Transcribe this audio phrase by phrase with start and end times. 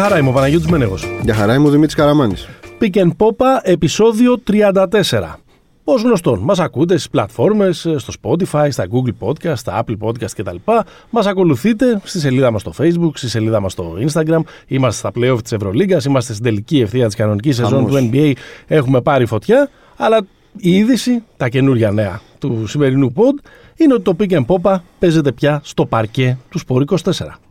[0.00, 1.06] χαρά είμαι ο Παναγιώτης Μένεγος.
[1.22, 2.48] Για χαρά είμαι ο Δημήτρης Καραμάνης.
[2.80, 5.38] Pick and Popa, επεισόδιο 34.
[5.84, 10.56] Ω γνωστόν, μας ακούτε στις πλατφόρμες, στο Spotify, στα Google Podcast, στα Apple Podcast κτλ.
[11.10, 14.40] Μας ακολουθείτε στη σελίδα μας στο Facebook, στη σελίδα μας στο Instagram.
[14.66, 18.32] Είμαστε στα playoff της Ευρωλίγκας, είμαστε στην τελική ευθεία της κανονικής σεζόν του NBA.
[18.66, 19.70] Έχουμε πάρει φωτιά.
[19.96, 20.26] Αλλά
[20.56, 23.44] η είδηση, τα καινούργια νέα του σημερινού pod,
[23.76, 26.96] είναι ότι το Pick and Popa παίζεται πια στο παρκέ του Sport 24.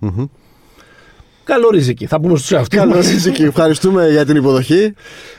[0.02, 0.25] Mm-hmm.
[1.49, 3.44] Καλό ριζική, θα πούμε στους εαυτούς Καλό ριζική.
[3.44, 4.94] Ευχαριστούμε για την υποδοχή.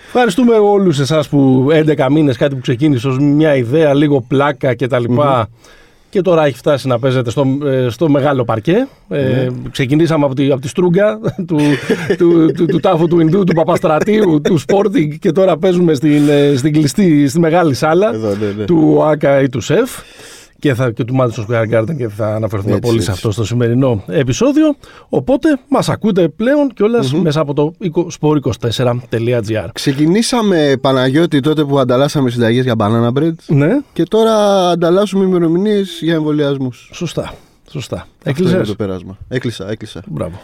[0.06, 5.04] Ευχαριστούμε όλους εσάς που 11 μήνες κάτι που ξεκίνησε ως μια ιδέα, λίγο πλάκα κτλ.
[5.16, 5.42] Mm-hmm.
[6.10, 7.46] Και τώρα έχει φτάσει να παίζεται στο,
[7.88, 8.86] στο μεγάλο παρκέ.
[9.08, 11.58] Ε, ξεκινήσαμε από τη, από τη στρούγκα του,
[12.16, 16.22] του, του, του, τάφου του Ινδού, του Παπαστρατίου, του Sporting και τώρα παίζουμε στην,
[16.56, 18.64] στην κλειστή, στη μεγάλη σάλα Εδώ, ναι, ναι.
[18.64, 19.90] του ΆΚΑ ή του ΣΕΦ
[20.60, 23.06] και, θα, και του Madison Square Garden και θα αναφερθούμε Έτσι, πολύ έτσι.
[23.06, 24.74] σε αυτό στο σημερινό επεισόδιο.
[25.08, 27.72] Οπότε μας ακούτε πλέον κιόλας μέσα από το
[28.20, 29.68] sport24.gr.
[29.72, 36.14] Ξεκινήσαμε Παναγιώτη τότε που ανταλλάσσαμε συνταγές για banana bread Ναι, και τώρα ανταλλάσσουμε ημερομηνίες για
[36.14, 36.90] εμβολιασμούς.
[36.92, 37.32] σωστά.
[37.70, 37.96] Σωστά.
[37.96, 38.08] Αυτό
[38.42, 39.18] είναι Έκλεισες; το πέρασμα.
[39.28, 40.02] Έκλεισα, έκλεισα.
[40.06, 40.40] Μπράβο.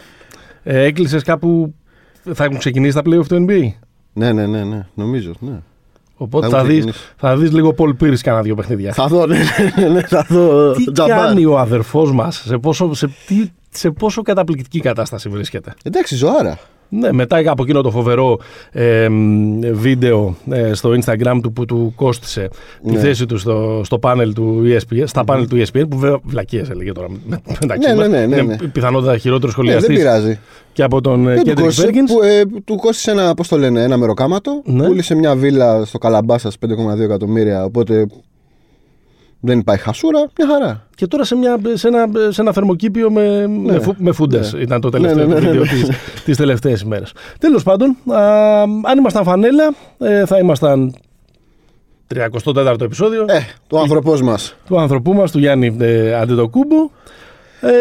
[0.63, 1.73] Ε, έκλεισες κάπου...
[2.33, 3.71] Θα έχουν ξεκινήσει τα playoff του NBA.
[4.13, 4.87] Ναι, ναι, ναι, ναι.
[4.93, 5.59] Νομίζω, ναι.
[6.17, 7.13] Οπότε Θα θα, έχουν δεις, ξεκινήσει.
[7.17, 8.93] θα δεις λίγο Paul Pierce κάνα δύο παιχνίδια.
[8.93, 9.37] Θα δω, ναι,
[9.75, 10.71] ναι, ναι, θα δω.
[10.71, 11.17] Τι τζαμπάρ.
[11.17, 15.73] κάνει ο αδερφός μας, σε πόσο, σε, τι, σε πόσο καταπληκτική κατάσταση βρίσκεται.
[15.83, 16.59] Εντάξει, ζωάρα.
[16.89, 18.39] Ναι, μετά από εκείνο το φοβερό
[18.71, 22.49] ε, μ, βίντεο ε, στο Instagram του που του κόστησε
[22.87, 22.99] τη Ναι.
[22.99, 26.91] θέση του στο, στο πάνελ του ESPN, στα πάνελ του ESPN, που βέβαια βλακίες έλεγε
[26.91, 28.07] τώρα με- μεταξύ Ναι, μας.
[28.07, 28.67] ναι, ναι, ναι, Είναι ναι.
[28.67, 30.39] πιθανότατα χειρότερος Ναι, δεν σχολιαστής πειράζει.
[30.73, 32.11] και από τον ε, Δεν του Κέντρικ κόστησε, Πέρκινς.
[32.13, 34.61] που, ε, του κόστησε ένα, πώς το λένε, ένα μεροκάματο.
[34.65, 34.85] Ναι.
[34.87, 37.63] Πούλησε μια βίλα στο Καλαμπάσας 5,2 εκατομμύρια.
[37.63, 38.05] Οπότε
[39.39, 40.19] δεν υπάρχει χασούρα.
[40.37, 40.87] Μια χαρά.
[40.95, 44.81] Και τώρα σε, μια, σε, ένα, σε ένα θερμοκήπιο με, με, φου, με φούντες ήταν
[44.81, 45.69] το τελευταίο Ναι, ναι, του ναι, βίντεο ναι.
[45.69, 45.89] τις,
[46.25, 47.11] τις τελευταίες ημέρες.
[47.39, 50.95] Τέλος πάντων, α, αν ήμασταν φανέλα, ε, θα ήμασταν
[52.15, 54.55] 34ο επεισόδιο Ε, το άνθρωπός μας.
[54.67, 56.91] του άνθρωπού μας, του Γιάννη ε, Αντετοκούμπου,
[57.61, 57.71] ε,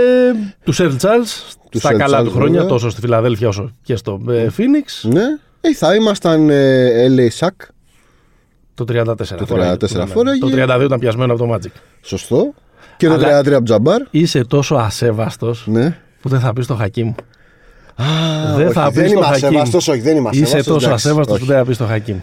[0.64, 2.68] του Σερ Τσάρλς, Του στα Σερ καλά Τσάρλς, του χρόνια, βέβαια.
[2.68, 5.22] τόσο στη Φιλαδέλφια όσο και στο ε, Phoenix, Ναι.
[5.60, 7.66] Ε, θα ήμασταν ε, LA Sack.
[8.76, 9.70] Το 34 φοράγε.
[9.80, 10.38] 34 Ναι, φοράγε.
[10.38, 10.46] Το
[10.78, 11.70] 32 ήταν πιασμένο από το Magic.
[12.02, 12.54] Σωστό.
[12.96, 14.02] Και το Αλλά- 33 από Τζαμπάρ.
[14.10, 15.96] Είσαι τόσο ασέβαστος Ναι.
[16.20, 17.08] που δεν θα πεις το Χακίμ.
[17.96, 18.04] Α,
[18.56, 19.46] δεν όχι, θα πεις δεν το είμαι Χακίμ.
[19.46, 21.44] ασέβαστος, όχι, δεν είμαι Είσαι ασέβαστος, τόσο εντάξει, ασέβαστος όχι.
[21.44, 22.16] που δεν θα πεις το Χακίμ.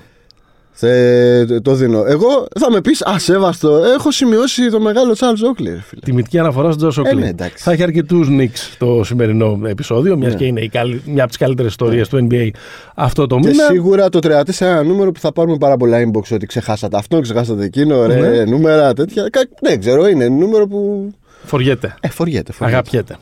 [0.75, 2.03] Θε- το δίνω.
[2.07, 3.77] Εγώ θα με πεις ασέβαστο.
[3.97, 6.01] Έχω σημειώσει το μεγάλο Charles Oakley, ρε φίλε.
[6.05, 7.21] Τιμητική αναφορά στον Τζο Σόκλι.
[7.21, 7.63] ναι, εντάξει.
[7.63, 10.37] θα έχει αρκετούς νίξ το σημερινό επεισόδιο, μιας Ναι.
[10.37, 12.49] και είναι η καλ- μια από τις καλύτερες ιστορίες του NBA
[12.95, 13.63] αυτό το Και μήνα.
[13.65, 17.19] σίγουρα το 34 είναι ένα νούμερο που θα πάρουμε πάρα πολλά inbox ότι ξεχάσατε αυτό,
[17.19, 18.43] ξεχάσατε εκείνο, ρε, Ναι.
[18.45, 19.29] νούμερα, τέτοια.
[19.29, 21.11] Κα- Δεν ξέρω, είναι νούμερο που.
[21.45, 21.95] Φοριέται.
[22.01, 22.77] Ε, φοριέται, φοριέται.
[22.77, 23.15] Αγαπιέται.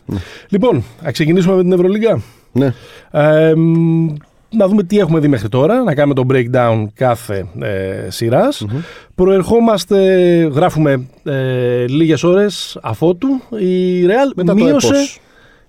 [0.49, 2.21] Λοιπόν, α ξεκινήσουμε με την Ευρωλίγα.
[2.51, 2.73] Ναι.
[3.11, 4.07] Ε, μ,
[4.51, 8.65] να δούμε τι έχουμε δει μέχρι τώρα, να κάνουμε το breakdown κάθε ε, σειρας
[9.15, 9.97] Προερχόμαστε,
[10.53, 14.87] γράφουμε ε, λίγες ώρες αφότου η Real Μετά το μείωσε...
[14.87, 15.19] έπος.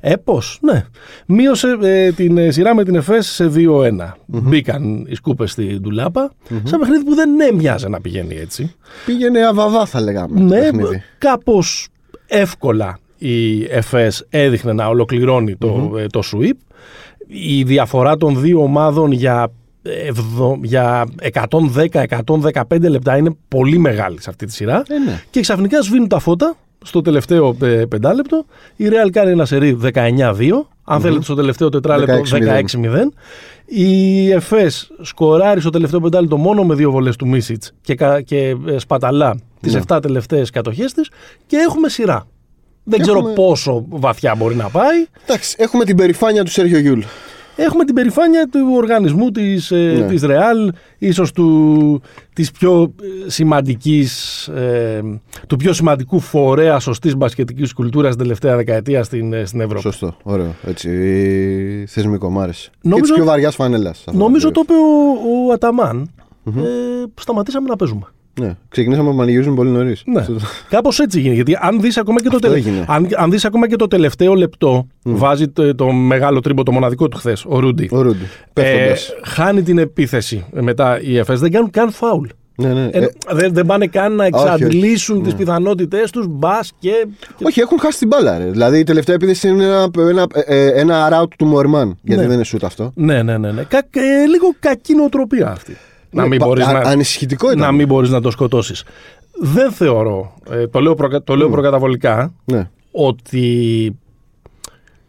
[0.04, 0.84] Έπος, ναι.
[1.26, 4.12] Μείωσε ε, την ε, σειρά με την ΕΦΕΣ σε 2-1.
[4.26, 6.32] Μπήκαν οι σκούπες στη ντουλάπα,
[6.64, 8.74] σε παιχνίδι που δεν έμοιαζε να πηγαίνει έτσι.
[9.06, 10.38] Πήγαινε αβαβά, θα λέγαμε.
[10.38, 11.02] το Ναι, παιχνίδι.
[11.18, 11.88] κάπως
[12.26, 16.56] εύκολα η ΕΦΕΣ έδειχνε να ολοκληρώνει το, ε, το sweep.
[17.34, 24.46] Η διαφορά των δύο ομάδων για, ευδο- για 110-115 λεπτά είναι πολύ μεγάλη σε αυτή
[24.46, 24.82] τη σειρά.
[24.88, 25.22] Ε, ναι.
[25.30, 28.44] Και ξαφνικά σβήνουν τα φώτα στο τελευταίο ε, πεντάλεπτο.
[28.76, 29.90] Η Real κάνει ένα σερί 19-2.
[30.84, 32.36] Αν θέλετε στο τελευταίο τετράλεπτο 16-0.
[32.36, 33.12] 16-0.
[33.66, 38.56] Η ΕΦΕΣ σκοράρει στο τελευταίο πεντάλεπτο μόνο με δύο βολές του Μίσιτς και, κα- και
[38.66, 41.10] ε, σπαταλά τις 7 τελευταίες κατοχές της
[41.46, 42.26] και έχουμε σειρά.
[42.84, 45.06] Δεν ξέρω Έχουμε- πόσο βαθιά μπορεί να πάει.
[45.24, 47.00] Εντάξει, έχουμε την περηφάνεια του Σέργιο Γιούλ.
[47.56, 50.06] Έχουμε την περηφάνεια του οργανισμού της, ε, Ναι.
[50.06, 52.94] της Real, ίσως του, της πιο
[53.26, 55.00] ε, σημαντικής, ε,
[55.46, 59.80] του πιο σημαντικού φορέα σωστής μπασκετικής κουλτούρας την τελευταία δεκαετία στην, ε, στην Ευρώπη.
[59.80, 60.54] Σωστό, ωραίο.
[60.66, 60.88] Έτσι,
[61.88, 62.70] θεσμικό, μ' άρεσε.
[62.82, 64.04] Νομίζω- Και της πιο βαριάς φανέλας.
[64.12, 66.10] Νομίζω το είπε ο, ο Αταμάν.
[66.46, 66.60] Ε,
[67.20, 68.04] σταματήσαμε να παίζουμε.
[68.40, 70.02] Ναι, ξεκινήσαμε να πανηγυρίζουμε πολύ νωρίς.
[70.06, 70.24] Ναι.
[70.68, 71.34] Κάπως έτσι έγινε.
[71.34, 72.84] Γιατί αν δεις ακόμα, και το Αυτό τελε- έγινε.
[72.88, 77.08] αν, αν δεις ακόμα και το τελευταίο λεπτό, βάζει το, το μεγάλο τρίμπο, το μοναδικό
[77.08, 77.88] του χθες, ο Ρούντι.
[77.92, 78.24] Ο Ρούντι.
[78.24, 79.12] Ε, Πέφτοντας.
[79.24, 81.40] χάνει την επίθεση μετά οι ΕΦΕΣ.
[81.40, 82.26] Δεν κάνουν καν φάουλ.
[82.56, 82.84] Ναι, ναι.
[82.92, 84.44] Ε, Ε, δεν, δεν πάνε καν να όχι, όχι.
[84.46, 86.26] εξαντλήσουν τις πιθανότητές τους.
[86.28, 86.90] Μπας και.
[87.36, 88.38] και- όχι, έχουν χάσει την μπάλα.
[88.38, 88.44] Ρε.
[88.44, 91.96] Δηλαδή η τελευταία επίθεση είναι ένα, ένα, ε, ένα route του Μορμάν.
[92.02, 92.28] Γιατί Ναι.
[92.28, 92.92] δεν είναι shoot αυτό.
[92.94, 93.50] Ναι, ναι, ναι.
[93.52, 93.62] ναι.
[93.62, 95.76] Κα, ε, λίγο κακή νοοτροπία αυτή.
[96.12, 97.58] Να, Ναι, μην πα- μπορείς α- να, Ανησυχητικό ήταν.
[97.58, 98.84] να μην μπορείς να το σκοτώσεις.
[99.40, 102.70] Δεν θεωρώ, ε, το λέω, προκα- το λέω προκαταβολικά, Ναι.
[102.90, 103.96] ότι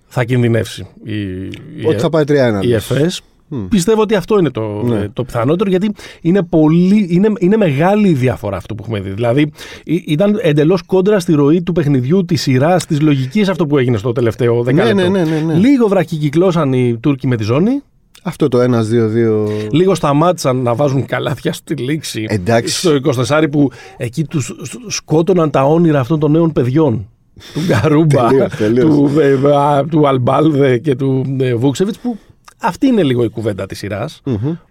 [0.08, 2.60] θα κινδυνεύσει η, η, Ότι θα πάει 3-1.
[2.62, 3.22] η ΕΦΕΣ.
[3.70, 5.10] Πιστεύω ότι αυτό είναι το, Ναι.
[5.10, 5.92] το πιθανότερο γιατί
[6.22, 9.10] είναι, πολύ, είναι, είναι μεγάλη η διαφορά αυτό που έχουμε δει.
[9.10, 9.52] Δηλαδή
[9.84, 13.98] ή- ήταν εντελώς κόντρα στη ροή του παιχνιδιού, τη σειρά, της λογικής αυτό που έγινε
[13.98, 15.10] στο τελευταίο δεκάλεπτο.
[15.10, 15.54] ναι, ναι, ναι, ναι.
[15.54, 17.82] Λίγο βραχικυκλώσαν οι Τούρκοι με τη ζώνη.
[18.24, 19.68] Αυτό το 1-2-2.
[19.72, 22.26] Λίγο σταμάτησαν να βάζουν καλάθια στη λήξη.
[22.30, 22.76] Εντάξει.
[22.78, 23.00] Στο
[23.30, 24.54] 24 που εκεί τους
[24.88, 27.08] σκότωναν τα όνειρα αυτών των νέων παιδιών.
[27.54, 28.96] Του Γκαρούμπα, Τελείως, τελείως.
[28.96, 32.18] του, ε, α, του Αλμπάλδε και του ε, Βούξεβιτς που
[32.62, 34.22] αυτή είναι λίγο η κουβέντα της σειρας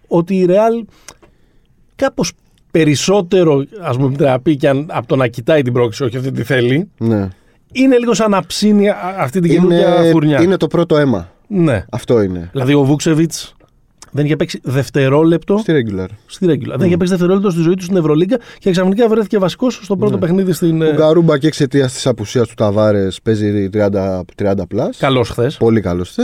[0.08, 0.84] ότι η Ρεάλ
[1.96, 2.32] κάπως
[2.70, 6.30] περισσότερο ας πούμε να πει και αν, από το να κοιτάει την πρόκληση όχι αυτή
[6.32, 7.28] τη θέλει Ναι.
[7.72, 10.42] είναι λίγο σαν να ψήνει α- αυτή την καινούργια Είναι, φουρνιά.
[10.42, 11.31] είναι το πρώτο αίμα.
[11.46, 11.84] Ναι.
[11.90, 12.48] Αυτό είναι.
[12.52, 13.54] Δηλαδή ο Βούκσεβιτς
[14.10, 16.06] δεν είχε παίξει δευτερόλεπτο Στη regular.
[16.26, 16.74] στη regular.
[16.76, 20.18] Δεν είχε παίξει δευτερόλεπτο στη ζωή του στην Ευρωλίγκα και ξαφνικά βρέθηκε βασικός στο πρώτο
[20.18, 20.82] παιχνίδι στην.
[20.82, 24.96] Ο Γκαρούμπα και εξαιτίας της απουσίας του Ταβάρες παίζει 30, 30 plus.
[24.96, 25.56] Καλός χθες.
[25.56, 26.22] Πολύ καλός χθες.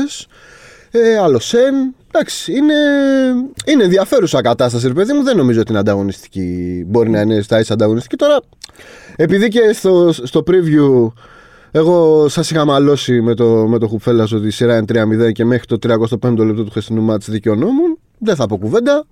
[0.90, 1.94] Ε, άλλο Σεν.
[2.12, 2.74] Εντάξει, είναι,
[3.66, 5.22] είναι ενδιαφέρουσα κατάσταση, ρε παιδί μου.
[5.22, 6.84] Δεν νομίζω ότι είναι ανταγωνιστική.
[6.86, 8.16] Μπορεί να είναι στα ίσα ανταγωνιστική.
[8.16, 8.40] Τώρα,
[9.16, 11.12] επειδή και στο, στο preview
[11.70, 15.44] εγώ σας είχα μαλώσει με το, με το Χουφέλλα ότι η σειρά είναι 3-0 και
[15.44, 17.98] μέχρι το 35ο λεπτό του χθεσινού μάτς δικαιωνόμουν.
[18.18, 19.04] Δεν θα πω κουβέντα.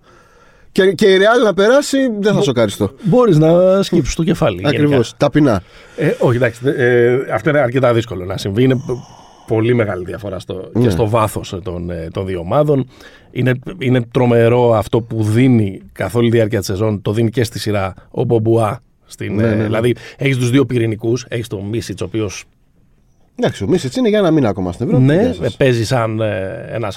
[0.72, 2.90] Και, και η Real να περάσει, δεν θα σοκαριστώ.
[3.02, 4.60] Μπορείς να σκύψεις το κεφάλι.
[4.64, 4.88] Ακριβώς.
[4.90, 5.08] γενικά.
[5.16, 5.62] Ταπεινά.
[5.96, 6.60] Ε, όχι, εντάξει.
[6.76, 8.62] Ε, αυτό είναι αρκετά δύσκολο να συμβεί.
[8.62, 8.80] Είναι π-
[9.46, 10.82] πολύ μεγάλη διαφορά στο, Ναι.
[10.82, 12.88] και στο βάθος των, ε, των δύο ομάδων.
[13.30, 17.02] Είναι, είναι τρομερό αυτό που δίνει καθ' όλη τη διάρκεια της σεζόν.
[17.02, 18.80] Το δίνει και στη σειρά ο Μπομπουά.
[19.06, 19.62] Στην, Ναι, ε, ναι, ναι.
[19.64, 21.26] Δηλαδή, έχεις τους δύο πυρηνικούς.
[21.28, 22.30] Έχεις τον Μίσιτς, ο οποίος
[23.38, 25.04] Εντάξει, ο Μίσιτς είναι για ένα μήνα ακόμα στην Ευρώπη.
[25.04, 25.52] Ναι, Γεια σας.
[25.52, 26.96] ε, παίζει σαν ε, ένας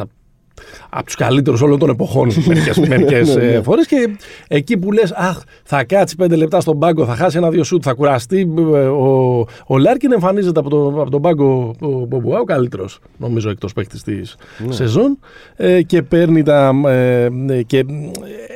[0.90, 3.62] από τους καλύτερους όλων των εποχών μερικές Ναι, ναι.
[3.62, 3.88] φορές.
[3.88, 4.10] Και
[4.48, 7.94] εκεί που λες, Αχ, θα κάτσει πέντε λεπτά στον πάγκο, θα χάσει ένα-δύο σουτ, θα
[7.94, 8.54] κουραστεί.
[8.58, 13.50] ε, Ο, ο Λάρκιν εμφανίζεται από, το, από τον πάγκο ο Μπομπουά, ο καλύτερος νομίζω
[13.50, 14.36] εκτός παίκτης της
[14.68, 14.74] Ναι.
[14.74, 15.20] σεζόν.
[15.56, 16.72] Ε, και παίρνει τα.
[16.86, 17.80] Ε, ε, και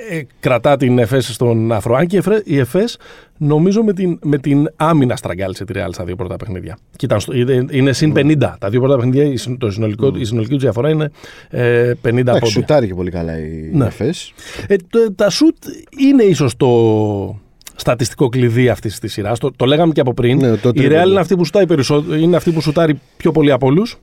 [0.09, 2.07] ε, κρατά την ΕΦΕΣ στον Αφροάν.
[2.07, 2.97] Και η Εφρε- η ΕΦΕΣ
[3.43, 6.77] νομίζω με την, με την άμυνα στραγγάλισε τη Ρεάλ στα δύο πρώτα παιχνίδια.
[6.95, 8.55] Και ήταν στο- είναι, είναι συν 50.
[8.59, 11.11] Τα δύο πρώτα παιχνίδια, η, συν- το συνολικό, η συνολική τους διαφορά είναι
[11.49, 12.47] ε, 50 Εντάξει, πόντια.
[12.47, 13.85] σουτάρει και πολύ καλά η Ναι.
[13.85, 14.33] ΕΦΕΣ.
[14.67, 15.55] Ε, το- τα σουτ
[15.99, 17.39] είναι ίσως το
[17.75, 19.39] στατιστικό κλειδί αυτής της σειράς.
[19.39, 20.37] Το, το λέγαμε και από πριν.
[20.37, 21.01] Ναι, το η τρίποντο.
[21.03, 23.97] Real είναι αυτή που σουτάρει, περισσότερο, είναι αυτή που σουτάρει πιο πολύ από όλους.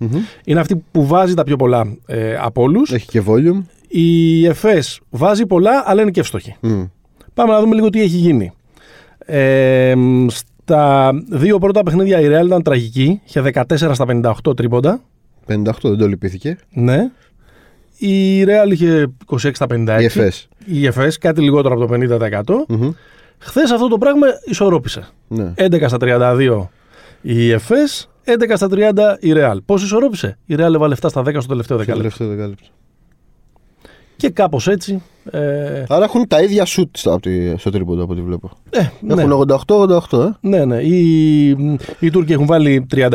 [0.45, 2.93] Είναι αυτή που βάζει τα πιο πολλά ε, από όλους.
[2.93, 3.63] Έχει και volume.
[3.89, 6.57] Η ΕΦΕΣ βάζει πολλά, αλλά είναι και εύστοχη.
[6.61, 6.83] Μμ.
[7.35, 8.53] Πάμε να δούμε λίγο τι έχει γίνει.
[9.33, 9.95] Ε,
[10.27, 13.21] στα δύο πρώτα παιχνίδια η Real ήταν τραγική.
[13.25, 14.05] Είχε 14 στα
[14.47, 15.01] 58 τρίποντα.
[15.47, 16.59] 58 δεν το λυπήθηκε.
[16.73, 17.11] Ναι.
[17.97, 19.97] Η Real είχε 26 στα 56.
[20.01, 20.49] Η ΕΦΕΣ.
[20.65, 21.95] Η ΕΦΕΣ κάτι λιγότερο από το
[22.69, 22.77] 50%.
[22.77, 22.91] Μμμ.
[23.39, 25.09] Χθες αυτό το πράγμα ισορρόπησε.
[25.29, 25.53] Ναι.
[25.57, 26.69] 11 στα 32
[27.21, 29.57] η ΕΦΕΣ, 11 στα 30 η Real.
[29.65, 32.65] Πώς ισορρόπησε; Η Real έβαλε 7 στα 10 στο τελευταίο Στο δεκάλεπτο.
[34.21, 34.27] Τελευταίο δεκάλεπτο.
[34.27, 35.03] Και κάπως έτσι.
[35.31, 38.51] Ε, Άρα έχουν τα ίδια σουτ στο, από τη- στο τρίποντο από ό,τι βλέπω.
[38.71, 39.23] ε, ναι.
[39.23, 40.49] Έχουν 88-88, ε.
[40.49, 40.77] Ναι, ναι.
[40.83, 41.49] Οι,
[42.01, 43.09] οι Τούρκοι έχουν βάλει 37,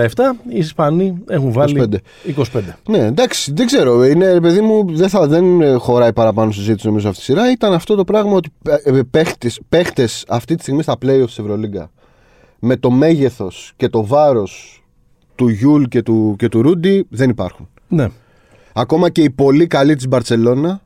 [0.49, 1.87] οι Ισπανοί έχουν βάλει
[2.35, 2.43] 25.
[2.89, 4.05] Ναι, εντάξει, δεν ξέρω.
[4.05, 7.51] Είναι, ρε παιδί μου, δεν, θα, δεν ε, χωράει παραπάνω συζήτηση νομίζω αυτή τη σειρά.
[7.51, 8.49] Ήταν αυτό το πράγμα ότι
[8.83, 11.91] ε, παίχτες, παίχτες αυτή τη στιγμή στα playoffs της Ευρωλίγκα
[12.59, 14.83] με το μέγεθος και το βάρος
[15.35, 17.67] του Γιούλ και του, και του Ρούντι δεν υπάρχουν.
[17.88, 18.07] Ναι.
[18.74, 20.81] Ακόμα και η πολύ καλή της Μπαρτσελώνα,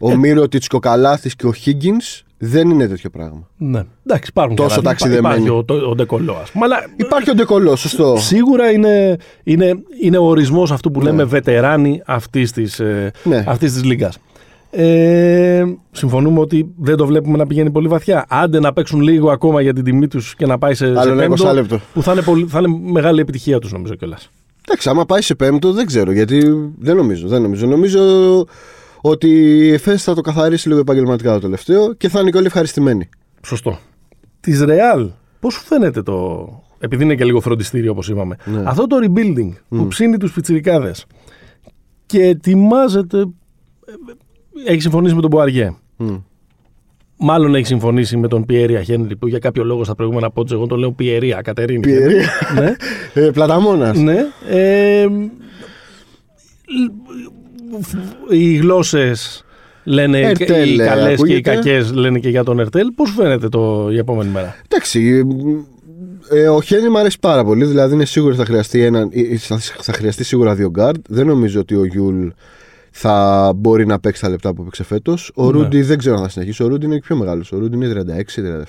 [0.00, 3.48] ο ε, Μίροτιτς, ο Καλάθης και ο Higgins δεν είναι τέτοιο πράγμα.
[3.56, 3.82] ναι.
[4.06, 4.82] Εντάξει, υπάρχουν Τόσο και άλλα.
[4.82, 5.34] ταξιδεμένοι.
[5.34, 6.64] Υπάρχει ο, το, ο Ντεκολό, ας πούμε.
[6.64, 8.16] Αλλά Υπάρχει ο Ντεκολό, σωστό.
[8.18, 9.72] Σίγουρα είναι, είναι,
[10.02, 13.44] είναι ο ορισμός αυτού που λέμε βετεράνοι αυτής της, ε, Ναι.
[13.46, 14.18] αυτής της λίγκας.
[14.70, 18.24] Ε, συμφωνούμε ότι δεν το βλέπουμε να πηγαίνει πολύ βαθιά.
[18.28, 21.12] Άντε να παίξουν λίγο ακόμα για την τιμή τους και να πάει σε, σε Άλλο
[21.12, 21.80] ένα πέμπτο, 20 λεπτό.
[21.94, 24.30] που θα είναι, πολύ, θα είναι μεγάλη επιτυχία τους νομίζω κιόλας.
[24.66, 26.42] Εντάξει, άμα πάει σε πέμπτο δεν ξέρω γιατί
[26.78, 27.28] δεν νομίζω.
[27.28, 27.66] Δεν νομίζω.
[27.66, 28.00] νομίζω
[29.06, 32.46] ότι η ΕΦΕΣ θα το καθαρίσει λίγο επαγγελματικά το τελευταίο και θα είναι και όλοι
[32.46, 33.08] ευχαριστημένοι.
[33.46, 33.78] Σωστό.
[34.40, 36.48] Της Real, πώς σου φαίνεται το...
[36.78, 38.36] Επειδή είναι και λίγο φροντιστήριο όπως είπαμε.
[38.44, 38.62] Ναι.
[38.66, 41.06] Αυτό το rebuilding που ψήνει τους πιτσιρικάδες
[42.06, 43.18] και ετοιμάζεται...
[43.18, 45.74] ε, Έχει συμφωνήσει με τον Μποαριέ.
[45.96, 46.14] Μμ.
[47.16, 50.66] Μάλλον έχει συμφωνήσει με τον Πιέρια Χένρι που για κάποιο λόγο στα προηγούμενα πόντου εγώ
[50.66, 51.80] τον λέω Πιερία, Κατερίνη.
[51.80, 52.28] Πιερία.
[52.54, 52.74] ναι.
[53.14, 53.94] Ε, Πλαταμόνα.
[53.94, 54.16] ναι.
[54.48, 55.06] Ε,
[58.30, 59.44] οι γλώσσες
[59.84, 61.40] λένε Ερτέλ, οι ε, καλές και οι ακούγεται.
[61.54, 62.86] κακές λένε και για τον Ερτέλ.
[62.94, 65.24] Πώς σου φαίνεται το, η επόμενη μέρα; Εντάξει.
[66.30, 67.64] Ε, ο Χένρι μου αρέσει πάρα πολύ.
[67.64, 70.96] Δηλαδή είναι σίγουρο ότι θα χρειαστεί, έναν, ε, θα, θα χρειαστεί σίγουρα δύο γκάρντ.
[71.08, 72.26] Δεν νομίζω ότι ο Γιούλ
[72.90, 75.32] θα μπορεί να παίξει τα λεπτά που έπαιξε φέτος.
[75.34, 75.50] Ο Ναι.
[75.50, 76.62] Ρούντι δεν ξέρω αν θα συνεχίσει.
[76.62, 77.52] Ο Ρούντι είναι και πιο μεγάλος.
[77.52, 78.04] Ο Ρούντι είναι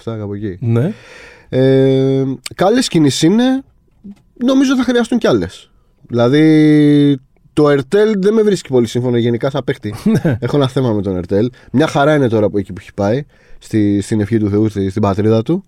[0.06, 0.58] 36-37, κάπου εκεί.
[0.62, 0.94] Ναι.
[1.50, 2.24] Ε,
[2.56, 3.64] Καλές κινήσεις είναι.
[4.46, 5.70] Νομίζω θα χρειαστούν κι άλλες.
[6.08, 7.20] Δηλαδή
[7.56, 9.94] το Ερτέλ δεν με βρίσκει πολύ σύμφωνο γενικά σαν παίχτη.
[10.24, 10.38] Ναι.
[10.40, 11.50] Έχω ένα θέμα με τον Ερτέλ.
[11.72, 13.24] Μια χαρά είναι τώρα που εκεί που έχει πάει,
[13.60, 15.64] στη, στην ευχή του Θεού, στη, στην πατρίδα του.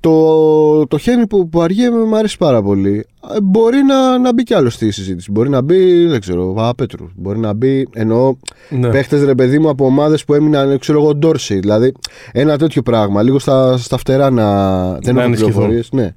[0.00, 3.06] Το, το χέρι που, που αργεί μου αρέσει πάρα πολύ.
[3.34, 5.30] Ε, Μπορεί να, να μπει κι άλλο στη συζήτηση.
[5.30, 7.08] Μπορεί να μπει, δεν ξέρω, Παπαπέτρου.
[7.14, 8.34] Μπορεί να μπει, εννοώ
[8.68, 8.88] Ναι.
[8.90, 11.58] παίχτες ρε παιδί μου από ομάδες που έμειναν, ξέρω εγώ, Ντόρσι.
[11.58, 11.92] Δηλαδή
[12.32, 13.22] ένα τέτοιο πράγμα.
[13.22, 14.78] Λίγο στα, στα φτερά να.
[14.98, 15.52] Δεν έχω ενισχυθούν.
[15.52, 15.88] πληροφορίες.
[15.92, 16.12] Ναι.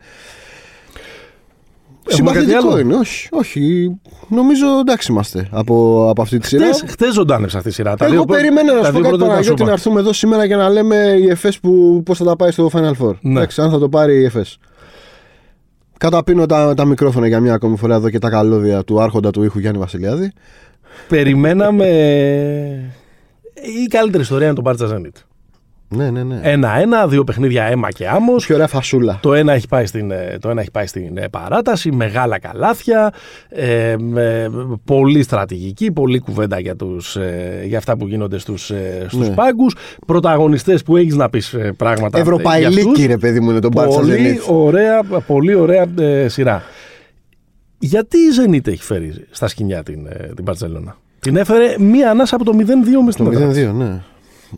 [2.09, 3.95] Έχουμε κάτι Συμπαθητικό άλλο; είναι, όχι, όχι.
[4.29, 6.65] Νομίζω εντάξει είμαστε από, από αυτή τη σειρά.
[6.65, 7.95] Χτες, χτες ζωντάνεψε αυτή η σειρά.
[7.95, 9.65] Τα Εγώ δύο πρω- περίμενα να τα σου πω δύο κάτι πρώτα ήταν Παναγιώτη σούπα.
[9.65, 12.69] να έρθουμε εδώ σήμερα για να λέμε η ΕΦΕΣ που πώς θα τα πάει στο
[12.74, 13.15] Final Four.
[13.21, 13.31] Ναι.
[13.31, 14.57] Εντάξει, αν θα το πάρει η ΕΦΕΣ.
[15.97, 19.43] Καταπίνω τα, τα μικρόφωνα για μια ακόμη φορά εδώ και τα καλώδια του άρχοντα του
[19.43, 20.31] ήχου Γιάννη Βασιλιάδη.
[21.07, 21.85] Περιμέναμε.
[23.83, 25.21] Η καλύτερη ιστορία είναι το Μπάρτσα Zenit.
[25.95, 26.39] Ναι, ναι, ναι.
[26.43, 28.45] Ένα-ένα, δύο παιχνίδια αίμα και άμμος.
[28.45, 29.19] Πιο ωραία φασούλα.
[29.21, 33.13] Το ένα έχει πάει στην, ε, το ένα έχει πάει στην ε, παράταση, μεγάλα καλάθια,
[33.49, 34.49] ε, με,
[34.85, 39.35] πολύ στρατηγική, πολύ κουβέντα για, τους, ε, για αυτά που γίνονται στους, ε, στους Ναι.
[39.35, 39.75] πάγκους.
[40.07, 43.05] Πρωταγωνιστές που έχεις να πεις ε, πράγματα για Ευρωπαϊλίκη αυτούς.
[43.05, 44.53] ρε παιδί μου είναι το Μπάρτσα Πολύ Zenit.
[44.55, 46.63] ωραία, πολύ ωραία ε, σειρά.
[47.79, 50.97] Γιατί η Zenit έχει φέρει στα σκηνιά την, ε, την Μπαρτσελώνα.
[51.19, 52.61] Την έφερε μία ανάσα από το 0-2
[53.05, 53.71] μες στην Το έδρα.
[53.71, 54.01] 0-2, ναι.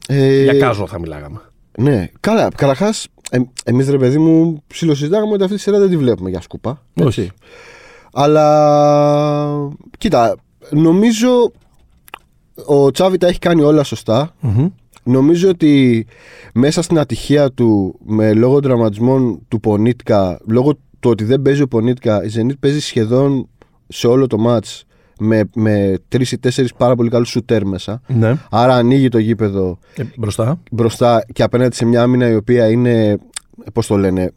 [0.08, 1.42] Ε, Για κάζο θα μιλάγαμε.
[1.77, 2.48] Ναι, καλά.
[2.56, 6.42] Καταρχάς, ε, εμείς ρε παιδί μου ψιλοσυζητάγαμε ότι αυτή τη σειρά δεν τη βλέπουμε για
[6.42, 6.82] σκούπα.
[6.94, 7.08] έτσι.
[7.22, 7.32] Όχι.
[8.13, 10.36] Αλλά κοίτα,
[10.70, 11.51] νομίζω
[12.66, 14.34] ο Τσάβη τα έχει κάνει όλα σωστά.
[14.39, 14.68] Μμμ.
[15.04, 16.06] Νομίζω ότι
[16.54, 21.68] μέσα στην ατυχία του με λόγω τραυματισμών του Πονίτκα, λόγω του ότι δεν παίζει ο
[21.68, 23.50] Πονίτκα, η Zenit παίζει σχεδόν
[23.88, 24.86] σε όλο το μάτς
[25.20, 28.02] με, με τρεις ή τέσσερις πάρα πολύ καλούς σουτέρ μέσα.
[28.08, 28.36] Ναι.
[28.50, 30.60] Άρα ανοίγει το γήπεδο Ε, μπροστά.
[30.72, 33.18] μπροστά και απέναντι σε μια άμυνα η οποία είναι.
[33.74, 34.32] Πώς το λένε.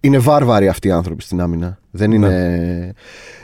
[0.00, 1.78] Είναι βάρβαροι αυτοί οι άνθρωποι στην άμυνα.
[1.90, 2.94] Δεν είναι.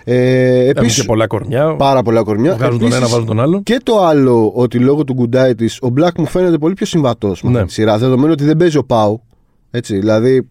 [0.05, 1.01] Ε, Έχουν Επίσης.
[1.01, 1.77] και πολλά κορμιά.
[1.77, 2.55] Πάρα πολλά κορμιά.
[2.55, 3.61] Βγάζουν τον Επίσης, ένα, βάζουν τον άλλο.
[3.63, 7.43] Και το άλλο, ότι λόγω του γκουντάι της, ο Μπλακ μου φαίνεται πολύ πιο συμβατός
[7.43, 7.57] με Ναι.
[7.57, 7.99] αυτή τη σειρά.
[7.99, 9.23] Δεδομένου ότι δεν παίζει ο Πάου.
[9.71, 10.49] Έτσι, δηλαδή.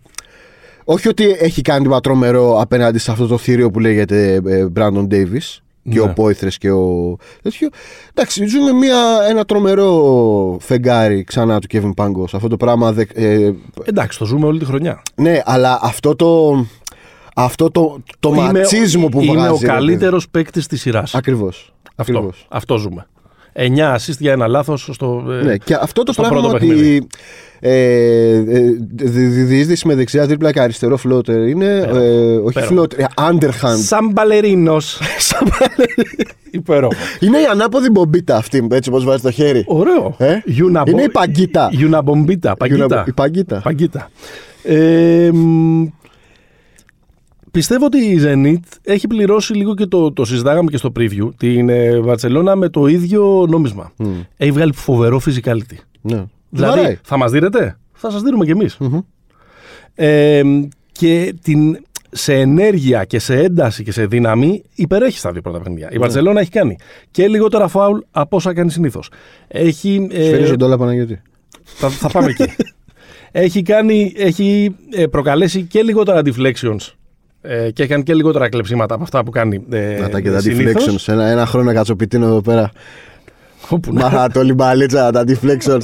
[0.84, 5.42] Όχι ότι έχει κάνει τίποτα τρομερό απέναντι σε αυτό το θηρίο που λέγεται Μπράντον Ντέιβι
[5.90, 6.06] και Ναι.
[6.10, 7.16] ο Πόηθρες και ο.
[7.42, 7.70] τέτοιο.
[8.14, 8.98] Εντάξει, ζούμε μια,
[9.30, 12.24] ένα τρομερό φεγγάρι ξανά του Kevin Πάγκο.
[12.34, 12.92] Αυτό το πράγμα.
[12.92, 13.52] δε- ε,
[13.84, 15.02] Εντάξει, το ζούμε όλη τη χρονιά.
[15.16, 16.66] ναι, αλλά αυτό το.
[17.36, 19.48] Αυτό το, το ματσίσμο που είμαι βγάζει.
[19.48, 19.66] ο ρε παιδί.
[19.72, 21.16] καλύτερος παίκτης της σειράς.
[21.16, 21.74] Ακριβώς.
[21.96, 23.08] Αυτό, αυτό ζούμε.
[23.60, 25.24] 9 assist για ένα λάθος στο.
[25.42, 27.08] ε, Ναι, και αυτό το στο πράγμα πρώτο ότι παιχνίδι.
[27.60, 28.42] ε, ε,
[28.96, 31.76] δι- δι- διείσδυση με δεξιά τρίπλα και αριστερό φλότερ είναι.
[31.94, 32.66] Ε, όχι Πέρα.
[32.66, 33.78] φλότερ, ε, underhand.
[33.90, 35.00] Σαν μπαλερίνος.
[36.52, 36.94] Υπέροχο.
[37.20, 39.64] είναι η ανάποδη μπομπίτα αυτή, έτσι όπως βάζει το χέρι.
[39.68, 40.16] Ωραίο.
[40.18, 41.70] Ε; Γιουνα- Είναι η παγκίτα.
[41.72, 42.56] Γιουναμπομπίτα.
[42.56, 43.04] Παγκίτα.
[43.08, 43.60] Η παγκίτα.
[43.64, 44.10] Παγκίτα.
[44.64, 45.86] Ε, μ,
[47.58, 51.70] πιστεύω ότι η Zenit έχει πληρώσει λίγο και το, το συζητάγαμε και στο preview την
[51.70, 53.92] ε, Βαρσελόνα με το ίδιο νόμισμα.
[54.38, 55.78] Έχει βγάλει φοβερό physicality.
[56.02, 56.24] Ναι.
[56.50, 56.98] Δηλαδή, Βαράει.
[57.04, 58.78] θα μας δίνετε, θα σας δίνουμε κι εμείς.
[59.96, 60.42] Ε,
[60.92, 61.78] και την,
[62.12, 65.90] σε ενέργεια και σε ένταση και σε δύναμη υπερέχει στα δύο πρώτα παιχνίδια.
[65.92, 66.76] Η Βαρσελόνα έχει κάνει
[67.12, 69.10] και λιγότερα φάουλ από όσα κάνει συνήθως.
[69.48, 71.22] Έχει, ε, Σφυρίζονται όλα Παναγιώτη.
[71.64, 72.56] θα, θα πάμε εκεί.
[73.32, 76.97] έχει, κάνει, έχει ε, προκαλέσει και λιγότερα deflections
[77.48, 80.32] ε, και έχει κάνει και λιγότερα κλεψίματα από αυτά που κάνει ε, Να τα και
[80.32, 81.06] τα συνήθως.
[81.06, 81.14] deflections.
[81.14, 82.72] Ένα, ένα χρόνο κάτσ' ο Πιτίνο εδώ πέρα.
[83.70, 84.02] Όπου να.
[84.02, 85.82] Μάθατε λίγη μπαλίτσα, τα deflections.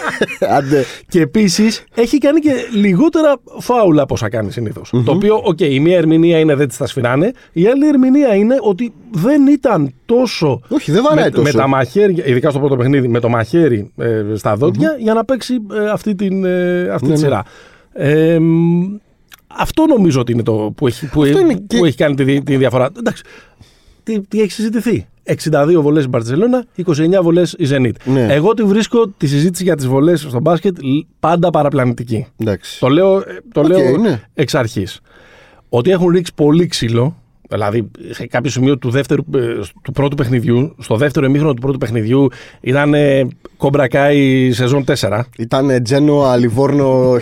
[0.56, 0.84] Άντε.
[1.08, 4.90] Και επίσης έχει κάνει και λιγότερα φάουλα από όσα κάνει συνήθως.
[5.04, 8.56] Το οποίο, οκ, η μία ερμηνεία είναι δεν της τα σφυράνε, η άλλη ερμηνεία είναι
[8.60, 10.60] ότι δεν ήταν τόσο.
[10.68, 11.42] Όχι, δεν βαράει με, τόσο.
[11.42, 15.24] με τα μαχαίρια, ειδικά στο πρώτο παιχνίδι, με το μαχαίρι ε, στα δόντια για να
[15.24, 17.26] παίξει ε, αυτή, την, ε, αυτή Ναι, τη ναι.
[17.26, 17.44] σειρά.
[17.92, 18.82] Ε, μ,
[19.56, 22.24] αυτό νομίζω ότι είναι το που έχει, που, Αυτό είναι που και- έχει κάνει τη,
[22.24, 22.90] δι- τη διαφορά.
[22.98, 23.22] Εντάξει,
[24.02, 25.06] τι, τι έχει συζητηθεί;
[25.50, 27.92] 62 βολές η Μπαρσελόνα, 29 βολές η Zenit.
[28.04, 28.26] Ναι.
[28.34, 32.26] Εγώ τη βρίσκω τη συζήτηση για τις βολές στο μπάσκετ λ- πάντα παραπλανητική.
[32.36, 32.78] Εντάξει.
[32.80, 34.20] Το λέω, ε, το Οκ, λέω ναι.
[34.34, 35.00] εξ αρχής.
[35.68, 37.16] Ότι έχουν ρίξει πολύ ξύλο,
[37.54, 39.38] δηλαδή σε κάποιο σημείο του, δεύτερου, ε,
[39.82, 42.28] του πρώτου παιχνιδιού, στο δεύτερο ημίχρονο του πρώτου παιχνιδιού
[42.60, 45.20] ήταν ε, Cobra Kai σεζόν 4.
[45.38, 47.18] Ήταν Τζένοα Λιβόρνο 1998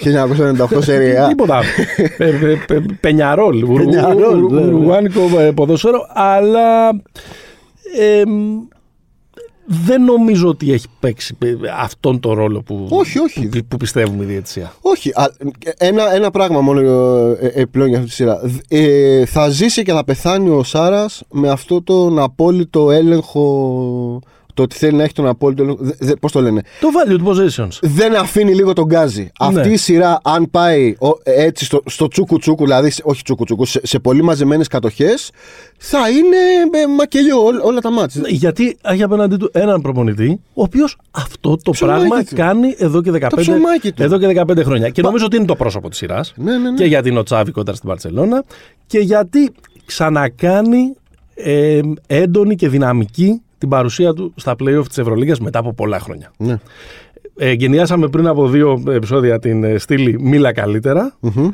[0.78, 1.26] Serie A.
[1.28, 1.60] Τίποτα.
[2.18, 3.62] Ε, ε, ε, Πενιαρόλ.
[3.62, 4.66] ουρου- Πενιαρόλ, ουρου- ναι, ναι.
[4.66, 5.98] Ουρουγουάνικο ε, ποδόσφαιρο.
[6.14, 6.88] Αλλά
[8.00, 8.58] ε, μ,
[9.66, 13.48] δεν νομίζω ότι έχει παίξει ε, αυτόν τον ρόλο που, Όχι, όχι.
[13.48, 14.72] που, που πιστεύουμε η διαιτησία.
[14.80, 15.24] Όχι, α,
[15.76, 18.40] ένα, ένα πράγμα μόνο ε, ε, επιπλέον για αυτή τη σειρά.
[18.44, 24.20] Δ- Ε, θα ζήσει και θα πεθάνει ο Σάρας με αυτό τον απόλυτο έλεγχο
[24.54, 25.80] το ότι θέλει να έχει τον απόλυτο έλεγχο.
[26.20, 27.78] Πώς το λένε; Το valued possessions.
[27.82, 29.20] Δεν αφήνει λίγο τον γκάζι.
[29.22, 29.30] Ναι.
[29.58, 33.44] Αυτή η σειρά, αν πάει ο- έτσι στο, στο τσούκου τσούκου, δηλαδή σε- όχι τσούκου
[33.44, 35.30] τσούκου, σε, σε πολύ μαζεμένες κατοχές,
[35.76, 36.36] θα είναι
[36.82, 38.22] ε, μακελιό ό- όλα τα μάτια.
[38.26, 42.34] Γιατί έχει απέναντί του έναν προπονητή, ο οποίος αυτό το ψωμάκι πράγμα του.
[42.34, 44.02] κάνει εδώ και 15, ψωμάκι του.
[44.02, 44.88] εδώ και 15 χρόνια.
[44.88, 46.32] Και νομίζω ότι είναι το πρόσωπο της σειράς.
[46.36, 46.76] Ναι, ναι, ναι.
[46.76, 48.44] Και γιατί είναι ο Τσάβη κοντά στην Παρσελώνα.
[48.86, 49.50] Και γιατί
[49.84, 50.94] ξανακάνει
[51.34, 56.32] ε, έντονη και δυναμική την παρουσία του στα playoff της Ευρωλίγας μετά από πολλά χρόνια.
[56.36, 56.58] Ναι.
[57.36, 61.14] Ε, γενιάσαμε πριν από δύο επεισόδια την ε, στήλη Μίλα καλύτερα.
[61.20, 61.48] Μμμ.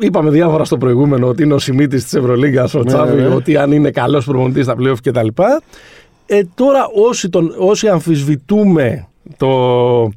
[0.00, 3.34] Είπαμε διάφορα στο προηγούμενο ότι είναι ο Σιμίτης της Ευρωλίγα, ο Ναι, Τσάβη, ναι, ναι.
[3.34, 5.26] ότι αν είναι καλός προπονητής στα playoff κτλ.
[6.26, 9.48] Ε, τώρα όσοι, τον, όσοι αμφισβητούμε το.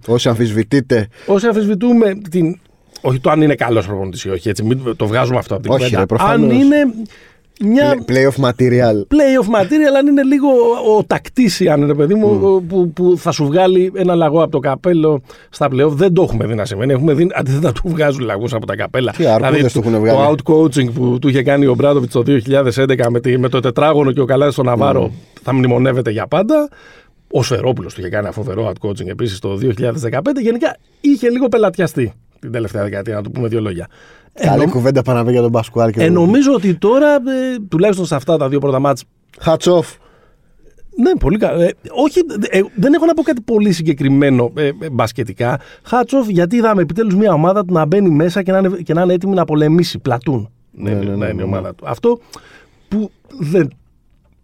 [0.07, 1.07] Όσοι αμφισβητείτε.
[1.27, 2.59] Όσοι αμφισβητούμε την.
[3.01, 5.71] Όχι το αν είναι καλός προπονητής ή όχι, έτσι, μην το βγάζουμε αυτό από την
[5.71, 5.99] Όχι, κουβέντα.
[5.99, 6.51] ρε, προφανώς.
[6.51, 6.75] Αν είναι
[7.65, 8.95] μια Playoff material.
[9.07, 10.47] playoff material, αν είναι λίγο
[10.97, 14.51] ο τακτής, αν είναι παιδί μου, ο- που, που θα σου βγάλει ένα λαγό από
[14.51, 15.89] το καπέλο στα playoff.
[15.91, 16.93] Δεν το έχουμε δει να συμβαίνει.
[16.93, 19.11] Έχουμε δει αντίθετα του βγάζουν λαγούς από τα καπέλα.
[19.17, 20.17] Τι αρκούδες του έχουν βγάλει.
[20.17, 24.11] το out-coaching που του είχε κάνει ο Μπράδοβιτ το 2011 με, τη- με το τετράγωνο
[24.11, 25.11] και ο Καλάδης στον Ναβάρο
[25.43, 26.69] θα μνημονεύεται για πάντα.
[27.35, 30.41] Ο Σφερόπουλος του είχε κάνει ένα φοβερό out-coaching επίσης το 2015.
[30.41, 33.87] Γενικά είχε λίγο πελατιαστεί την τελευταία δεκαετία, να του πούμε δύο λόγια.
[34.33, 36.75] Ε, Καλή νο- κουβέντα πάνε να πει για τον Πασκουάλ και ε, τον- νομίζω ότι
[36.75, 37.19] τώρα, ε,
[37.69, 39.03] τουλάχιστον σε αυτά τα δύο πρώτα μάτς,
[39.45, 39.97] Hats off.
[40.95, 41.63] ναι, πολύ καλά.
[41.63, 41.73] Ε,
[42.03, 45.59] όχι, ε, δεν έχω να πω κάτι πολύ συγκεκριμένο ε, ε, μπασκετικά.
[45.83, 49.01] Χάτσοφ, γιατί είδαμε επιτέλους μια ομάδα του να μπαίνει μέσα και να είναι, και να
[49.01, 49.99] είναι έτοιμη να πολεμήσει.
[49.99, 50.49] Πλατούν.
[50.71, 51.41] Ναι, Ναι, ναι, ναι, ναι, να είναι ναι.
[51.41, 51.83] η ομάδα του.
[51.87, 52.19] Αυτό
[52.87, 53.69] που δεν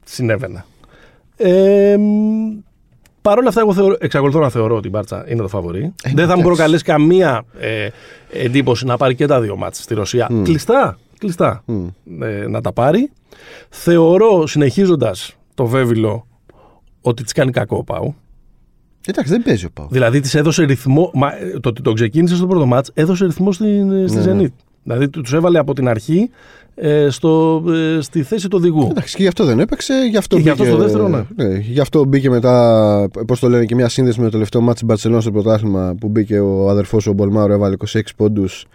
[0.06, 0.66] συνέβαινε.
[1.38, 1.98] Ε,
[3.22, 5.94] Παρ' όλα αυτά, εγώ θεωρώ, εξακολουθώ να θεωρώ ότι η Μπάρτσα είναι το φαβορή.
[6.04, 6.44] δεν θα μου εντάξει.
[6.44, 7.88] προκαλέσει καμία ε,
[8.32, 10.30] εντύπωση να πάρει και τα δύο μάτς στη Ρωσία.
[10.44, 11.64] Κλειστά, κλειστά
[12.22, 13.12] ε, να τα πάρει.
[13.70, 16.28] Θεωρώ, συνεχίζοντας το βέβηλο,
[17.02, 18.16] ότι της κάνει κακό ο Πάου.
[19.06, 19.88] Εντάξει, δεν παίζει ο Πάου.
[19.92, 21.12] Δηλαδή της έδωσε ρυθμό.
[21.14, 24.44] Μα, ε, το ότι τον ξεκίνησε στο πρώτο μάτς έδωσε ρυθμό στην, στη Ναι, ναι.
[24.48, 24.54] Zenit.
[24.84, 26.30] Δηλαδή τους έβαλε από την αρχή
[26.82, 27.64] ε, στο,
[27.98, 28.88] ε, στη θέση του οδηγού.
[28.92, 29.94] Εντάξει, και γι' αυτό δεν έπαιξε.
[30.10, 31.58] Γι' αυτό Και γι' αυτό μπήκε- στο δεύτερο, ναι.
[31.58, 34.84] Γι' αυτό μπήκε μετά, πώς το λένε, και μια σύνδεση με το τελευταίο ματς της
[34.88, 38.66] Μπαρσελόνας στο πρωτάθλημα που μπήκε ο αδερφός ο Μπολμάρο, έβαλε 26 πόντους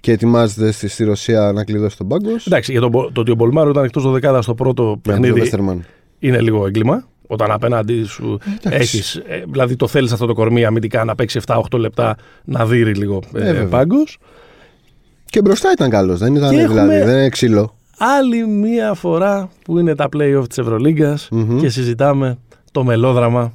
[0.00, 2.30] και ετοιμάζεται στη, στη Ρωσία να κλειδώσει τον Πάνγκος.
[2.46, 5.50] Εντάξει, για τον, Μπο- το ότι ο Μπολμάρο ήταν εκτός 12 στο πρώτο παιχνίδι
[6.18, 7.06] είναι λίγο έγκλημα.
[7.26, 8.78] Όταν απέναντί σου Εντάξει.
[8.96, 9.20] έχεις.
[9.50, 13.38] δηλαδή το θέλεις αυτό το κορμί αμυντικά να παίξει 7-8 λεπτά να δείρει λίγο Ε,
[13.40, 13.66] ε, βέβαια.
[13.66, 14.18] Πάνγκος.
[15.36, 17.74] Και μπροστά ήταν καλός, δεν ήταν Και δηλαδή, έχουμε- δεν είναι ξύλο.
[17.98, 21.60] Άλλη μία φορά που είναι τα play-off της Ευρωλίγκας Μμμ.
[21.60, 22.38] και συζητάμε
[22.72, 23.52] το μελόδραμα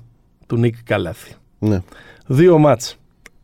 [0.48, 1.32] του Νίκ Καλάθη.
[1.60, 1.82] Ναι.
[2.28, 2.98] Δύο μάτς,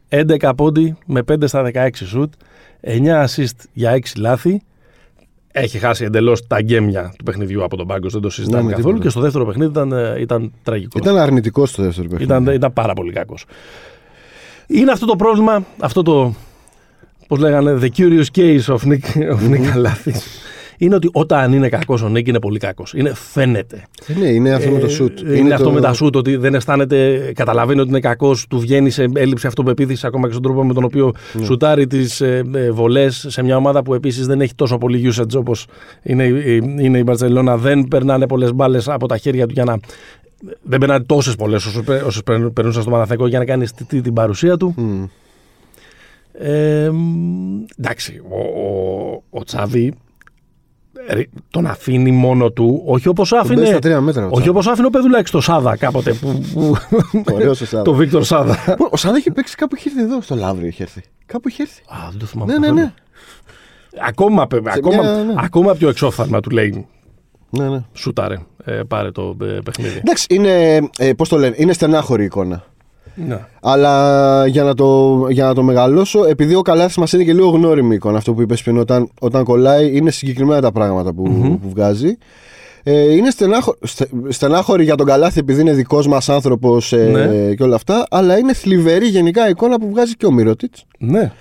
[0.10, 2.34] 11 πόντι με 5 στα 16 σουτ,
[2.82, 4.62] 9 assist για 6 λάθη.
[5.52, 8.72] Έχει χάσει εντελώς τα γκέμια του παιχνιδιού από τον πάγκο, δεν το συζητάμε Ναι, με
[8.74, 8.88] καθόλου.
[8.88, 9.04] τίποτα.
[9.04, 11.02] Και στο δεύτερο παιχνίδι ήταν, ε, ήταν τραγικός.
[11.02, 12.32] Ήταν αρνητικός στο δεύτερο παιχνίδι.
[12.32, 13.46] Ήταν, ήταν πάρα πολύ κακός.
[14.68, 16.34] Είναι αυτό το πρόβλημα, αυτό το.
[17.28, 20.14] Πώς λέγανε, The Curious Case of Nick, of Nick Καλάθη.
[20.80, 22.94] Είναι ότι όταν είναι κακός ο Νίκ είναι πολύ κακός.
[22.94, 23.84] Είναι, φαίνεται.
[24.08, 25.20] Ε, Ναι, είναι αυτό με το Ε, σουτ.
[25.36, 29.06] Είναι, αυτό με τα σουτ, ότι δεν αισθάνεται, καταλαβαίνει ότι είναι κακός, του βγαίνει σε
[29.16, 31.46] έλλειψη αυτοπεποίθησης ακόμα και στον τρόπο με τον οποίο Ναι.
[31.46, 35.36] σουτάρει τις ε, ε, βολές σε μια ομάδα που επίσης δεν έχει τόσο πολύ usage
[35.36, 35.66] όπως
[36.04, 37.58] είναι, η- είναι η Μπαρσελόνα.
[37.58, 39.78] Δεν περνάνε πολλές μπάλες από τα χέρια του για να.
[40.62, 41.66] Δεν περνάνε τόσες πολλές
[42.06, 42.22] όσε
[42.54, 44.74] περνούσαν στο Παναθηναϊκό για να κάνεις τη- την παρουσία του.
[44.78, 45.04] Μμ.
[46.40, 49.94] Ε, μ, εντάξει, ο, ο, ο Τσάβη
[51.08, 54.26] ε, τον αφήνει μόνο του, όχι όπως Τον παίζει άφηνε, στα τρία μέτρα.
[54.26, 56.76] ο όχι όπως άφηνε ο Πεδουλάκης το Σάδα κάποτε, που, που,
[57.34, 57.84] Ωραίος ο Σάδα.
[57.90, 58.78] το Βίκτορ Σάδα.
[58.90, 61.02] Ο Σάδα έχει παίξει κάπου είχε έρθει εδώ, στο Λαύριο είχε έρθει.
[61.26, 61.82] Κάπου είχε έρθει.
[61.88, 62.82] Α, δεν το θυμάμαι Ναι, ναι, καθόλου.
[62.86, 62.94] ναι.
[64.08, 65.34] Ακόμα, παι- ακόμα, μια- ναι.
[65.38, 66.88] ακόμα πιο εξόφθαλμα του λέει
[67.50, 67.84] ναι, ναι.
[67.94, 69.98] σούταρε, ε, πάρε το ε, παιχνίδι.
[69.98, 72.64] Εντάξει, είναι, ε, πώς το λένε, είναι στενάχωρη η εικόνα.
[73.16, 73.40] Ναι.
[73.62, 77.50] Αλλά για να το, για να το μεγαλώσω, επειδή ο Καλάθης μας είναι και λίγο
[77.50, 81.24] γνώριμη η εικόνα, αυτό που είπες πριν, όταν, όταν κολλάει, είναι συγκεκριμένα τα πράγματα που,
[81.62, 82.18] που βγάζει.
[82.84, 87.54] Ε, είναι στενάχω, στε, στενάχωρη για τον Καλάθη επειδή είναι δικός μας άνθρωπος ε, Ναι.
[87.54, 91.32] και όλα αυτά, αλλά είναι θλιβερή γενικά η εικόνα που βγάζει και ο Μύρωτιτς ναι.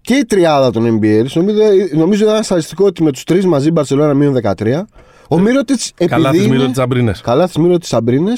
[0.00, 1.24] και η τριάδα των NBA.
[1.34, 1.58] Νομίζω,
[1.94, 4.82] νομίζω ήταν στατιστικό ότι με τους τρεις μαζί Μπαρσελόνα μείον 13.
[5.28, 7.20] Ο Μύρωτιτς Καλά επειδή τις είναι- μύρο τις αμπρίνες.
[7.20, 8.32] Καλά τη Μύρο τη Αμπρίνε.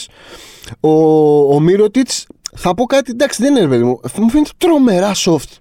[0.80, 0.90] Ο,
[1.54, 2.08] ο Μύρωτιτ,
[2.56, 4.00] θα πω κάτι, εντάξει, δεν είναι ρε παιδί μου.
[4.16, 5.56] Μου φαίνεται τρομερά soft.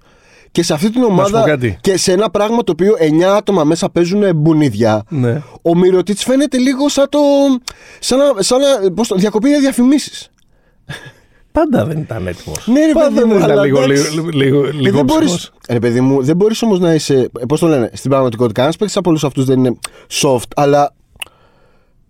[0.51, 1.77] Και σε αυτή την σου ομάδα πω κάτι.
[1.82, 5.04] και σε ένα πράγμα το οποίο 9 άτομα μέσα παίζουν μπουνίδια.
[5.10, 5.41] Ναι.
[5.62, 7.19] Ο Μύρωτιτ φαίνεται λίγο σαν το.
[7.99, 8.41] σαν να.
[8.41, 10.30] Σαν να πώς το, διακοπή για διαφημίσεις.
[11.51, 12.67] Πάντα δεν ήταν έτοιμος.
[12.67, 14.12] Ναι, ρε Πάντα παιδί μου, δεν ήταν αλλά λίγο, εντάξει.
[14.13, 15.25] λίγο, λίγο, Ε, λίγο δεν ψυχός.
[15.27, 17.30] μπορείς, ρε παιδί μου, δεν μπορείς όμως να είσαι.
[17.47, 19.77] Πώς το λένε, στην πραγματικότητα, κανένας παίκτης από όλους αυτούς δεν είναι
[20.21, 20.93] soft, αλλά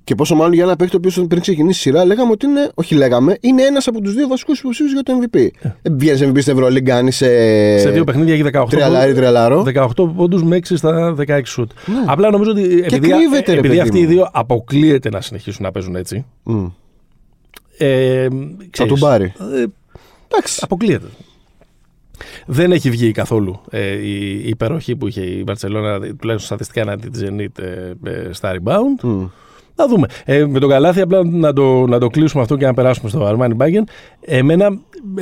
[0.03, 2.71] Και πόσο μάλλον για ένα παίκτη ο οποίος πριν ξεκινήσει η σειρά, λέγαμε ότι είναι.
[2.73, 5.47] Όχι, λέγαμε, είναι ένας από τους δύο βασικούς υποψήφιους για το MVP.
[5.81, 7.25] Ε, Βγαίνει MVP στην Ευρωλίγκα αν είσαι.
[7.79, 9.63] Σε δύο παιχνίδια έχει 18 Τριαλάρι, τριαλάρο.
[9.75, 11.71] 18 πόντους με 6 στα 16 σουτ.
[11.85, 12.03] Ναι.
[12.07, 14.07] Απλά νομίζω ότι επειδή, κρύβεται, ρε επειδή παιδί αυτοί οι μου.
[14.07, 16.25] δύο αποκλείεται να συνεχίσουν να παίζουν έτσι.
[16.43, 16.65] Μμ.
[17.77, 18.37] Ε, Θα
[18.69, 19.33] ξέρεις, τον πάρει.
[19.55, 19.65] ε,
[20.33, 20.59] Εντάξει.
[20.63, 21.05] αποκλείεται.
[22.45, 27.07] Δεν έχει βγει καθόλου ε, η, η υπεροχή που είχε η Μπαρσελόνα, τουλάχιστον στατιστικά εναντί
[27.09, 29.03] της Zenit ε, ε, στα rebound.
[29.03, 29.25] Μμ.
[29.81, 30.07] Θα δούμε.
[30.25, 33.29] Ε, με τον Καλάθι, απλά να το, να το κλείσουμε αυτό και να περάσουμε στο
[33.37, 33.83] Armani Baggin.
[34.21, 34.77] Εμένα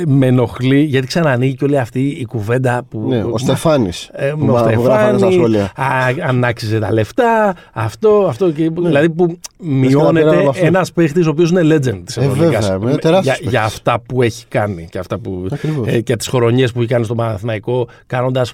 [0.06, 3.04] με ενοχλεί γιατί ξανανοίγει και όλη αυτή η κουβέντα που.
[3.08, 4.10] Ναι, ο Στεφάνης.
[4.12, 5.62] Ε, που με ο μα- που γράφανε στα Στεφάνη, σχόλια.
[5.76, 8.50] α, αν άξιζε τα λεφτά, αυτό, αυτό.
[8.50, 9.38] Και, Δηλαδή που πέραν
[9.78, 10.66] μειώνεται από αυτό.
[10.66, 13.50] ένας παίχτης ο οποίος είναι legend της Ε, βέβαια, είναι τεράστιος για, παίκτης.
[13.50, 15.86] για αυτά που έχει κάνει και, αυτά που, Ακριβώς.
[15.88, 18.52] ε, και τις χρονιές που έχει κάνει στο Παναθηναϊκό, κάνοντας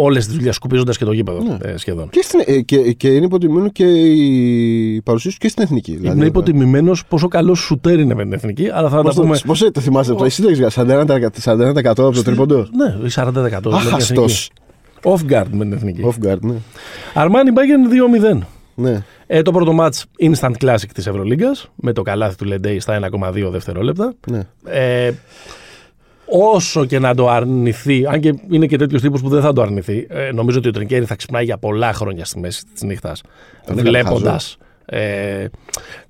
[0.00, 1.70] όλες τις δουλειές, σκουπίζοντας και το γήπεδο Ναι.
[1.70, 2.08] ε, σχεδόν.
[2.10, 5.96] Και, στην, ε, και, και είναι υποτιμημένο και η παρουσία σου και στην εθνική.
[5.96, 9.20] δηλαδή, είναι υποτιμημένος πόσο καλός σουτέρ είναι με την εθνική, αλλά θα τα Πώς το,
[9.22, 9.38] πούμε.
[9.46, 13.10] πώς το θυμάστε αυτό, εσύ το έχεις βγάλει, 41%, 41% από το τρίποντο; Ναι, ή
[13.10, 13.32] 40%.
[13.34, 14.10] με την Άχαστος.
[14.10, 14.52] εθνική.
[15.02, 16.00] Off guard με την εθνική.
[16.04, 16.54] Off guard, ναι.
[17.14, 18.38] Αρμάνι Bayern 2-0.
[18.74, 19.02] ναι.
[19.26, 23.50] Ε, το πρώτο match instant classic της Ευρωλίγκας με το καλάθι του Λεντέι στα 1,2
[23.50, 24.14] δευτερόλεπτα.
[24.30, 24.42] ναι.
[24.64, 25.10] Ε,
[26.30, 29.62] όσο και να το αρνηθεί, αν και είναι και τέτοιος τύπος που δεν θα το
[29.62, 33.20] αρνηθεί, ε, νομίζω ότι ο Τρικέρι θα ξυπνάει για πολλά χρόνια στη μέση της νύχτας.
[33.70, 34.56] είναι Βλέποντας.
[34.84, 35.46] Ε,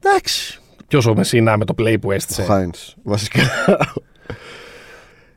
[0.03, 0.61] εντάξει.
[0.89, 2.43] Ποιος ο Μεσίνα με το play που Ο έστησε.
[2.43, 3.41] Χάινς, βασικά.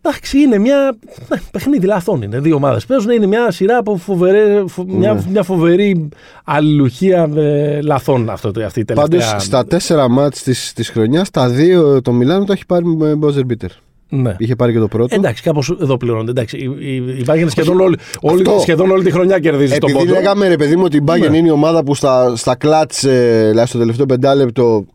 [0.03, 0.97] Εντάξει, είναι μια.
[1.29, 2.39] ναι, παιχνίδι λαθών είναι.
[2.39, 3.11] Δύο ομάδες παίζουν.
[3.11, 5.21] Είναι μια σειρά από φοβερέ, φο- μια, Ναι.
[5.29, 6.09] μια φοβερή
[6.43, 9.19] αλληλουχία ε, λαθών αυτό, το- αυτή η τελευταία.
[9.29, 13.15] Πάντως στα τέσσερα μάτς της, της χρονιάς, τα δύο το Μιλάνο το έχει πάρει με
[13.15, 13.69] Μπόζερ Μπίτερ.
[14.13, 14.35] Ναι.
[14.37, 15.15] Είχε πάρει και το πρώτο.
[15.15, 16.31] Εντάξει, κάπως εδώ πληρώνονται.
[16.31, 18.59] Εντάξει, η, η, η Bayern σχεδόν, όλη, όλη, Αυτό.
[18.59, 20.19] σχεδόν όλη τη χρονιά κερδίζει το Επειδή πόντο.
[20.19, 21.37] λέγαμε ρε παιδί μου ότι η Bayern Ναι.
[21.37, 24.85] είναι η ομάδα που στα, στα κλάτς, ε, δηλαδή στο τελευταίο πεντάλεπτο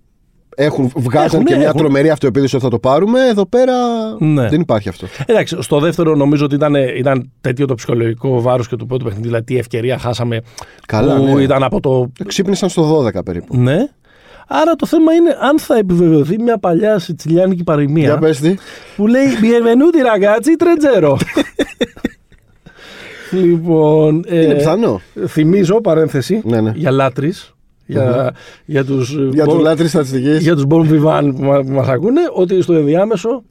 [0.56, 1.80] έχουν, βγάζαν Έχουν, και ναι, μια έχουν.
[1.80, 3.28] τρομερή αυτοεπίδοση ότι θα το πάρουμε.
[3.28, 3.72] Εδώ πέρα
[4.18, 4.48] Ναι.
[4.48, 5.06] δεν υπάρχει αυτό.
[5.26, 9.26] Εντάξει, στο δεύτερο νομίζω ότι ήταν, ήταν τέτοιο το ψυχολογικό βάρος και του πρώτου παιχνίδι.
[9.26, 10.40] Δηλαδή, τι ευκαιρία χάσαμε.
[10.86, 11.42] Καλά, που ναι.
[11.42, 12.12] ήταν από το.
[12.26, 13.56] Ξύπνησαν στο 12 περίπου.
[13.56, 13.76] Ναι.
[14.48, 18.54] Άρα το θέμα είναι αν θα επιβεβαιωθεί μια παλιά σιτσιλιάνικη Για παροιμία πες τι.
[18.96, 21.16] που λέει Bienvenuti ragazzi τρεντζέρο.
[23.42, 24.24] λοιπόν.
[24.26, 25.00] ε, Είναι πιθανό.
[25.26, 26.72] θυμίζω παρένθεση Ναι, ναι.
[26.74, 27.28] για λάτρε.
[27.88, 30.42] Για, για τους Για bon- τους λάτρεις στατιστικής.
[30.42, 33.42] για τους bon vivant που, μα- που μας ακούνε ότι στο ενδιάμεσο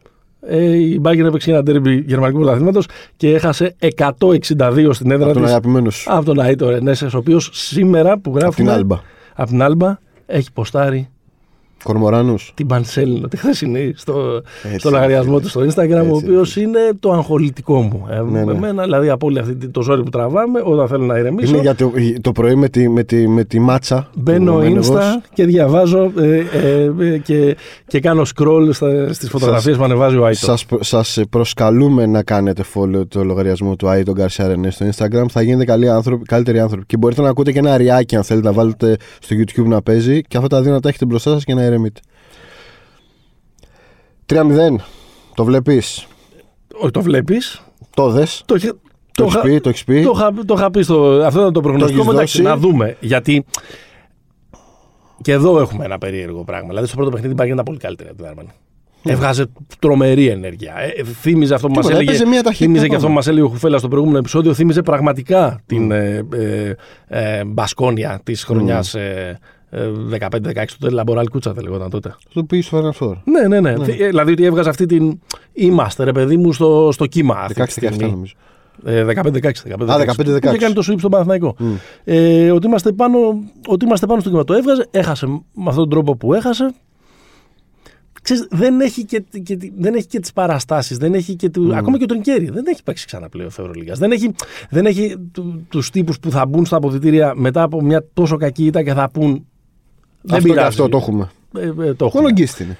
[0.48, 5.42] ε, η Bayern έπαιξε ένα τέρμπι γερμανικού πρωταθλήματος και έχασε 162 στην έδρα Από τον
[5.44, 6.14] της αγαπημένος σου.
[6.14, 9.00] από τον Αίτο Ρενέσες ο οποίος σήμερα που Από γράφουμε την Άλμπα.
[9.36, 11.10] από την Άλμπα έχει ποστάρει
[11.84, 12.52] Κορμοράνους.
[12.56, 16.80] την Πανσέλινο τη χθεσινή στο, Έτσι, στο λογαριασμό του στο Instagram, έτσι, ο οποίο είναι
[17.00, 18.06] το αγχολητικό μου.
[18.10, 18.52] Ε, Ναι, ναι.
[18.52, 21.62] Εμένα, δηλαδή από όλη αυτή τη- το ζόρι που τραβάμε, όταν θέλω να ηρεμήσω, Είναι
[21.62, 24.10] για το, το πρωί με τη, με τη, με τη μάτσα.
[24.16, 24.88] μπαίνω του Μένεγος.
[24.90, 25.02] Insta
[25.34, 27.58] και διαβάζω ε, ε, ε, και,
[27.88, 30.40] και κάνω scroll στα, στις φωτογραφίες που ανεβάζει ο Άιτο.
[30.46, 35.26] Σας, προ- σας προσκαλούμε να κάνετε follow το λογαριασμό του Άιτον Γκαρσία Ρενέ στο Instagram.
[35.30, 36.86] Θα γίνετε καλοί άνθρωποι, καλύτεροι άνθρωποι.
[36.86, 40.22] Και μπορείτε να ακούτε και ένα ριάκι αν θέλετε να βάλετε στο YouTube να παίζει.
[40.22, 42.00] Και αυτά τα δύο να τα έχετε μπροστά σας και να ηρεμείτε.
[44.26, 44.76] 3-0.
[45.36, 46.08] Το βλέπεις;
[46.82, 47.62] Όχι, το βλέπεις;
[47.96, 48.74] Το δες; Το, είχε-
[49.12, 49.60] Το είχα- έχεις πει.
[49.62, 51.22] Το έχεις πει; το, είχα, το είχα πει στο.
[51.26, 51.94] Αυτό ήταν το προγνωστικό.
[52.00, 52.98] έχεις μου, εντάξει, δώσει; να δούμε.
[53.00, 53.46] Γιατί
[55.22, 56.68] και εδώ έχουμε ένα περίεργο πράγμα.
[56.68, 58.50] Δηλαδή στο πρώτο παιχνίδι η Bayern ήταν πολύ καλύτερη από την Αρμάνι.
[59.08, 59.46] Έβγαζε
[59.80, 60.74] τρομερή ενέργεια.
[60.78, 61.92] Ε, θύμιζε αυτό που μας Ναι.
[61.92, 62.18] Τίποτα, έλεγε.
[62.18, 62.98] έπαιζε μια ταχύτητα Θύμιζε και πάνω.
[62.98, 64.54] αυτό που μας έλεγε ο Χουφέλας στο προηγούμενο επεισόδιο.
[64.54, 66.74] Θύμιζε πραγματικά την ε, ε,
[67.08, 69.40] ε, Μπασκόνια της χρονιάς ε, ε,
[70.20, 72.16] 15-16 του Λαμποράλ Κούτσα, δεν λεγόταν τότε.
[72.34, 73.14] Που πήγε στο Final Four.
[73.24, 73.86] Ναι, ναι, ναι.
[73.86, 75.20] Θυ- ε, Δηλαδή ότι έβγαζε αυτή την.
[75.54, 77.36] Είμαστε, ρε παιδί μου, στο, στο κύμα.
[77.36, 78.12] Αυτή τη 16-17 στιγμή.
[78.12, 78.34] νομίζω.
[78.86, 79.12] Ε, 15-16.
[79.14, 79.90] 15-16.
[79.90, 80.16] Α, 15-16.
[80.16, 81.56] Που Είχε κάνει το sweep στον Παναθηναϊκό.
[82.04, 83.18] Ε, ότι, είμαστε πάνω,
[83.68, 84.44] ότι είμαστε πάνω στο κύμα.
[84.44, 86.74] Το έβγαζε, έχασε με αυτόν τον τρόπο που έχασε.
[88.22, 91.98] Ξέρεις, δεν έχει και, και, δεν έχει και τις παραστάσεις, δεν έχει και του, ακόμα
[91.98, 94.00] και ο Τρινκέρι, δεν έχει παίξει ξανά πλέον Ευρωλίγας.
[94.00, 94.32] Δεν έχει,
[94.70, 98.66] δεν έχει του, τους τύπους που θα μπουν στα αποδητήρια μετά από μια τόσο κακή
[98.66, 99.46] ήττα και θα πούν
[100.26, 100.68] δεν αυτό και πειράζει.
[100.68, 101.30] αυτό το έχουμε.
[101.58, 102.32] Ε, ε, το Ο έχουμε.
[102.32, 102.78] Γκίστ είναι.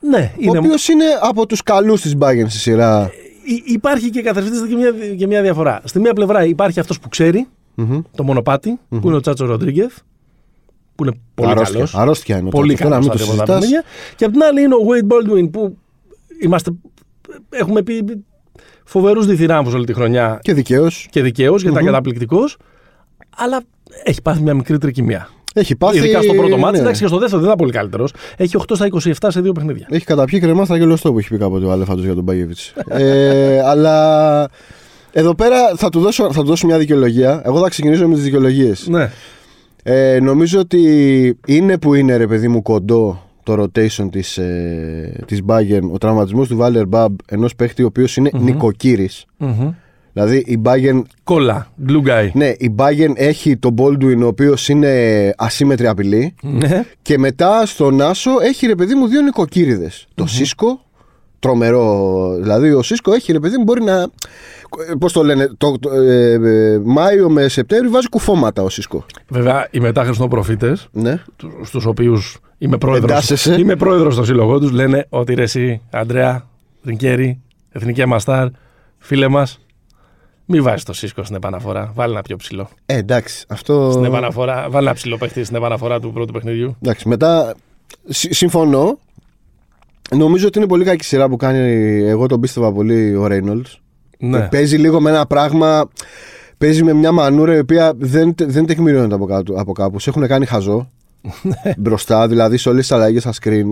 [0.00, 3.10] Ναι, Ο είναι, οποίος είναι από τους καλούς της Bayern στη σειρά.
[3.44, 5.80] Υ- υπάρχει και καθαριστή και μια, και μια διαφορά.
[5.84, 8.00] Στη μία πλευρά υπάρχει αυτός που ξέρει, Μμμ.
[8.16, 9.98] το μονοπάτι, που είναι ο Τσάτσο Ροντρίγκεθ,
[10.94, 11.74] που είναι πολύ Αρρώστια.
[11.74, 11.94] καλός.
[11.94, 12.88] Αρρώστια είναι ο Πολύ Τσάτσος.
[12.98, 13.82] Τώρα καλό μην το στα τίποτα συζητάς.
[13.84, 14.14] παιχνίδια.
[14.16, 15.76] Και απ' την άλλη είναι ο Wade Baldwin που
[16.42, 16.70] είμαστε,
[17.50, 18.24] έχουμε πει
[18.84, 21.06] φοβερούς διθυράμβους όλη τη χρονιά Και δικαίως.
[21.10, 22.56] και δικαίως γιατί ήταν καταπληκτικός
[23.36, 23.60] αλλά
[24.04, 25.28] έχει πάθει μια μικρή τρικυμία.
[25.56, 25.96] Έχει πάθει.
[25.96, 26.82] Ειδικά στο πρώτο μάτι, ναι.
[26.82, 28.12] εντάξει και στο δεύτερο δεν ήταν πολύ καλύτερος.
[28.36, 28.88] Έχει 8 στα
[29.20, 29.86] 27 σε δύο παιχνίδια.
[29.90, 32.58] Έχει καταπιεί κρεμά στραγγελωστό που έχει πει κάποτε ο Αλέφαντο για τον Μπάγεβιτ.
[32.88, 34.48] ε, αλλά
[35.12, 37.42] εδώ πέρα θα του, δώσω, θα του δώσω μια δικαιολογία.
[37.44, 38.86] Εγώ θα ξεκινήσω με τις δικαιολογίες.
[38.88, 39.10] Ναι.
[39.82, 45.40] Ε, νομίζω ότι είναι που είναι ρε παιδί μου κοντό το rotation της, ε, της
[45.46, 49.24] Bayern, ο τραυματισμός του Βάλερ Μπαμπ ενός παίχτη ο οποίος είναι νοικοκύρης.
[50.16, 51.66] Δηλαδή η Bayern, Κόλλα.
[51.88, 52.28] Glue guy.
[52.32, 54.90] ναι, η Bayern έχει τον Baldwin ο οποίος είναι
[55.36, 56.84] ασύμετρη απειλή Ναι.
[57.02, 60.06] και μετά στον Άσο έχει ρε παιδί μου δύο νοικοκύριδες.
[60.14, 60.80] Το Σίσκο,
[61.38, 62.36] τρομερό.
[62.40, 64.06] Δηλαδή ο Σίσκο έχει ρε παιδί μου μπορεί να.
[64.98, 69.04] Πώς το λένε, το, το, ε, ε, Μάιο με Σεπτέμβριο βάζει κουφώματα ο Σίσκο.
[69.28, 71.22] Βέβαια, οι μετάχρηστοι των προφήτες, Ναι.
[71.62, 73.04] στους οποίους είμαι πρόεδρο.
[73.12, 73.54] Εντάσσεσαι.
[73.58, 76.48] Είμαι πρόεδρος στο σύλλογό τους, λένε ότι ρε εσύ, Αντρέα,
[76.84, 77.40] Ρινκέρι,
[77.72, 78.46] εθνική Αμαστάρ,
[78.98, 79.58] φίλε μας,
[80.46, 81.90] μην βάζεις το σύσκο στην επαναφορά.
[81.94, 82.68] Βάλει ένα πιο ψηλό.
[82.86, 83.44] Ε, εντάξει.
[83.48, 83.90] Αυτό.
[83.90, 86.76] Στην επαναφορά, βάλει ένα ψηλό παίχτη στην επαναφορά του πρώτου παιχνιδιού.
[86.82, 87.54] Εντάξει, μετά.
[88.08, 88.98] συ- συμφωνώ.
[90.10, 91.58] Νομίζω ότι είναι πολύ κακή σειρά που κάνει.
[92.08, 93.66] Εγώ τον πίστευα πολύ ο Ρέινολτ.
[94.18, 94.48] Ναι.
[94.48, 95.88] Παίζει λίγο με ένα πράγμα.
[96.58, 99.98] Παίζει με μια μανούρα η οποία δεν, δεν τεκμηριώνεται από, κάτω, από κάπου.
[99.98, 100.90] Σε έχουν κάνει χαζό.
[101.78, 103.64] μπροστά, δηλαδή σε όλες τις αλλαγές στα screen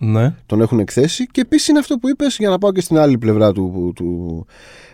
[0.00, 0.34] ναι.
[0.46, 1.26] τον έχουν εκθέσει.
[1.26, 3.92] Και επίσης είναι αυτό που είπες, για να πάω και στην άλλη πλευρά του.
[3.94, 4.46] του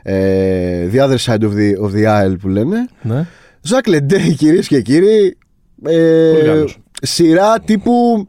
[0.03, 2.89] ε, the other side of the, of the aisle που λένε.
[3.03, 3.27] ναι.
[3.61, 5.37] Ζακ Λεντέ, κυρίες και κύριοι.
[5.85, 6.79] Ε, Πολύ καλός.
[7.03, 8.27] σειρά τύπου.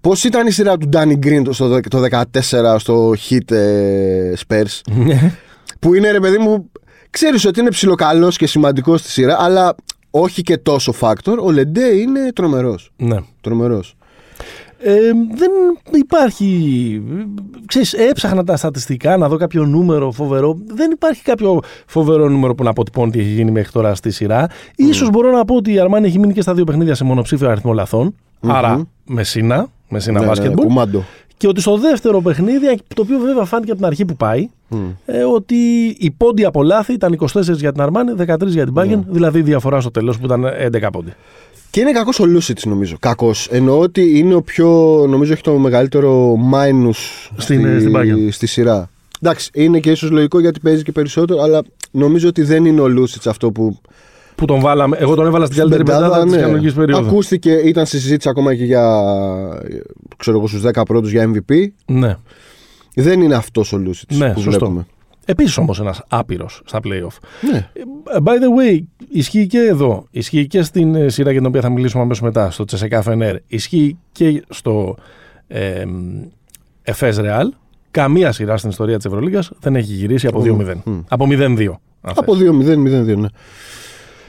[0.00, 4.80] Πώς ήταν η σειρά του Danny Green το, στο, το 14 στο Hit ε, Spurs;
[5.04, 5.32] Ναι.
[5.78, 6.70] Που είναι ρε παιδί μου.
[7.10, 9.74] Ξέρεις ότι είναι ψιλοκαλός και σημαντικός στη σειρά, αλλά
[10.10, 11.36] όχι και τόσο factor.
[11.42, 12.92] Ο Λεντέ είναι τρομερός.
[12.96, 13.16] ναι.
[13.40, 13.96] Τρομερός.
[14.82, 14.98] Ε,
[15.34, 15.50] δεν
[15.92, 17.02] υπάρχει.
[17.66, 20.58] Ξέρεις, έψαχνα τα στατιστικά να δω κάποιο νούμερο φοβερό.
[20.66, 24.48] Δεν υπάρχει κάποιο φοβερό νούμερο που να αποτυπώνει τι έχει γίνει μέχρι τώρα στη σειρά.
[24.76, 27.48] Ίσως μπορώ να πω ότι η Αρμάνη έχει μείνει και στα δύο παιχνίδια σε μονοψήφιο
[27.50, 28.14] αριθμό λαθών.
[28.40, 30.66] Άρα Μεσίνα, Μεσίνα Ναι, ναι, μπάσκετμπολ.
[30.66, 31.04] κουμάντο.
[31.36, 34.48] Και ότι στο δεύτερο παιχνίδι, το οποίο βέβαια φάνηκε από την αρχή που πάει,
[35.04, 35.54] ε, ότι
[35.98, 39.42] οι πόντοι από λάθη ήταν 24 για την Αρμάνη, 13 για την Bayern, δηλαδή η
[39.42, 41.12] διαφορά στο τέλος που ήταν 11 πόντι.
[41.70, 42.96] Και είναι κακός ο Λούσιτς, νομίζω.
[43.00, 43.48] Κακός.
[43.50, 44.68] Εννοώ ότι είναι ο πιο.
[45.08, 48.28] Νομίζω έχει το μεγαλύτερο minus Στην- στην Bayern.
[48.30, 48.90] στη σειρά.
[49.22, 52.88] Εντάξει, είναι και ίσως λογικό γιατί παίζει και περισσότερο, αλλά νομίζω ότι δεν είναι ο
[52.88, 53.78] Λούσιτς αυτό που.
[54.34, 56.40] Που τον βάλαμε, εγώ τον έβαλα στην καλύτερη Πεντάδα, πεντάδα της ναι.
[56.40, 57.06] κανονική περίοδου.
[57.06, 59.02] Ακούστηκε, ήταν στη συζήτηση ακόμα και για.
[60.16, 61.66] ξέρω εγώ, στους 10 πρώτους για MVP.
[61.86, 62.16] Ναι.
[62.94, 64.58] Δεν είναι αυτός ο Λούσιτς Ναι, που σωστό.
[64.58, 64.86] βλέπουμε.
[65.30, 67.16] Επίσης όμως ένας άπειρος στα playoff.
[67.52, 67.68] Ναι.
[67.72, 67.82] Ε,
[68.24, 70.06] By the way, ισχύει και εδώ.
[70.10, 73.36] Ισχύει και στην ε, σειρά για την οποία θα μιλήσουμε αμέσως μετά, στο Τσεσεκά Φενέρ.
[73.46, 74.96] Ισχύει και στο
[75.48, 75.84] ε,
[76.82, 77.52] Εφές Ρεάλ.
[77.90, 80.74] Καμία σειρά στην ιστορία της Ευρωλίγα δεν έχει γυρίσει από 2-0.
[81.08, 81.38] Από 0-2.
[81.40, 81.78] αν θες.
[82.02, 83.28] Από 2-0-0-2, ναι.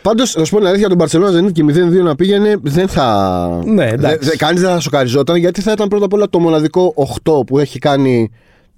[0.02, 3.62] Πάντως, να σου πω την αλήθεια, τον Barcelona δεν και 0-2 να πήγαινε, δεν θα.
[3.66, 4.30] Ναι, εντάξει.
[4.30, 7.60] Δε, Κανείς δεν θα σοκαριζόταν γιατί θα ήταν πρώτα απ' όλα το μοναδικό 8 που
[7.60, 8.32] έχει κάνει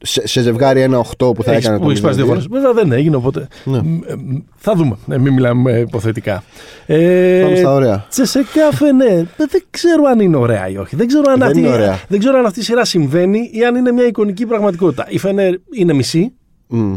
[0.05, 2.27] σε, σε ζευγάρι ένα 8 που θα Έχεις- έκανε που το έχεις πάει δύο 0-2.
[2.27, 2.39] φορέ.
[2.49, 3.47] Βέβαια δεν έγινε, οπότε.
[3.63, 3.81] Ναι.
[3.81, 4.97] μ, ε, μ, θα δούμε.
[5.11, 6.43] Ε, μην μιλάμε ε, υποθετικά.
[6.85, 8.05] Ε, Πάμε στα ωραία.
[8.09, 9.19] Τσεσεκά Φενέρ.
[9.19, 10.95] Ε, Δεν ξέρω αν είναι ωραία ή όχι.
[10.95, 11.99] Δεν ξέρω αν, Δεν αυτή, είναι ωραία.
[12.07, 15.05] δεν ξέρω αν αυτή η σειρά συμβαίνει ή αν είναι μια εικονική πραγματικότητα.
[15.09, 16.33] Η Φενέρ είναι μισή.
[16.67, 16.95] Μμ.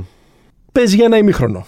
[0.73, 1.66] Παίζει για ένα ημίχρονο.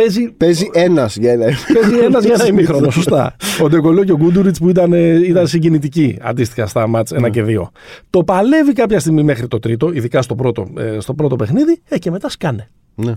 [0.00, 1.44] Παίζει, Παίζει ένας για ένα.
[1.44, 2.90] παίζει ένας για ένα ημίχρονο.
[2.90, 3.36] Σωστά.
[3.62, 7.44] Ο Ντεκολό και ο Γκούντουριτς που ήταν, ε, ήταν συγκινητικοί αντίστοιχα στα μάτς 1 και
[7.46, 7.70] 2.
[8.10, 11.98] Το παλεύει κάποια στιγμή μέχρι το τρίτο, ειδικά στο πρώτο, ε, στο πρώτο παιχνίδι, ε,
[11.98, 12.68] και μετά σκάνε.
[12.94, 13.12] ναι.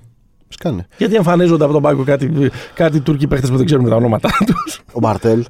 [0.48, 0.88] Σκάνε.
[0.98, 2.32] Γιατί εμφανίζονται από τον πάγκο κάτι,
[2.74, 4.82] κάτι Τούρκοι παίχτες που δεν ξέρουμε τα ονόματά τους.
[4.94, 5.44] Ο Μπαρτέλ.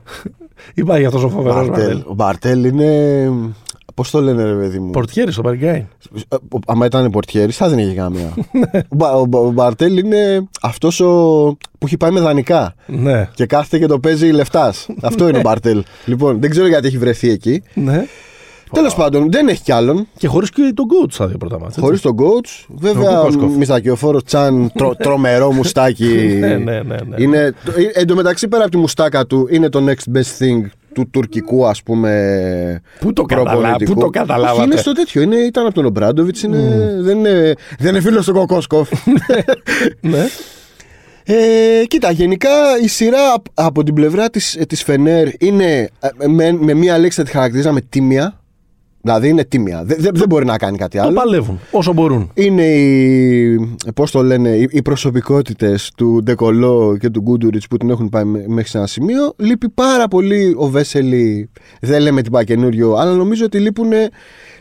[0.73, 1.85] Υπάρχει αυτός ο φοβερός Μπαρτέλ.
[1.85, 2.03] Μαρτέλ.
[2.07, 3.29] Ο Μπαρτέλ είναι.
[3.95, 5.85] Πώς το λένε, ρε παιδί μου; Πορτιέρης στο Παριγκάι.
[6.29, 8.33] Ε, ο- Άμα ήταν πορτιέρης, θα δεν είχε καμία.
[8.73, 10.97] ο, Μπα- ο, Μπα- ο Μπαρτέλ είναι αυτός
[11.77, 12.75] που έχει πάει με δανεικά.
[12.87, 13.29] Ναι.
[13.33, 14.87] Και κάθεται και το παίζει λεφτάς.
[15.01, 15.83] Αυτό είναι ο Μπαρτέλ.
[16.05, 17.63] Λοιπόν, δεν ξέρω γιατί έχει βρεθεί εκεί.
[17.73, 18.05] ναι.
[18.71, 20.07] Τέλος πάντων, δεν έχει κι άλλον.
[20.17, 21.81] Και χωρίς και τον coach στα δύο πρώτα μάτια.
[21.83, 22.65] Χωρίς τον coach.
[22.75, 23.55] Βέβαια, Τον Κόσκοφ.
[23.55, 26.05] μιστακιοφόρο Τσάν, τρο, τρομερό μουστάκι.
[26.39, 27.15] Ναι, ναι, ναι, ναι.
[27.17, 30.43] Είναι, το- ε, εν τω μεταξύ, πέρα από τη μουστάκα του, είναι το next best
[30.43, 30.61] thing
[30.93, 32.81] του τουρκικού, ας πούμε.
[32.99, 33.93] Πού το καταλάβα- προπονητικού.
[33.93, 35.21] πού το καταλάβατε; Όχι, Είναι στο τέτοιο.
[35.21, 36.41] Είναι, ήταν από τον Ομπράντοβιτς.
[36.99, 38.89] Δεν, είναι, δεν είναι φίλος του Κοκόσκοφ.
[40.01, 40.25] ναι.
[41.25, 41.35] Ε,
[41.87, 42.49] κοίτα, γενικά
[42.83, 46.97] η σειρά απ- από την πλευρά της, ε, της Φενέρ είναι ε, με, με μία
[46.97, 48.37] λέξη θα τη χαρακτηρίζαμε τίμια.
[49.05, 49.83] Δηλαδή είναι τίμια.
[49.85, 51.13] Δεν, δεν, δεν μπορεί να κάνει κάτι Το άλλο.
[51.13, 52.31] παλεύουν όσο μπορούν.
[52.33, 53.59] Είναι οι,
[53.95, 58.23] πώς το λένε, οι, οι προσωπικότητες του Ντεκολό και του Γκούντουριτς που την έχουν πάει
[58.23, 59.33] μέ- μέχρι σε ένα σημείο.
[59.37, 61.49] Λείπει πάρα πολύ ο Βέσελη.
[61.81, 63.89] Δεν λέμε τίποτα καινούριο, αλλά νομίζω ότι λείπουν.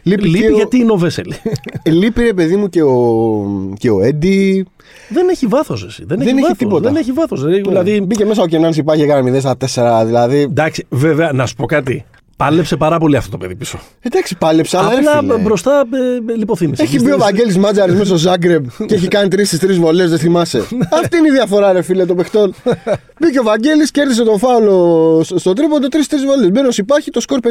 [0.02, 1.34] Λείπει, Λείπει και ο- γιατί είναι ο Βέσελη.
[2.00, 4.66] λείπει ρε παιδί μου και ο, και ο Έντι.
[5.08, 6.04] δεν έχει βάθος εσύ.
[6.06, 6.58] Δεν, Δεν έχει, έχει βάθος.
[6.58, 6.88] τίποτα.
[6.90, 7.44] Δεν έχει βάθος.
[7.44, 9.56] Δηλαδή, Μπήκε μέσα ο Κενάνης υπάρχει και έκανε 0 στα
[10.02, 10.06] 4.
[10.06, 10.38] Δηλαδή.
[10.38, 12.04] εντάξει, βέβαια, να σου πω κάτι.
[12.44, 13.78] Πάλεψε πάρα πολύ αυτό το παιδί πίσω.
[14.00, 15.36] Εντάξει, πάλεψε, αλλά Απλά ρε φίλε.
[15.38, 15.84] μπροστά
[16.28, 16.86] ε, λιποθύμησες.
[16.86, 20.10] Έχει μπει ο Βαγγέλης Μάτζαρης μέσα στο Ζάγκρεμ και έχει κάνει τρεις στις τρεις βολές,
[20.10, 20.58] δεν θυμάσαι.
[21.02, 22.54] Αυτή είναι η διαφορά, ρε φίλε, των παιχτών.
[23.20, 26.50] Μπήκε ο Βαγγέλης, κέρδισε το φάουλ στο- στο τρίποντο τρει-τρει βολές.
[26.50, 27.48] Μπαίνει ο Σιπάχη, το σκορ 52-51,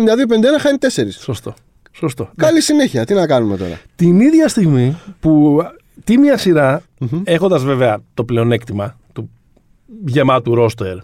[0.60, 0.88] χάνει 4.
[1.19, 1.54] Σωστό.
[1.91, 2.30] Σωστό.
[2.36, 5.62] Καλή συνέχεια, τι να κάνουμε τώρα; Την ίδια στιγμή που
[6.04, 6.82] τη μία σειρά,
[7.23, 9.30] έχοντας βέβαια το πλεονέκτημα του
[10.06, 10.95] γεμάτου ρόστερ,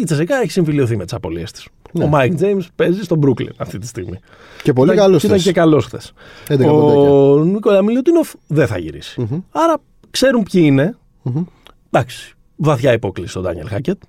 [0.00, 1.66] η Τσεσεκά έχει συμφιλειωθεί με τις απώλειές της.
[2.02, 4.18] Ο Μάικ Τζέιμς παίζει στον Brooklyn αυτή τη στιγμή.
[4.62, 6.00] Και πολύ Ήταν- καλός Ήταν και καλός χθες.
[6.48, 9.76] 11 Ο Νίκολα Μιλουτίνοφ δεν θα γυρίσει Άρα
[10.10, 10.96] ξέρουν ποιοι είναι.
[11.90, 12.34] Εντάξει.
[12.56, 14.02] Βαθιά υπόκληση στον Ντάνιελ Χάκετ.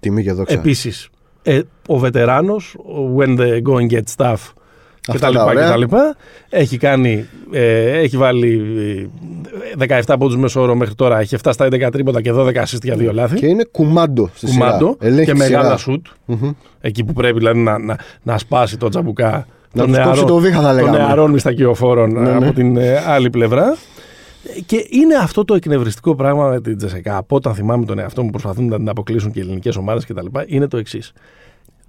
[0.00, 0.54] Τιμή και δόξα.
[0.54, 1.08] Επίσης,
[1.42, 2.76] ε, ο βετεράνος,
[3.16, 4.36] when the going get stuff
[5.00, 5.70] και Αυτά τα λοιπά τα και ωραία.
[5.70, 6.16] τα λοιπά.
[6.48, 8.62] Έχει, κάνει, ε, έχει βάλει
[9.78, 11.18] ε, 17 πόντους μέσω όρο μέχρι τώρα.
[11.18, 13.34] Έχει 7 στα 11 τρίποτα και 12 assist για δύο λάθη.
[13.36, 15.10] Και είναι κουμάντο στη Κουμάντο σειρά.
[15.12, 15.76] Ελέγχει και τη μεγάλα σειρά.
[15.76, 16.06] σουτ.
[16.80, 19.30] Εκεί που πρέπει δηλαδή να, να, να σπάσει το τζαμπουκά
[19.72, 20.98] Να των τους κόψει νεαρών- το βήχα, θα των λέγαμε.
[20.98, 22.46] νεαρών μιστακιοφόρων Ναι, ναι.
[22.46, 23.76] από την ε, άλλη πλευρά.
[24.66, 27.16] Και είναι αυτό το εκνευριστικό πράγμα με την Τζεσεκά.
[27.16, 30.26] Από όταν θυμάμαι τον εαυτό μου προσπαθούν να την αποκλείσουν και οι ελληνικές ομάδες κτλ.
[30.46, 31.12] Είναι το εξής.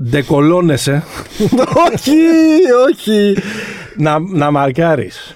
[0.10, 1.04] Ντεκολώνεσαι
[1.92, 2.18] όχι,
[2.90, 3.36] όχι.
[3.96, 5.36] να, να μαρκάρεις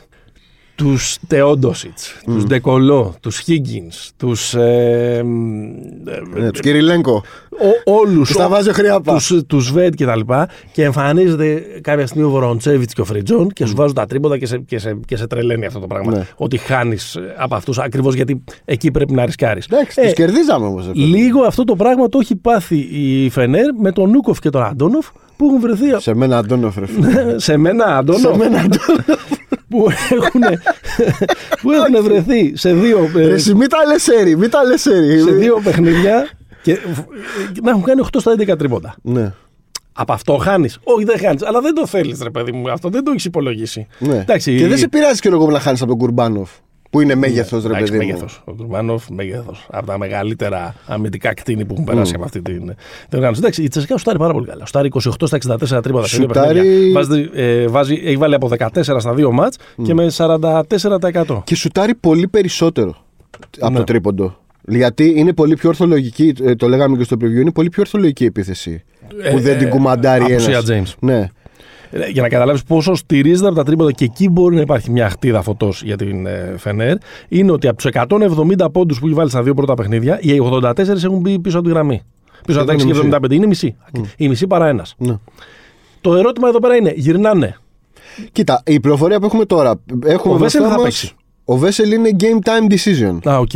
[0.75, 4.53] τους Τεόντοσιτς, τους Ντεκολό, τους Higgins, τους...
[4.53, 5.21] Ε,
[6.35, 7.23] Ναι, τους Κυριλέγκο.
[7.85, 9.13] ο, όλους, Τους τα βάζει ο Χρειάπα.
[9.13, 13.49] τους, τους Βέτ και τα λοιπά και εμφανίζεται κάποια στιγμή ο Βοροντσέβιτς και ο Φριτζόν
[13.51, 16.11] και σου βάζουν τα τρίποτα και σε, και σε, και σε τρελαίνει αυτό το πράγμα.
[16.11, 16.27] Ναι.
[16.35, 19.65] Ότι χάνεις ε, από αυτούς ακριβώς γιατί εκεί πρέπει να ρισκάρεις.
[19.71, 20.89] Εντάξει, Ε, του κερδίζαμε όμως.
[20.93, 25.07] Λίγο αυτό το πράγμα το έχει πάθει η Φενέρ με τον Νούκοφ και τον Αντόνοφ
[25.37, 27.09] που έχουν βρεθεί Σε μένα Αντώνοφ, ρε φίλε.
[27.39, 29.05] σε μένα Αντώνοφ Σε μένα Αντώνοφ.
[29.77, 30.41] που έχουν,
[31.61, 34.81] που έχουν βρεθεί σε δύο, ε, Ρε, εσύ, Μην τα λες σέρι, μην τα λες
[34.81, 35.19] σέρι.
[35.21, 36.29] σε δύο παιχνίδια
[36.61, 36.77] και ε,
[37.61, 38.95] να έχουν κάνει 8 στα 11 τρίποτα.
[39.01, 39.33] Ναι.
[39.97, 40.79] Από αυτό χάνεις.
[40.83, 41.43] Όχι, δεν χάνεις.
[41.43, 42.71] Αλλά δεν το θέλεις, ρε παιδί μου.
[42.71, 43.87] Αυτό δεν το έχεις υπολογίσει.
[43.99, 44.15] ναι.
[44.17, 46.49] Εντάξει, Και δεν σε πειράζει και εγώ να χάνει από τον Κουρμπάνοφ.
[46.95, 48.09] Που είναι μέγεθος, ρε Εντάξει, παιδί μου.
[48.11, 48.41] μέγεθος.
[48.45, 49.67] Ο Κουρμάνοφ, μέγεθος.
[49.71, 52.65] Από τα μεγαλύτερα αμυντικά κτίνη που έχουν περάσει από αυτή την,
[53.09, 53.39] την οργάνωση.
[53.39, 54.65] Εντάξει, η Τσεσικά σουτάρει πάρα πολύ καλά.
[54.65, 56.07] Σουτάρει 28 στα 64 τρίποτα.
[56.07, 56.91] σε δύο Σουτάρει- παιχνίδια.
[56.93, 61.41] Βάζει, ε, βάζει, έχει βάλει από 14 στα δύο μάτς και με 44%.
[61.43, 62.95] Και σουτάρει πολύ περισσότερο
[63.59, 63.77] από Ναι.
[63.77, 64.37] το τρίποντο.
[64.67, 68.23] Γιατί είναι πολύ πιο ορθολογική, ε, το λέγαμε και στο preview, είναι πολύ πιο ορθολογική
[68.23, 68.83] η επίθεση.
[69.31, 70.83] που δεν την κουμαντάρει Ε, απουσία ένα.
[70.83, 70.93] James.
[70.99, 71.27] Ναι.
[71.97, 75.09] Ε, Για να καταλάβεις πόσο στηρίζεται από τα τρίποτα και εκεί μπορεί να υπάρχει μια
[75.09, 79.29] χτίδα φωτός για την ε, Φενέρ, είναι ότι από τους 170 πόντους που έχει βάλει
[79.29, 82.01] στα δύο πρώτα παιχνίδια, οι 84 έχουν μπει πίσω από τη γραμμή.
[82.45, 83.31] Πίσω από τα Σχεδόν η 6,75.
[83.31, 83.75] Είναι μισή.
[84.17, 84.95] Η μισή παρά ένας.
[84.97, 85.15] ναι.
[86.01, 87.55] Το ερώτημα εδώ πέρα είναι, γυρνάνε.
[88.31, 89.73] Κοίτα, η πληροφορία που έχουμε τώρα.
[90.05, 91.15] Έχουμε Ο Βέσελι μπροστά θα μας- παίξει.
[91.45, 93.29] Ο Βέσελι είναι game time decision.
[93.31, 93.49] Α, οκ.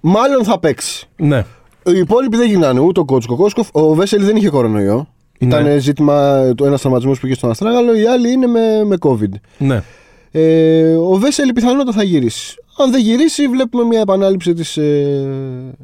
[0.00, 1.08] Μάλλον θα παίξει.
[1.16, 1.44] Ναι.
[1.84, 2.80] Οι υπόλοιποι δεν γυρνάνε.
[2.80, 3.68] Ούτε ο Κοκόσκοφ.
[3.72, 5.06] Ο Βέσελι δεν είχε κορονοϊό.
[5.46, 5.56] Ναι.
[5.60, 7.94] Ήταν ζήτημα το ένας τραυματισμός που είχε στον αστράγαλο.
[7.96, 9.30] Οι άλλοι είναι με, με COVID.
[9.58, 9.82] Ναι.
[10.30, 12.54] Ε, ο Βέσελι πιθανότατα θα γυρίσει.
[12.78, 14.76] Αν δεν γυρίσει, βλέπουμε μια επανάληψη της.
[14.76, 15.74] Ε...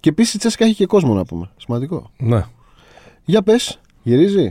[0.00, 1.50] Και επίσης η Τσέσκα έχει και κόσμο να πούμε.
[1.56, 2.10] Σημαντικό.
[2.18, 2.44] ναι.
[3.24, 4.50] Για πες, γυρίζει.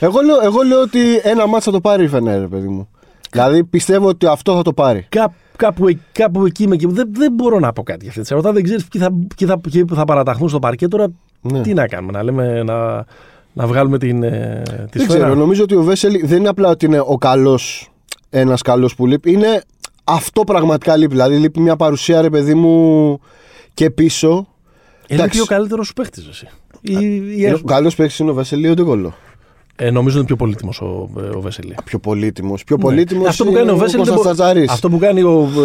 [0.00, 2.88] Εγώ λέω, εγώ λέω ότι ένα μάτσα θα το πάρει η Φενέρ, ρε παιδί μου.
[3.30, 5.06] Δηλαδή πιστεύω ότι αυτό θα το πάρει.
[5.08, 6.86] Κά, κάπου, ε- κάπου εκεί με εκεί.
[6.86, 8.38] Δεν, δεν μπορώ να πω κάτι για αυτή τη σειρά.
[8.38, 11.06] Όταν δεν ξέρεις ποιοι θα, ποιοι θα, ποιοι θα παραταχθούν στο παρκέ, τώρα
[11.40, 11.60] Ναι.
[11.60, 13.04] τι να κάνουμε, να λέμε να,
[13.52, 15.18] να βγάλουμε την, ε, τη Δεν σφαίρα.
[15.24, 17.90] ξέρω, νομίζω ότι ο Βέσελ δεν είναι απλά ότι είναι ο καλός,
[18.30, 19.32] ένας καλός που λείπει.
[19.32, 19.62] Είναι
[20.04, 21.12] αυτό πραγματικά λείπει.
[21.14, 23.18] Δηλαδή λείπει μια παρουσία, ρε παιδί μου,
[23.74, 24.28] και πίσω.
[25.08, 25.36] Είναι εντάξει.
[25.36, 26.48] πιο καλύτερος σου παίχτης, εσύ.
[26.80, 26.92] Ή,
[27.36, 29.14] ή Ο έχω- καλός παίκτης είναι ο Βέσελι ή ο Ντε Κολό.
[29.76, 31.74] Ε, νομίζω είναι πιο πολύτιμος ο, ε, ο Βέσελι.
[31.84, 32.64] Πιο πολύτιμος.
[32.64, 33.22] Πιο πολύτιμος.
[33.22, 33.28] Ναι.
[33.28, 34.70] Αυτό που κάνει ο Βέσελι δεν, Κώστας μπο- Τσατζαρής.
[34.70, 35.60] αυτό που κάνει ο, ο,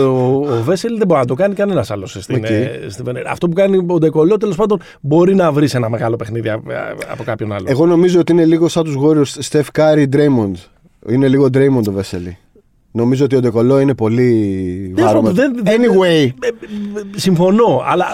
[0.57, 2.49] ο Βέσελι δεν μπορεί να το κάνει κανένας άλλος στην, Οκ.
[2.49, 3.31] ε, στην Φενέρ.
[3.31, 6.61] Αυτό που κάνει ο Ντε Κολό τέλος πάντων μπορεί να βρεις ένα μεγάλο παιχνίδι α-
[7.11, 7.65] από κάποιον άλλο.
[7.69, 10.53] Εγώ νομίζω ότι είναι λίγο σαν τους Warriors Steph Curry Draymond.
[11.09, 12.37] Είναι λίγο Draymond ο Βέσελη.
[12.91, 14.31] Νομίζω ότι ο Ντεκολό είναι πολύ
[14.95, 15.33] Δεν- βάρος.
[15.33, 16.29] δεν- δεν- Anyway.
[16.39, 16.51] Ε, ε,
[17.15, 18.05] συμφωνώ, αλλά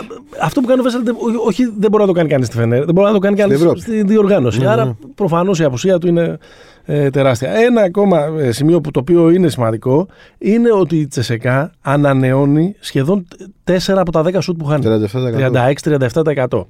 [0.41, 2.55] αυτό που κάνει ο Βέσελ δεν- όχι, όχι, δεν μπορεί να το κάνει κανεί στη
[2.55, 3.81] Φενέρ, δεν μπορεί να το κάνει κανεί Στην Ευρώπη.
[3.81, 4.65] στη διοργάνωση.
[4.65, 6.37] Άρα προφανώς η απουσία του είναι
[6.85, 7.49] ε, τεράστια.
[7.51, 10.07] Ένα ακόμα ε, σημείο που το οποίο είναι σημαντικό
[10.37, 13.27] είναι ότι η Τσεσεκά ανανεώνει σχεδόν
[13.63, 14.83] 4 από τα 10 σουτ που χάνει.
[14.83, 15.51] 37%.
[16.11, 16.67] 36-37%.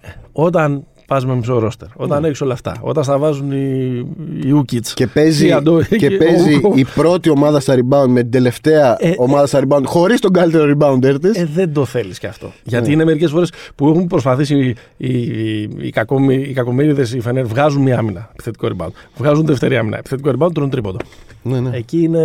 [0.00, 4.06] Ε, Όταν πας με μισό ρόστερ, όταν έχεις όλα αυτά, όταν στα βάζουν οι,
[4.44, 8.06] οι Ούκιτς, Και παίζει, οι Αντο- και ο- παίζει ο- η πρώτη ομάδα στα rebound
[8.08, 11.36] με την τελευταία Ε, ομάδα στα rebound χωρίς τον καλύτερο rebounder της.
[11.38, 12.46] Ε, δεν το θέλεις κι αυτό.
[12.46, 12.52] Ναι.
[12.64, 17.20] Γιατί είναι μερικές φορές που έχουν προσπαθήσει οι, οι, οι, οι, κακομοί, οι κακομύριδε, οι
[17.20, 18.90] Φενέρ, βγάζουν μία άμυνα, επιθετικό rebound.
[19.16, 20.98] Βγάζουν δεύτερη άμυνα, επιθετικό rebound, τρώνε τρίποντο.
[21.42, 21.70] ναι, ναι.
[21.76, 22.22] Εκεί είναι,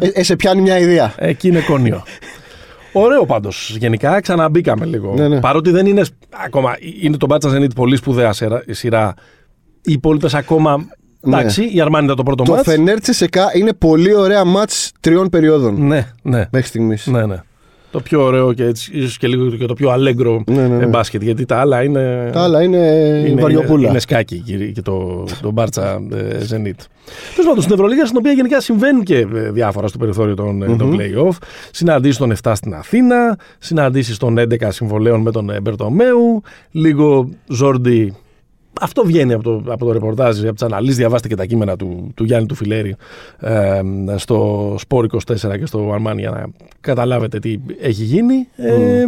[0.00, 1.14] Ε, ε, σε πιάνει μια ιδέα.
[1.18, 2.02] εκεί είναι κόνιο.
[2.92, 3.76] Ωραίο πάντως.
[3.78, 5.14] Γενικά ξαναμπήκαμε λίγο.
[5.14, 5.40] Ναι, ναι.
[5.40, 6.02] Παρότι δεν είναι
[6.44, 6.76] ακόμα.
[7.00, 9.14] Είναι το Μπάτσα Zenit πολύ σπουδαία σειρά- σειρά.
[9.82, 10.86] Οι υπόλοιπες ακόμα
[11.26, 12.64] Εντάξει, η Αρμάνι ήταν το πρώτο Το μάτς.
[12.68, 16.48] Φενέρ Τσεσεκά είναι πολύ ωραία μάτς τριών περιόδων Ναι, ναι.
[16.50, 17.06] μέχρι στιγμής.
[17.06, 17.42] Ναι, ναι.
[17.90, 20.84] Το πιο ωραίο και έτσι, ίσως και λίγο και το πιο αλέγκρο Ναι, ναι, ναι.
[20.84, 21.22] ε, μπάσκετ.
[21.22, 22.30] Γιατί τα άλλα είναι.
[22.32, 22.76] Τα άλλα είναι,
[23.28, 23.80] είναι, βαριοπούλα.
[23.80, 26.80] είναι, είναι σκάκι και, και το, το Μπάρτσα ε, Zenit.
[27.34, 30.76] Τέλος πάντων, στην Ευρωλίγα, στην οποία γενικά συμβαίνουν και ε, διάφορα στο περιθώριο των, mm
[30.78, 31.36] των play-off.
[31.70, 38.14] Συναντήσεις των 7 στην Αθήνα, συναντήσεις των 11 συμβολέων με τον ε, Μπερτομέου, λίγο Ζόρντι.
[38.80, 40.96] Αυτό βγαίνει από το, από το ρεπορτάζ, από τις αναλύσεις.
[40.96, 42.96] Διαβάστε και τα κείμενα του, του Γιάννη του Φιλέρη
[43.40, 43.80] ε,
[44.16, 46.44] στο Sport 24 και στο Armani για να
[46.80, 48.48] καταλάβετε τι έχει γίνει.
[48.56, 49.04] Ε,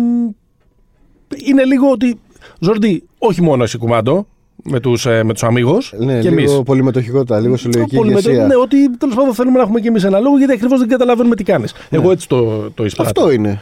[1.46, 2.18] είναι λίγο ότι,
[2.60, 4.26] Ζόρντι, όχι μόνο εσύ κουμάντο,
[4.64, 6.60] με τους, ε, με τους αμίγους Ναι, και λίγο εμείς.
[6.64, 8.46] πολυμετοχικότητα, λίγο συλλογική Πολύ μετω- ηγεσία.
[8.46, 11.34] Ναι, ότι τέλος πάντων θέλουμε να έχουμε και εμείς ένα λόγο, γιατί ακριβώς δεν καταλαβαίνουμε
[11.36, 11.74] τι κάνεις.
[11.90, 13.20] Εγώ έτσι το, το εισπράττω.
[13.20, 13.26] Ναι.
[13.26, 13.60] Αυτό είναι.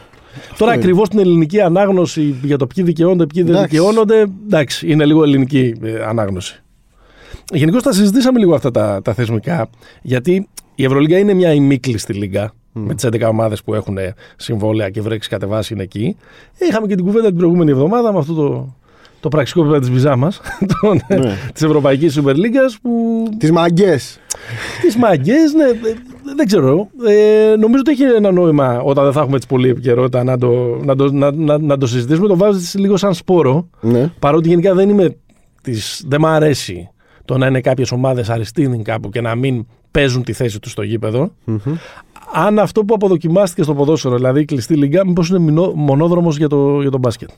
[0.59, 0.80] Τώρα είναι.
[0.82, 3.70] ακριβώς την ελληνική ανάγνωση για το ποιοι δικαιώνονται, ποιοι δεν Εντάξει.
[3.76, 6.62] δικαιώνονται, εντάξει, είναι λίγο ελληνική ε, ανάγνωση.
[7.53, 9.68] Γενικώς τα συζητήσαμε λίγο αυτά τα, τα θεσμικά,
[10.03, 12.53] γιατί η Ευρωλίγα είναι μια ημίκλειστη λίγα.
[12.72, 13.99] Με τις 11 ομάδες που έχουν
[14.36, 16.16] συμβόλαια και βρέξει κατεβάσει είναι εκεί.
[16.68, 18.74] Είχαμε και την κουβέντα την προηγούμενη εβδομάδα με αυτό το,
[19.20, 20.32] το πραξικόπημα της Μπιζάμα,
[21.18, 21.36] Ναι.
[21.53, 24.18] της Ευρωπαϊκής Σούπερ Λίγκα, που Τις μαγκές.
[24.82, 25.95] τις μαγκές, ναι, ε,
[26.36, 26.88] δεν ξέρω.
[27.06, 30.78] Ε, νομίζω ότι έχει ένα νόημα όταν δεν θα έχουμε έτσι πολλή επικαιρότητα να το,
[30.84, 32.28] να το, να, να, να το συζητήσουμε.
[32.28, 33.68] Το βάζω έτσι λίγο σαν σπόρο.
[33.80, 34.12] Ναι.
[34.18, 35.16] Παρότι γενικά δεν είμαι
[35.62, 36.90] της, δεν μ' αρέσει
[37.24, 40.82] το να είναι κάποιες ομάδες αριστείδιν κάπου και να μην παίζουν τη θέση τους στο
[40.82, 41.32] γήπεδο.
[42.32, 46.48] Αν αυτό που αποδοκιμάστηκε στο ποδόσφαιρο, δηλαδή η κλειστή λίγκα, μήπως είναι μηνό- μονόδρομος για
[46.48, 47.28] το, για το μπάσκετ;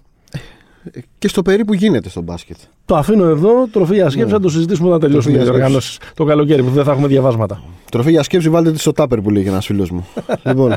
[1.19, 2.57] Και στο περίπου γίνεται στο μπάσκετ.
[2.85, 4.33] Το αφήνω εδώ, τροφή για σκέψη, Ναι.
[4.37, 7.07] να το συζητήσουμε όταν τελειώσουμε Τροφή τι για οργανώσει το καλοκαίρι που δεν θα έχουμε
[7.07, 7.63] διαβάσματα.
[7.91, 10.07] Τροφή για σκέψη, βάλτε τη στο τάπερ που λέγει ένας φίλος μου.
[10.47, 10.77] λοιπόν,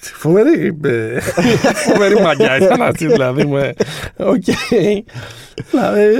[0.00, 1.20] Φοβερή, ε,
[1.74, 3.46] φοβερή μαγιά ήταν αυτή, δηλαδή.
[3.46, 3.72] με-
[4.16, 4.44] Οκ.
[5.70, 6.16] Δηλαδή,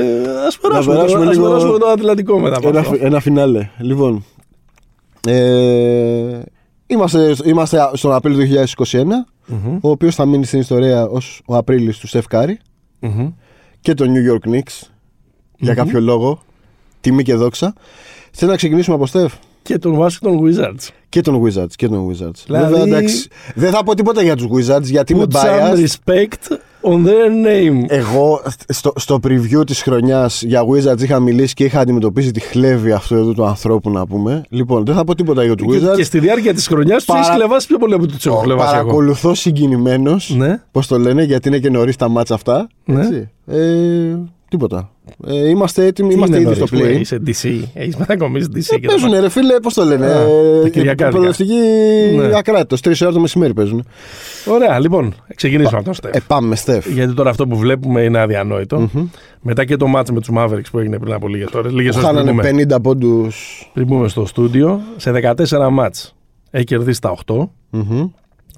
[0.47, 2.93] ας περάσουμε, περάσουμε το, ας λίγο- περάσουμε το Ατλαντικό μετά από ένα, αυτό.
[2.93, 3.69] φι- ένα φινάλε.
[3.79, 4.25] Λοιπόν,
[5.27, 6.39] ε,
[6.87, 11.57] είμαστε, είμαστε στον Απρίλιο του 2021, Μμμ, ο οποίος θα μείνει στην ιστορία ως ο
[11.57, 12.59] Απρίλης του Στεφ Κάρι
[13.01, 13.29] μμμ.
[13.81, 14.89] και το New York Knicks,
[15.59, 16.43] για κάποιο λόγο,
[17.01, 17.75] τιμή και δόξα.
[18.31, 19.33] Θέλω να ξεκινήσουμε από Στεφ;
[19.63, 20.89] Και τον Washington Wizards.
[21.09, 21.73] και τον Wizards.
[21.77, 22.43] Και τον Wizards.
[22.47, 25.87] Δηλαδή- Βέβαια, εντάξει, δεν θα πω τίποτα για τους Wizards γιατί είμαι Put some biased.
[25.87, 27.85] respect on their name.
[27.89, 32.93] Εγώ στο, στο preview της χρονιάς για Wizards είχα μιλήσει και είχα αντιμετωπίσει τη χλέβη
[32.93, 34.43] αυτού εδώ του ανθρώπου να πούμε.
[34.49, 35.97] Λοιπόν, δεν θα πω τίποτα για τους Και, Wizards.
[35.97, 38.75] και στη διάρκεια της χρονιάς τους Παρα- έχει κλεβάσει πιο πολύ από τους έχω κλεβάσει
[38.75, 38.83] εγώ.
[38.85, 40.63] Παρακολουθώ συγκινημένος Ναι.
[40.73, 42.69] Πώς το λένε, γιατί είναι και νωρίς τα μάτσα αυτά.
[42.85, 43.01] Ναι.
[43.01, 43.29] Έτσι.
[43.47, 44.17] Ε,
[44.51, 44.91] τίποτα.
[45.27, 47.01] Ε, είμαστε έτοιμοι, Τι είμαστε είναι ήδη στο νωρίς που play.
[47.01, 47.65] Είσαι DC.
[47.75, 48.57] Έχεις μετακομίσει DC.
[48.57, 50.07] Ε, και τα παίζουν ρε φίλε, πώς το λένε.
[50.07, 51.09] Α, ε, τα Κυριακάδικα.
[51.09, 51.55] Προοδευτική
[52.17, 52.37] Ναι.
[52.37, 52.81] ακράτητο.
[52.81, 53.85] Τρεις ώρες το μεσημέρι παίζουν.
[54.47, 56.15] Ωραία, λοιπόν, ξεκινήσουμε από τον Στεφ.
[56.15, 56.87] Ε, πάμε, Στεφ.
[56.93, 58.91] Γιατί τώρα αυτό που βλέπουμε είναι αδιανόητο.
[59.41, 61.73] Μετά και το μάτς με τους Mavericks που έγινε πριν από λίγες ώρες.
[61.73, 63.71] Λίγες ώρες πριν Χάνανε μπούμε, 50 πόντους.
[63.75, 64.81] πριν μπούμε στο στούντιο.
[64.97, 66.15] Σε 14 μάτς
[66.51, 67.51] έχει κερδίσει τα 8.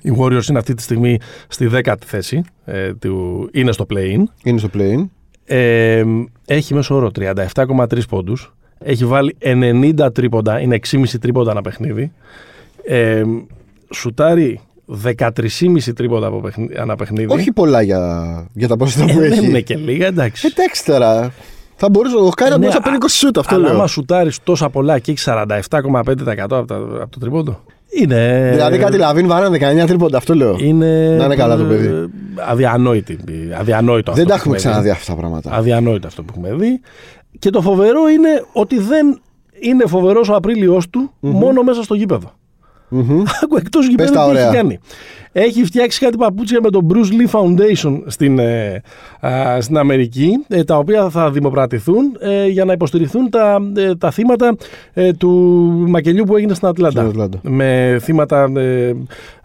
[0.02, 1.18] Οι Warriors είναι αυτή τη στιγμή
[1.48, 2.42] στη 10η θέση.
[2.64, 4.22] Ε, του, είναι στο play-in.
[4.44, 5.04] Είναι στο play
[5.44, 6.04] Ε,
[6.46, 7.10] έχει μέσο όρο
[7.54, 8.54] 37,3 πόντους.
[8.78, 10.60] Έχει βάλει 90 τρίποντα.
[10.60, 12.12] Είναι 6,5 τρίποντα ένα παιχνίδι.
[12.84, 13.22] Ε,
[13.94, 14.60] σουτάρει
[15.04, 17.32] 13,5 τρίποντα από παιχνίδι, ένα παιχνίδι.
[17.32, 19.44] Όχι πολλά για, για τα ποσοστά που Ε, δεν έχει.
[19.46, 20.46] είναι και λίγα, εντάξει.
[20.56, 21.32] Εντάξει τώρα.
[21.76, 23.74] Θα μπορούσε, ο Κάι να Ναι, μπορούσε να παίρνει α- 20 σούτ, αυτό Αλλά λέω.
[23.76, 27.60] άμα σουτάρεις τόσα πολλά και έχει 47,5% από, τα, από το τρίποντο.
[28.00, 28.48] Είναι.
[28.52, 30.56] Δηλαδή κάτι λαβίν βάρανε 19 τρίποντα, αυτό λέω.
[30.58, 31.14] Είναι.
[31.18, 31.86] Να είναι καλά το παιδί.
[31.86, 32.06] ε,
[32.50, 33.18] Αδιανόητη,
[33.58, 34.62] αδιανόητο αυτό Δεν τα που έχουμε δει.
[34.62, 35.50] ξαναδεί αυτά τα πράγματα.
[35.52, 36.80] Αδιανόητο αυτό που έχουμε δει.
[37.38, 39.20] Και το φοβερό είναι ότι δεν
[39.60, 42.32] είναι φοβερός ο Απρίλιος του μόνο μέσα στο γήπεδο.
[42.88, 43.22] Μμμ.
[43.42, 44.52] Άκου εκτός γηπέδου τα τι έχει ωραία.
[44.52, 44.78] κάνει.
[45.32, 48.82] Έχει φτιάξει κάτι παπούτσια με το Bruce Lee Foundation στην, ε,
[49.20, 54.10] α, στην Αμερική, ε, τα οποία θα δημοπρατηθούν ε, για να υποστηριχθούν τα, ε, τα
[54.10, 54.56] θύματα
[54.92, 55.30] ε, του
[55.88, 57.00] μακελιού που έγινε στην Ατλάντα.
[57.00, 57.38] Στην Ατλάντα.
[57.42, 58.94] Με θύματα ε,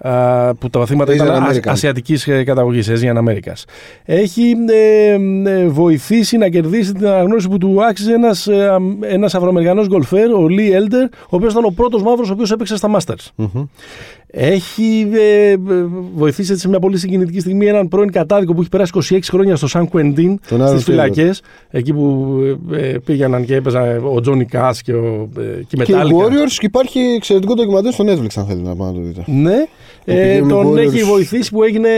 [0.09, 1.59] α, που τα θύματα Asian ήταν American.
[1.65, 3.63] ασιατικής καταγωγής, Asian Americans.
[4.05, 5.11] Έχει ε,
[5.51, 10.33] ε, βοηθήσει να κερδίσει την αναγνώριση που του άξιζε ένας, ε, αμ- ένας Αφροαμερικανός γκολφέρ,
[10.33, 13.25] ο Λι Έλντερ, ο οποίος ήταν ο πρώτος μαύρος ο οποίος έπαιξε στα Masters.
[13.35, 13.63] Μμμ.
[14.31, 15.57] Έχει ε, ε,
[16.15, 19.55] βοηθήσει έτσι σε μια πολύ συγκινητική στιγμή έναν πρώην κατάδικο που έχει περάσει 26 χρόνια
[19.55, 21.41] στο Σαν Κουεντίν Τον Aaron στις φυλακές.
[21.69, 22.35] Εκεί που
[22.71, 25.95] ε, ε, πήγαιναν και έπαιζαν ο Τζόνι Κάς και, ο, ε, και η Και οι
[25.97, 26.11] Metallica.
[26.23, 29.23] Warriors και υπάρχει εξαιρετικό ντοκιμαντέρ στο Netflix, αν θέλετε να πάτε να το δείτε.
[29.27, 29.55] Ναι,
[30.05, 30.77] ε, πηγαίνουν οι τον Warriors.
[30.77, 31.89] έχει βοηθήσει που έγινε,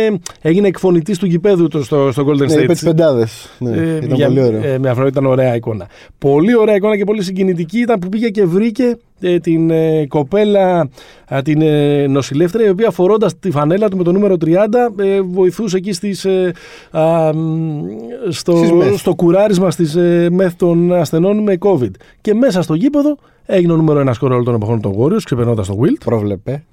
[0.42, 2.86] έγινε εκφωνητής του γηπέδου του στο, στο Golden Ναι, είπε τις State.
[2.86, 3.50] πεντάδες.
[3.60, 4.62] Ναι, Ε, ήταν για- πολύ ωραίο.
[4.64, 5.88] ε, με αυτό ήταν ωραία εικόνα.
[6.18, 8.96] Πολύ ωραία εικόνα και πολύ συγκινητική ήταν που πήγε και βρήκε ε,
[9.42, 10.90] την ε, κοπέλα,
[11.34, 14.56] α, την ε, νοσηλεύτρια, η οποία φορώντας τη φανέλα του με το νούμερο 30
[15.00, 16.54] ε, βοηθούσε εκεί στις, ε,
[16.92, 17.86] α, μ,
[18.30, 19.00] στο, Στις μεθ.
[19.00, 21.92] στο κουράρισμα στις ε, μεθ των ασθενών με COVID.
[22.22, 25.68] Και μέσα στο γήπεδο έγινε ο νούμερο ένας σκορ όλων των εποχών των Warriors, ξεπερνώντας
[25.68, 26.02] τον Wilt.
[26.06, 26.64] Πρόβλεπε.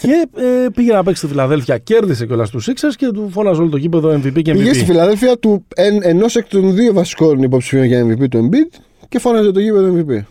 [0.00, 3.70] και ε, πήγε να παίξει στη Φιλαδέλφια, κέρδισε κιόλας τους Sixers και του φώναζε όλο
[3.70, 4.56] το γήπεδο MVP και MVP.
[4.56, 8.78] Πήγε στη Φιλαδέλφια του εν, ενός εκ των δύο βασικών υποψηφίων για MVP του Embiid
[9.08, 10.22] και φώναζε το γήπεδο MVP.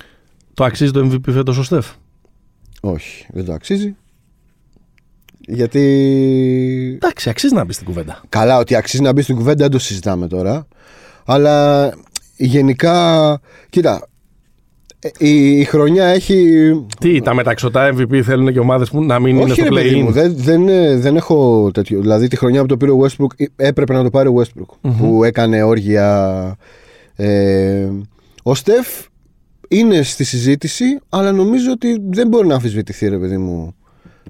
[0.60, 1.88] Το αξίζει το MVP φέτος ο Στεφ;
[2.82, 3.96] Όχι, δεν το αξίζει.
[5.40, 5.84] Γιατί.
[6.96, 8.22] Εντάξει, αξίζει να μπει στην κουβέντα.
[8.30, 10.68] Καλά, ότι αξίζει να μπει στην κουβέντα δεν το συζητάμε τώρα.
[11.26, 11.90] Αλλά
[12.36, 13.40] γενικά.
[13.70, 14.08] Κοίτα.
[15.00, 16.72] ε, Η, η χρονιά έχει.
[17.00, 19.96] Τι, τα μεταξωτά MVP θέλουν και ομάδες που να μην είναι Όχι, στο ρε παιδί
[19.96, 20.14] μου, play-in.
[20.14, 22.00] δεν, δεν, ε, δεν έχω τέτοιο.
[22.02, 24.92] Δηλαδή τη χρονιά που το πήρε ο Westbrook ε, έπρεπε να το πάρει ο Westbrook.
[24.98, 26.56] Που έκανε όργια.
[27.16, 27.90] Ε,
[28.44, 28.88] ο Στεφ
[29.72, 33.76] είναι στη συζήτηση, αλλά νομίζω ότι δεν μπορεί να αμφισβητηθεί, ρε παιδί μου,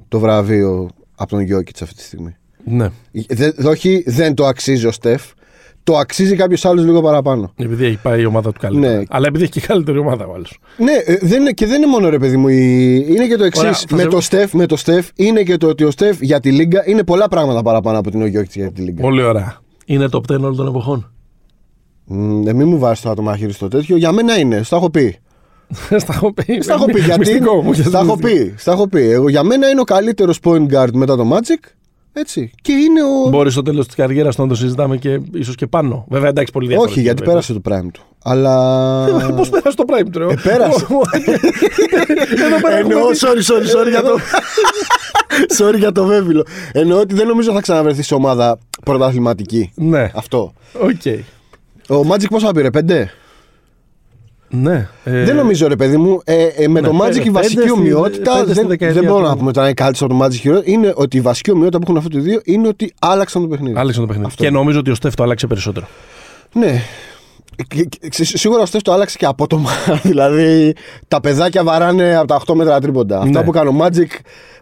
[0.08, 2.36] το βραβείο από τον Γιώκητς αυτή τη στιγμή.
[2.64, 2.90] Ναι.
[3.30, 5.24] Δεν, όχι, δεν το αξίζει ο Στεφ.
[5.84, 7.52] Το αξίζει κάποιος άλλος λίγο παραπάνω.
[7.56, 8.98] Επειδή έχει πάει η ομάδα του καλύτερα.
[8.98, 9.04] Ναι.
[9.10, 10.60] Αλλά επειδή έχει και καλύτερη ομάδα ο άλλος.
[10.78, 12.48] Ναι, ε, δεν, είναι- και δεν είναι μόνο ρε παιδί μου.
[12.48, 13.62] η- Είναι και το εξής.
[13.64, 16.22] Ωραία, θα Με, σε- το Στεφ, με το Στεφ είναι και το ότι ο Στεφ
[16.22, 19.02] για τη Λίγκα είναι πολλά πράγματα παραπάνω από την ο Γιώκητς για τη Λίγκα.
[19.02, 19.58] Πολύ ωραία.
[19.86, 21.12] Είναι top 10 όλων των εποχών.
[22.06, 23.98] Μ, ε, μην μου βάζεις τώρα το μαχαίρι στο τέτοιο.
[23.98, 24.64] Για μένα είναι.
[24.64, 25.18] Στα έχω πει.
[26.04, 26.60] Στα έχω πει.
[26.62, 27.20] Στα έχω πει γιατί.
[27.20, 27.74] Μυστικό μου.
[27.74, 28.54] Στα έχω πει.
[28.58, 29.10] Στα έχω πει.
[29.12, 31.70] Εγώ, για μένα είναι ο καλύτερος point guard μετά το Magic.
[32.14, 32.52] Έτσι.
[32.62, 33.30] Και είναι ο.
[33.30, 36.06] Μπορεί στο τέλος της καριέρας να το συζητάμε και ίσως και πάνω.
[36.10, 37.00] Βέβαια εντάξει, πολύ διαφορετικό.
[37.00, 37.34] Όχι, γιατί βέβαια.
[37.42, 38.02] πέρασε το prime του.
[38.24, 39.34] Αλλά.
[39.36, 40.26] Πώς πέρασε το prime του, ρε.
[40.26, 40.88] Ε, πέρασε.
[42.46, 44.18] Εδώ πέρα Εννοώ, έχουμε- sorry, sorry, sorry για το.
[45.58, 46.44] sorry για το βέβαιο.
[46.72, 49.72] Εννοώ ότι δεν νομίζω θα ξαναβρεθεί σε ομάδα πρωταθληματική.
[49.76, 50.54] Ναι, Αυτό.
[50.74, 51.06] οκ.
[52.00, 53.12] Ο Magic πόσα πήρε, πέντε;
[54.52, 54.88] Ναι.
[55.04, 56.22] ε, δεν νομίζω, ρε παιδί μου.
[56.24, 58.32] Ε, ε, με ναι, το πέντε- Magic η πέντε βασική στη- ομοιότητα.
[58.34, 60.48] πέντε στη Δεν, δεκαετία δεν μπορούμε του- να πούμε τώρα είναι καλύτερο από το Magic
[60.48, 60.62] ή χειρό-.
[60.68, 63.80] Είναι ότι η βασική ομοιότητα που έχουν αυτοί οι δύο είναι ότι άλλαξαν το παιχνίδι.
[63.80, 64.28] Άλλαξε το παιχνίδι.
[64.28, 64.44] Αυτό.
[64.44, 65.88] Και νομίζω ότι ο Στεφ το άλλαξε περισσότερο.
[66.54, 66.82] Ναι.
[67.68, 69.70] Και- και- σι- Σίγουρα ο Στεφ το άλλαξε και απότομα.
[70.04, 70.74] δηλαδή
[71.08, 73.18] τα παιδάκια βαράνε από τα 8 μέτρα τρίποντα.
[73.18, 73.46] Αυτά Ναι.
[73.46, 74.08] που κάνω Magic,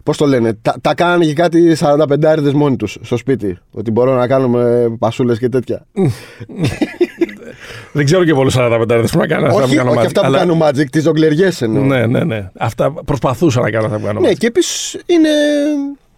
[0.02, 3.58] πώς το λένε, τα, τα κάνανε και κάτι 45 μόνοι τους στο σπίτι.
[3.70, 5.86] Ότι μπορώ να κάνουμε πασούλες και τέτοια.
[7.92, 10.06] Δεν ξέρω και πολλούς 45 δεν που να κάνω αυτά που όχι κάνω όχι Magic,
[10.06, 11.82] αυτά που αλλά- κάνουν Magic, τις ζογκλεριέ εννοώ.
[11.82, 12.50] Ναι, ναι, ναι.
[12.58, 14.20] Αυτά προσπαθούσα να κάνω αυτά που κάνω.
[14.20, 14.36] Ναι, Magic.
[14.38, 15.28] και επίσης είναι.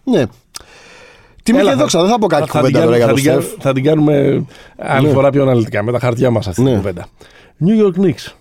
[0.03, 0.23] Ναι.
[1.43, 3.05] Τιμή Έλα, και θα- δόξα, δεν θα πω κάτι Θα- θα κουβέντα την τώρα για
[3.05, 3.55] κάνουμε- το θα την Στεφ.
[3.57, 4.45] κα- Θα την κάνουμε
[4.77, 5.13] άλλη Ναι.
[5.13, 6.67] φορά πιο αναλυτικά με τα χαρτιά μας αυτή Ναι.
[6.69, 7.07] την κουβέντα.
[7.65, 8.33] New York Knicks.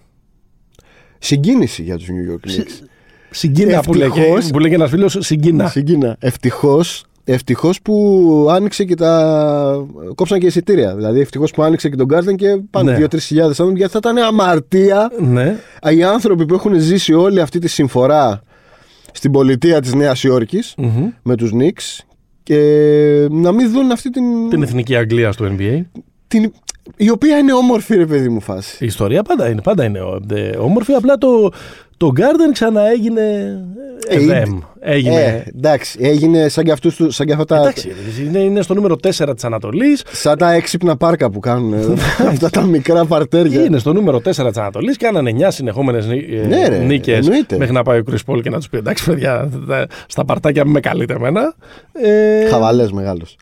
[1.18, 2.86] Συγκίνηση για τους New York Knicks.
[3.30, 4.50] Συγκίνα που λέει, και, Ευτυχώς.
[4.50, 5.16] που λέει και ένας φίλος.
[5.20, 5.68] Συγκίνα.
[5.68, 6.16] Συγκίνα.
[6.20, 9.86] Ευτυχώς ευτυχώς που άνοιξε και τα.
[10.14, 10.94] κόψαν και εισιτήρια.
[10.94, 12.98] Δηλαδή, ευτυχώς που άνοιξε και τον Garden και πάνε Ναι.
[13.06, 15.56] 2-3 χιλιάδες άνθρωποι, γιατί θα ήταν αμαρτία Ναι.
[15.90, 18.42] οι άνθρωποι που έχουν ζήσει όλη αυτή τη συμφορά
[19.12, 21.08] στην πολιτεία της Νέας Υόρκης Μμμ.
[21.22, 22.04] με τους Knicks
[22.42, 22.56] και
[23.30, 25.84] να μην δουν αυτή την, Την εθνική Αγγλία του NBA.
[26.30, 26.52] Την-
[26.96, 28.76] η οποία είναι όμορφη ρε παιδί μου φάση.
[28.80, 29.98] Η ιστορία πάντα είναι, πάντα είναι
[30.34, 30.92] ε, όμορφη.
[30.92, 31.50] Απλά το,
[31.96, 33.20] το Garden ξανά έγινε.
[34.08, 34.58] Ε, Ε, είναι- εδέμ.
[34.80, 35.20] έγινε.
[35.20, 37.92] Ε, εντάξει, έγινε σαν και, αυτούς, του- σαν και αυτά τα, Εντάξει,
[38.26, 40.02] είναι, είναι στο νούμερο 4 της Ανατολής.
[40.10, 41.84] σαν τα έξυπνα πάρκα που κάνουν ε,
[42.28, 43.64] αυτά τα μικρά παρτέρια.
[43.64, 46.06] Είναι στο νούμερο 4 της Ανατολής και κάνανε 9 συνεχόμενες
[46.48, 47.56] Ναι, ρε, νίκες εννοείται.
[47.58, 50.64] μέχρι να πάει ο Chris Paul και να τους πει: Εντάξει, παιδιά, τα- στα παρτάκια
[50.64, 51.54] μην με καλείτε εμένα.
[51.92, 53.36] Ε, Χαβαλές μεγάλος.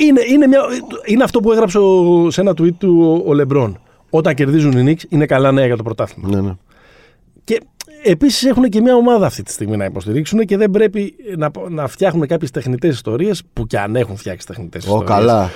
[0.00, 0.60] Είναι, είναι, μια,
[1.06, 3.80] είναι αυτό που έγραψε ο- σε ένα tweet του ο, ο Λεμπρόν.
[4.10, 6.28] Όταν κερδίζουν οι Knicks, είναι καλά νέα για το πρωτάθλημα.
[6.28, 6.52] Ναι, ναι.
[7.44, 7.60] Και
[8.02, 11.86] επίσης έχουν και μια ομάδα αυτή τη στιγμή να υποστηρίξουν και δεν πρέπει να, να
[11.86, 15.08] φτιάχνουν κάποιες τεχνητές ιστορίες που κι αν έχουν φτιάξει τεχνητές Ω, ιστορίες.
[15.18, 15.50] καλά.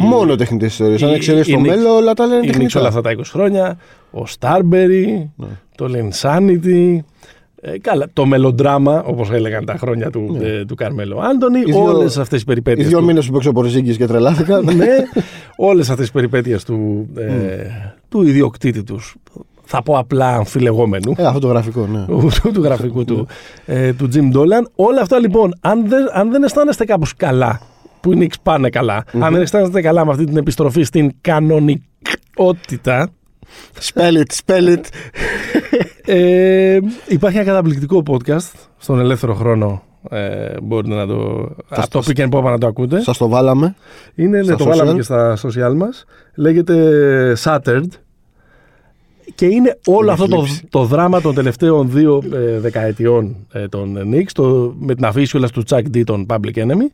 [0.00, 1.02] Μόνο τεχνητές ιστορίες.
[1.02, 2.86] Αν η- εξαιρέσει η το Knicks- μέλλον, όλα τα λένε Οι Knicks όλα τεχνητά.
[2.88, 3.78] αυτά τα 20 χρόνια,
[4.10, 5.46] ο Στάρμπερι, Ναι.
[5.76, 6.98] το Linsanity,
[7.60, 10.48] ε, καλά, το μελοντράμα, όπως έλεγαν τα χρόνια του, Ναι.
[10.48, 13.32] ε, του Καρμέλο Άντωνη, Οι δύο- όλες αυτές οι Οι περιπέτειες δύο του, μήνες που
[13.32, 14.62] παίξω ο Πορζίγκης και τρελάθηκα.
[14.76, 14.86] ναι,
[15.56, 17.66] όλες αυτές οι περιπέτειες του, ε,
[18.08, 19.14] του ιδιοκτήτη τους,
[19.64, 22.04] θα πω απλά αμφιλεγόμενου, Ε, αυτό το γραφικό, ναι.
[22.06, 23.26] του, του γραφικού του,
[23.66, 24.62] ε, του Jim Dolan.
[24.74, 27.60] Όλα αυτά λοιπόν, αν δεν, αν δεν αισθάνεστε κάπως καλά,
[28.00, 33.08] που οι Knicks πάνε καλά, αν δεν αισθάνεστε καλά με αυτή την επιστροφή στην κανονικότητα,
[33.80, 34.80] Spell it, spell it.
[36.12, 39.82] Ε, υπάρχει ένα καταπληκτικό podcast στον ελεύθερο χρόνο.
[40.10, 41.48] Ε, μπορείτε να το.
[41.68, 43.00] Θα Από το στο- Pick and Pop να το ακούτε.
[43.00, 43.74] Σας το βάλαμε.
[44.14, 44.94] Είναι, ναι, στα το βάλαμε social.
[44.96, 46.04] και στα social μας.
[46.34, 47.84] Λέγεται Shattered.
[49.34, 50.66] Και είναι όλο Με αυτό το, θλίψη.
[50.70, 55.50] το δράμα των τελευταίων δύο ε, δεκαετιών ε, των Knicks το, με την αφήση κιόλας
[55.50, 56.86] του Chuck D των Public Enemy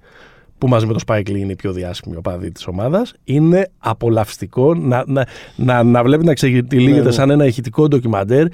[0.58, 4.74] που μαζί με το Spike Lee είναι οι πιο διάσημοι οπαδοί της ομάδας είναι απολαυστικό
[4.74, 7.10] να, να, να, να βλέπει να ξετυλίγεται Ναι, ναι.
[7.10, 8.46] σαν ένα ηχητικό ντοκιμαντέρ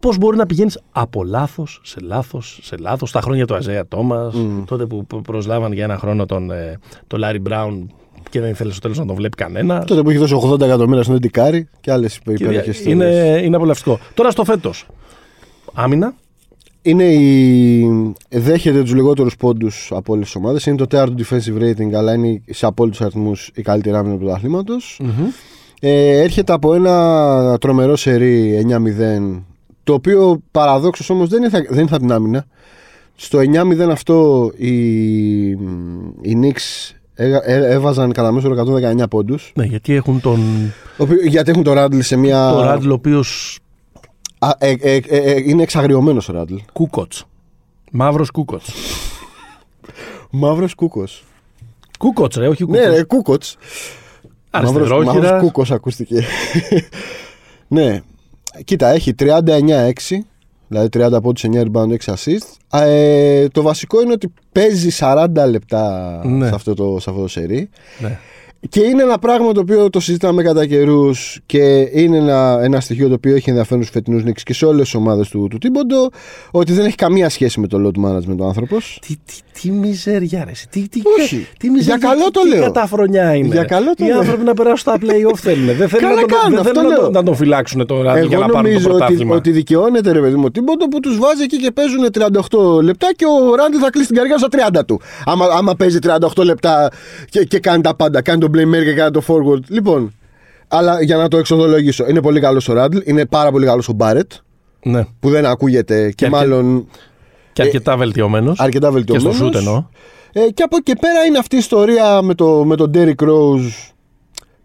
[0.00, 3.12] πώς μπορεί να πηγαίνεις από λάθος σε λάθος σε λάθος.
[3.12, 4.34] Τα χρόνια του Αζέα Τόμας,
[4.66, 7.90] τότε που προσλάβαν για ένα χρόνο τον, ε, τον Λάρι Μπράουν
[8.30, 9.84] και δεν ήθελε στο τέλος να τον βλέπει κανένας.
[9.84, 13.98] Τότε που έχει δώσει 80 εκατομμύρια στον Εντικάρη και άλλες υπέροχε είναι, είναι απολαυστικό.
[14.14, 14.86] Τώρα στο φέτος.
[15.74, 16.14] Άμυνα.
[16.82, 18.14] Είναι η...
[18.28, 20.66] Δέχεται τους λιγότερους πόντους από όλες τις ομάδες.
[20.66, 24.74] Είναι το τέταρτο defensive rating, αλλά είναι σε απόλυτους αριθμούς η καλύτερη άμυνα του πρωταθλήματο.
[25.80, 29.42] Ε, έρχεται από ένα τρομερό σερί 9-0,
[29.86, 32.46] το οποίο παραδόξως όμως δεν, είναι, δεν θα την άμυνα.
[33.16, 35.50] Στο 9-0 αυτό οι,
[36.20, 36.94] οι Knicks
[37.46, 38.50] έβαζαν κατά μέσο
[39.00, 39.52] 119 πόντους.
[39.54, 40.40] Ναι, γιατί έχουν τον.
[41.26, 42.50] Γιατί έχουν τον Ράντλ σε μια.
[42.50, 43.24] Το Ράντλ, ο οποίο.
[44.58, 46.54] Ε, ε, ε, είναι εξαγριωμένος ο Ράντλ.
[46.72, 47.24] Κούκοτς.
[47.92, 48.72] Μαύρος κούκοτς.
[50.30, 51.24] Μαύρος κούκος.
[51.98, 52.86] Κούκοτς, ρε, όχι κούκοτς.
[52.86, 53.56] Ναι, ρε, κούκοτς.
[54.52, 56.24] Μαύρος κούκος ακούστηκε.
[57.68, 58.02] ναι.
[58.64, 60.24] Κοίτα, έχει 39-6.
[60.68, 62.80] Δηλαδή 30 πόντους, 9 rebound, 6 assist.
[62.80, 66.46] Ε, το βασικό είναι ότι παίζει 40 λεπτά ναι.
[66.48, 67.68] σε, αυτό το, σε αυτό το σερί.
[67.98, 68.18] Ναι.
[68.68, 73.08] Και είναι ένα πράγμα το οποίο το συζητάμε κατά καιρούς και είναι ένα, ένα στοιχείο
[73.08, 76.08] το οποίο έχει ενδιαφέρον στους φετινούς νίκη και σε όλες τις ομάδες του, του Τίμποντο,
[76.50, 78.98] ότι δεν έχει καμία σχέση με το load management ο άνθρωπος.
[79.06, 80.52] Τι, τι, τι μιζέρια, ρε.
[80.70, 81.46] Τι, τι, Όχι.
[81.58, 82.58] Τι, τι Για καλό το τι, λέω.
[82.58, 83.46] Τι καταφρονιά είναι.
[83.54, 84.18] Για καλό το Οι λέω.
[84.18, 85.76] άνθρωποι να περάσουν στα playoff θέλουν.
[85.76, 87.02] Δεν θέλουν, να, τον, κάνουν, δεν αυτό θέλουν να, λέω.
[87.04, 89.34] τον, να τον φυλάξουν τώρα Εγώ για να πάρουν το νομίζω ότι, πρωτάθλημα.
[89.34, 92.06] ότι δικαιώνεται ρε παιδί μου ο Τίμποντο που τους βάζει εκεί και παίζουν
[92.78, 94.48] 38 λεπτά και ο Ράντλ θα κλείσει την καρδιά στα
[94.80, 95.00] 30 του.
[95.24, 95.98] Άμα, άμα παίζει
[96.36, 96.90] 38 λεπτά
[97.30, 99.60] και, και κάνει τα πάντα, κάνει τον playmaker και κάνει το forward.
[99.68, 100.12] Λοιπόν,
[100.68, 103.92] αλλά για να το εξοδολογήσω, είναι πολύ καλός ο Ράντλ, είναι πάρα πολύ καλός ο
[103.92, 104.32] Μπάρετ
[104.82, 105.04] Ναι.
[105.20, 106.86] που δεν ακούγεται και, αρκε- μάλλον
[107.52, 108.60] Και αρκετά βελτιωμένος.
[108.60, 109.34] αρκετά Και βελτιωμένος.
[109.36, 109.84] στο σούτ εννοώ.
[110.32, 113.24] Ε, και από εκεί και πέρα είναι αυτή η ιστορία με, το, με τον Derrick
[113.28, 113.92] Rose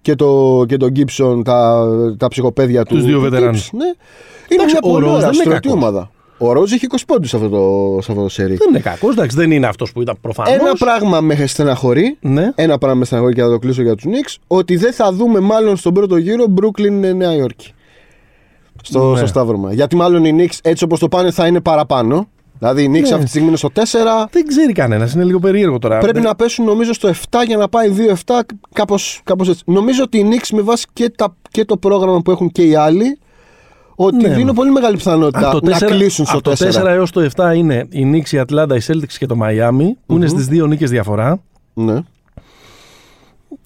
[0.02, 1.86] και, το, και τον Gibson, τα,
[2.18, 2.98] τα ψυχοπαίδια τους.
[2.98, 3.68] Τους δύο του βετεράνους.
[3.68, 3.86] Tips, Ναι.
[3.86, 3.96] Είναι
[4.64, 5.82] Εντάξει, μια ο πολύ Rose ωραία δεν είναι στρωτή κακός.
[5.84, 6.12] ομάδα.
[6.42, 8.56] Ο Rose έχει 20 πόντους σε αυτό το, σε αυτό το σερί.
[8.56, 10.54] Δεν είναι κακός, εντάξει, δεν είναι αυτός που ήταν προφανώς.
[10.54, 12.18] Ένα πράγμα με στεναχωρεί.
[12.22, 12.52] Ναι.
[12.56, 14.36] Ένα πράγμα με στεναχωρεί και θα το κλείσω για τους Knicks.
[14.48, 17.74] Ότι δεν θα δούμε μάλλον στον πρώτο γύρο Brooklyn ε, Νέα Υόρκη.
[18.84, 19.18] Στο, Ναι.
[19.18, 19.74] στο Σταύρωμα.
[19.74, 22.28] Γιατί μάλλον οι Knicks έτσι όπως το πάνε θα είναι παραπάνω.
[22.58, 23.10] Δηλαδή οι Knicks Ναι.
[23.10, 24.28] αυτή τη στιγμή είναι στο 4.
[24.32, 25.98] Δεν ξέρει κανένας, είναι λίγο περίεργο τώρα.
[25.98, 29.64] Πρέπει Δεν- να πέσουν νομίζω στο 7 για να πάει 2-7, κάπως, κάπως έτσι.
[29.66, 32.76] Νομίζω ότι οι Knicks με βάση και, τα, και το πρόγραμμα που έχουν και οι
[32.76, 33.20] άλλοι,
[34.06, 34.34] ότι Ναι.
[34.34, 36.58] δίνουν πολύ μεγάλη πιθανότητα Από το να 4 κλείσουν στο από 4.
[36.58, 39.86] το 4 έως το 7 είναι οι Knicks, η Ατλάντα, οι Celtics και το Miami,
[40.06, 41.40] που είναι στις δύο νίκες διαφορά.
[41.74, 42.00] Ναι.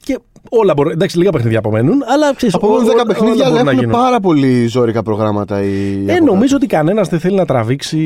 [0.04, 0.20] Και
[0.50, 0.92] όλα μπορούν.
[0.92, 2.56] Εντάξει, λίγα παιχνίδια απομένουν, αλλά ξέρεις.
[2.56, 6.68] Από μόνο 10 παιχνίδια αλλά έχουν πάρα πολύ ζώρικα προγράμματα οι Ε, από νομίζω ότι
[6.68, 8.00] κανένας δεν θέλει να τραβήξει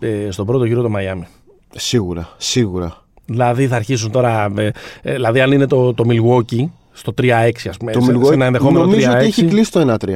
[0.00, 0.98] ε, στον πρώτο γύρο το Miami.
[1.00, 1.26] κάτω.
[1.74, 2.96] Σίγουρα, σίγουρα.
[3.26, 4.52] Δηλαδή θα αρχίσουν τώρα.
[4.56, 4.70] Ε,
[5.02, 7.92] ε, δηλαδή, αν είναι το, το Milwaukee στο 3-6, ας πούμε.
[7.92, 8.88] Το σε, Milwaukee σε ένα ενδεχόμενο 3-6.
[8.88, 10.14] νομίζω ότι έχει κλείσει το 1-3.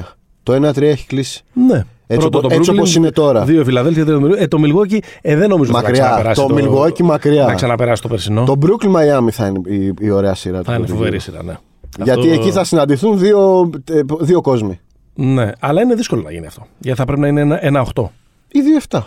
[0.53, 1.43] Το 1-3 έχει κλείσει.
[1.53, 1.85] Ναι.
[2.11, 3.45] Έτσι, Πρώτο οπο- το έτσι Brooklyn, όπως είναι τώρα.
[3.45, 4.39] Δύο η Φιλαδέλφια, τρία το Milwaukee.
[4.39, 6.03] Ε, το Milwaukee ε, δεν νομίζω ότι θα Μακριά.
[6.03, 6.47] ξαναπεράσει.
[6.47, 7.45] Το Milwaukee μακριά.
[7.45, 8.45] Να ξαναπεράσει το περσινό.
[8.45, 10.65] Το Brooklyn Miami θα είναι η, η ωραία σειρά του.
[10.65, 11.23] Θα είναι πρώτου φοβερή γύρου.
[11.33, 11.57] σειρά, ναι.
[12.05, 14.81] Γιατί Αυτό- εκεί θα συναντηθούν δύο, ε, δύο κόσμοι.
[15.15, 16.67] Ναι, αλλά είναι δύσκολο να γίνει αυτό.
[16.79, 18.11] Γιατί θα πρέπει να είναι ένα, ένα 8.
[18.49, 19.03] Ή 2-7.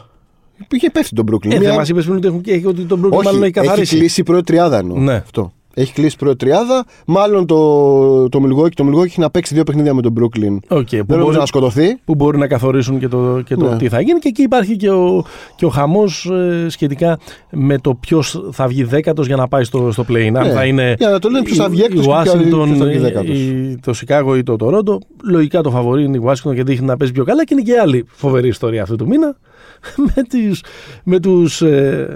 [0.72, 1.46] Είχε πέφτει τον Brooklyn.
[1.54, 3.52] Ε, Μια- δεν μας είπες πριν ότι, έχουν, και- ότι τον Brooklyn Όχι, μάλλον έχει
[3.52, 3.98] καθαρίσει.
[3.98, 4.98] κλείσει η πρώτη τριάδα εννοώ.
[4.98, 5.14] Ναι.
[5.14, 5.52] Αυτό.
[5.74, 6.86] Έχει κλείσει η πρώτη τριάδα.
[7.06, 8.70] Μάλλον το, το Milwaukee.
[8.74, 10.58] Το Milwaukee έχει να παίξει δύο παιχνίδια με τον Brooklyn.
[10.68, 11.96] Οκ, που, Δεν νομίζω μπορεί, να σκοτωθεί.
[12.06, 13.78] που μπορεί να καθορίσουν και το, και το Ναι.
[13.78, 14.20] τι θα γίνει.
[14.20, 15.24] Και εκεί υπάρχει και ο,
[15.56, 16.30] και ο χαμός
[16.68, 17.20] σχετικά
[17.52, 20.32] με το ποιος θα βγει δέκατος για να πάει στο, στο play-in.
[20.36, 20.54] Αν Ναι.
[20.54, 22.38] θα είναι Για να το λένε ποιος θα βγει η- έκτος η και ποιος θα
[22.38, 22.52] βγει
[22.98, 23.38] Washington, δέκατος.
[23.38, 25.00] η- το Σικάγο ή το Τορόντο.
[25.24, 27.44] Λογικά το φαβορεί είναι η Washington και δείχνει να παίζει πιο καλά.
[27.44, 29.38] Και είναι και άλλη φοβερή ιστορία αυτού του μήνα
[30.16, 30.64] με, τις,
[31.04, 32.16] με τους ε,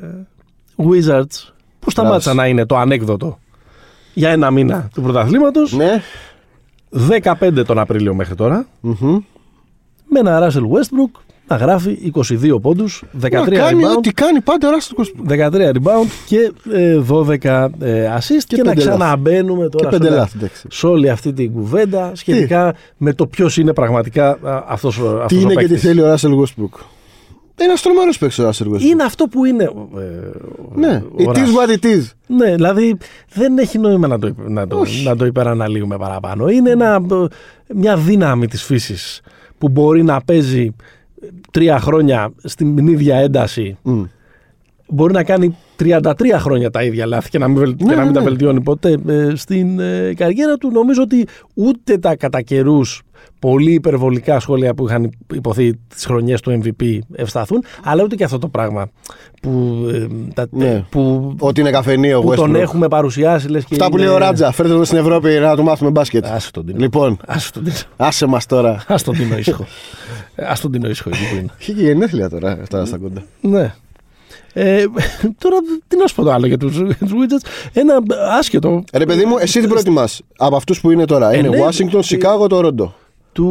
[0.77, 1.49] Wizards
[1.79, 3.39] που σταμάτησαν να είναι το ανέκδοτο;
[4.15, 5.73] Για ένα μήνα του πρωταθλήματος.
[5.73, 6.01] Ναι.
[7.39, 8.65] 15 τον Απρίλιο μέχρι τώρα.
[8.81, 9.17] Μμμ.
[10.09, 14.67] Με ένα Russell Westbrook να γράφει 22 πόντους, 13 Να κάνει rebound, ό,τι κάνει πάντα
[14.67, 17.43] ο Ράστος 13 rebound και ε, 12
[17.79, 18.75] ε, assist και, να πέντε λάθη.
[18.77, 20.37] ξαναμπαίνουμε Και τώρα πέντε σε, λάθη.
[20.37, 20.67] εντάξει.
[20.71, 25.27] σε όλη αυτή την κουβέντα σχετικά με το ποιος είναι πραγματικά α, αυτός, ο- αυτός
[25.27, 25.81] Τι ο είναι και τι παίκτης.
[25.81, 26.79] θέλει ο Ράσελ Westbrook.
[27.57, 28.81] Ένας τρομερός παίκτης ο Ράσελ Westbrook.
[28.81, 29.63] Είναι αυτό που είναι.
[29.63, 29.69] ε,
[30.75, 31.03] Ναι.
[31.11, 31.69] ο It is Russ.
[31.69, 32.01] what it is.
[32.27, 32.97] Ναι, δηλαδή
[33.33, 35.05] δεν έχει νόημα να το, υπε- να το, Όχι.
[35.05, 36.47] να το υπεραναλύουμε παραπάνω.
[36.49, 37.01] Είναι ένα,
[37.73, 39.21] μια δύναμη της φύσης
[39.57, 40.75] που μπορεί να παίζει
[41.51, 43.77] τρία χρόνια στην ίδια ένταση.
[43.81, 44.03] Μμ.
[44.87, 47.97] Μπορεί να κάνει 33 χρόνια τα ίδια λάθη και να μην, βελ- και Ναι, να
[48.01, 48.25] μην ναι, τα ναι.
[48.29, 50.71] βελτιώνει ποτέ ε, στην ε, καριέρα του.
[50.71, 53.01] Νομίζω ότι ούτε τα κατά καιρούς
[53.39, 58.37] πολύ υπερβολικά σχόλια που είχαν υποθεί τις χρονιές του MVP ευσταθούν, αλλά ούτε και αυτό
[58.39, 58.87] το πράγμα
[59.41, 60.83] που, ε, τα, Ναι.
[60.89, 62.35] που, Ότι είναι καφενείο που Westbrook.
[62.35, 63.47] τον έχουμε παρουσιάσει.
[63.49, 65.89] Λες, και Αυτά που είναι- λέει ο Ράτζα, φέρτε τον στην Ευρώπη να του μάθουμε
[65.89, 66.25] μπάσκετ.
[66.25, 66.77] Άσε τον Τίνο.
[66.79, 67.75] Λοιπόν, Άσε τον Τίνο.
[67.97, 68.83] άσε μας τώρα.
[68.87, 69.65] Ας τον Τίνο ήσυχο.
[70.35, 71.49] Ας τον Τίνο ήσυχο εκεί που είναι.
[71.57, 73.23] Είχε και γενέθλια τώρα, αυτά στα κοντά.
[73.41, 73.73] Ναι.
[74.57, 74.83] Ε,
[75.37, 77.47] τώρα τι να σου πω το άλλο για τους, για τους Wizards.
[77.73, 77.93] Ένα
[78.37, 81.35] άσχετο Ρε παιδί μου, εσύ τι προτιμάς; Από αυτούς που είναι τώρα.
[81.35, 82.89] Είναι ναι, Washington, Chicago, Toronto;
[83.31, 83.43] του...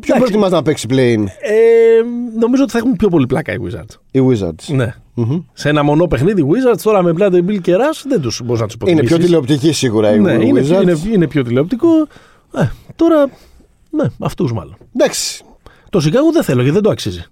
[0.00, 1.54] Ποιο Εντάξει, προτιμάς να παίξει play-in, ε,
[2.38, 3.96] νομίζω ότι θα έχουν πιο πολύ πλάκα οι Wizards.
[4.10, 4.74] οι Wizards.
[4.74, 4.94] Ναι.
[5.14, 5.40] Μμμ.
[5.52, 8.66] Σε ένα μονό παιχνίδι Wizards τώρα με πλάτε Bill και Rush δεν τους μπορείς να
[8.66, 9.24] τους Είναι πιο υποτιμήσεις.
[9.24, 10.82] τηλεοπτική σίγουρα οι Ναι, είναι, Wizards.
[10.82, 11.88] είναι, είναι πιο τηλεοπτικό.
[12.56, 13.26] Ε, τώρα,
[13.90, 14.76] ναι, αυτούς μάλλον.
[14.96, 15.44] Εντάξει.
[15.90, 17.24] Το Chicago δεν θέλω γιατί δεν το αξίζει.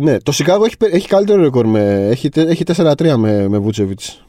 [0.00, 1.66] Ναι, το Chicago έχει, έχει καλύτερο ρεκόρ.
[1.66, 4.20] Με, έχει, τε- έχει 4-3 με, με Vucevic.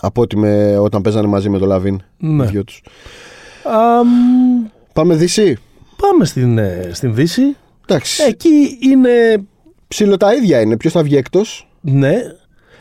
[0.00, 2.00] Από ότι με, όταν παίζανε μαζί με τον Λαβίν.
[2.18, 2.44] Ναι.
[2.44, 2.82] Οι δυο τους.
[3.64, 4.08] Αμ,
[4.92, 5.52] Πάμε DC.
[5.96, 7.56] πάμε στην, ε, στην Δύση.
[7.86, 8.22] Εντάξει.
[8.22, 9.10] Εκεί είναι
[9.88, 10.76] Ψήλο τα ίδια είναι.
[10.76, 11.68] Ποιος θα βγει εκτός.
[11.80, 12.14] Ναι.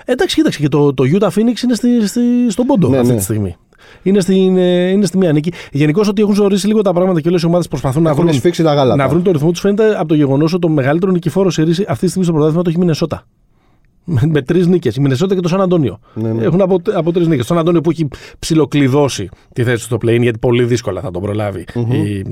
[0.06, 3.18] Εντάξει, κοίταξε και το, το Utah Phoenix είναι στη, στη, στον πόντο Ναι, αυτή ναι.
[3.18, 3.56] τη στιγμή.
[4.04, 5.52] Είναι, στην, ε, είναι στη μία νίκη.
[5.72, 8.36] Γενικώς ότι έχουν ζωρίσει λίγο τα πράγματα και όλες οι ομάδες προσπαθούν να Έχουν βρουν,
[8.38, 8.96] σφίξει τα γάλατα.
[9.04, 9.60] να βρουν το ρυθμό τους.
[9.60, 12.64] Φαίνεται από το γεγονός ότι το μεγαλύτερο νικηφόρο σε ρίση αυτή τη στιγμή στο πρωτάθλημα
[12.64, 13.24] το έχει η Μινεσότα.
[14.12, 14.96] Με, με τρεις νίκες.
[14.96, 16.00] Η Μινεσότα και το Σαν Αντώνιο.
[16.14, 16.44] Ναι, ναι.
[16.44, 17.46] Έχουν από, από τρεις νίκες.
[17.46, 18.08] Το Σαν Αντώνιο που έχει
[18.40, 22.26] ψιλοκλειδώσει τη θέση του στο play γιατί πολύ δύσκολα θα τον προλαβει η,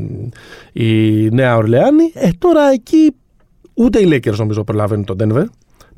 [0.86, 2.12] η Νέα Ορλεάνη.
[2.14, 3.14] Ε, τώρα εκεί
[3.74, 5.44] ούτε οι Lakers νομίζω προλαβαίνουν τον Denver.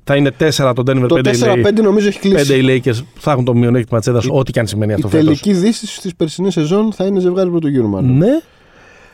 [0.03, 2.47] Θα είναι 4 το Denver, Το 5 οι 4-5 νομίζω έχει κλείσει.
[2.47, 5.07] Πέντε οι Lakers θα έχουν το μειονέκτημα της έδρα, ό,τι και αν σημαίνει Η αυτό
[5.07, 5.25] φέτος.
[5.25, 8.17] τελική δύση τη περσινή σεζόν θα είναι ζευγάρι πρωτογύρου, μάλλον.
[8.17, 8.39] Ναι.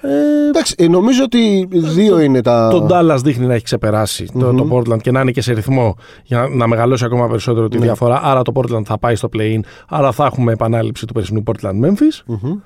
[0.02, 2.70] Ε, Εντάξει, ε, νομίζω ότι δύο είναι τα.
[2.72, 4.58] το Dallas δείχνει να έχει ξεπεράσει το, Μμμ.
[4.70, 7.78] το Portland και να είναι και σε ρυθμό για να, να μεγαλώσει ακόμα περισσότερο τη
[7.78, 7.84] Ναι.
[7.86, 8.20] διαφορά.
[8.24, 9.60] Άρα το Portland θα πάει στο play-in.
[9.88, 12.22] Άρα θα έχουμε επανάληψη του περσινού Portland Memphis.
[12.26, 12.58] Μμμ.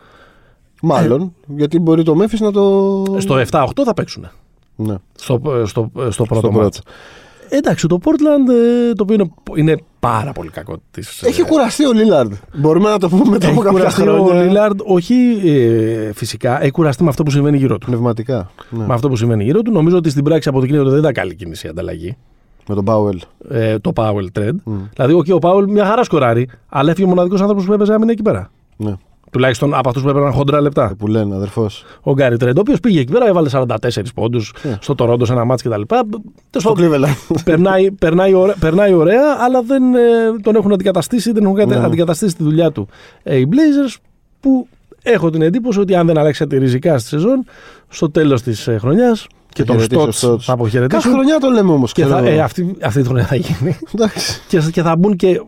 [0.81, 3.03] Μάλλον, γιατί μπορεί το Memphis να το.
[3.17, 4.29] Στο 7-8 θα παίξουν.
[4.75, 6.81] Ναι, Στο, στο, στο πρώτο στο μάτς.
[6.81, 6.89] πρώτο.
[7.49, 11.85] Εντάξει, το Portland ε, το οποίο είναι, είναι πάρα πολύ κακό της, Έχει ε, κουραστεί
[11.85, 12.33] ο Λίλαρντ.
[12.57, 14.43] Μπορούμε να το πούμε μετά έχει από κάποια κουραστεί ο χρόνια.
[14.43, 17.85] Λίλαρντ, όχι ε, φυσικά, έχει κουραστεί με αυτό που συμβαίνει γύρω του.
[17.85, 18.51] Πνευματικά.
[18.69, 18.85] Ναι.
[18.85, 19.71] με αυτό που σημαίνει γύρω του.
[19.71, 22.17] Νομίζω ότι στην πράξη αποδεικνύεται ότι δεν ήταν καλή κίνηση η ανταλλαγή.
[22.67, 23.21] Με τον Πάουελ.
[23.49, 24.55] Ε, το Powell trade.
[24.93, 28.11] Δηλαδή, okay, ο Powell μια χαρά σκοράρει, αλλά έφυγε ο μοναδικός άνθρωπος που έπαιζε άμυνα
[28.11, 28.51] εκεί πέρα.
[28.77, 28.95] Ναι.
[29.31, 30.95] Τουλάχιστον από αυτούς που έπαιρναν χοντρά λεπτά.
[30.97, 31.85] Που λένε, αδερφός.
[32.01, 33.65] Ο Γκάρι Τρέντ, ο οποίος πήγε εκεί πέρα, έβαλε 44
[34.13, 34.77] πόντους Ναι.
[34.81, 35.81] στο Τορόντο σε ένα μάτσο κτλ.
[36.57, 37.35] Στο Cleveland.
[37.43, 39.99] περνάει, περνάει, ωραία, περνάει ωραία, αλλά δεν ε,
[40.41, 41.75] τον έχουν αντικαταστήσει, δεν έχουν Ναι.
[41.75, 42.87] αντικαταστήσει τη δουλειά του
[43.23, 43.95] ε, οι Blazers
[44.39, 44.67] που
[45.03, 47.43] έχω την εντύπωση ότι αν δεν αλλάξει ριζικά στη σεζόν,
[47.87, 50.45] στο τέλος της ε, χρονιάς και τον χαιρετήσει ο Στότ Στότς.
[50.45, 51.01] θα αποχαιρετήσουν.
[51.01, 51.91] Κάθε χρονιά το λέμε όμως.
[51.91, 53.77] Και θα, ε, αυτή, αυτή τη χρονιά θα γίνει.
[53.93, 54.41] Εντάξει.
[54.47, 55.41] και, και θα μπουν και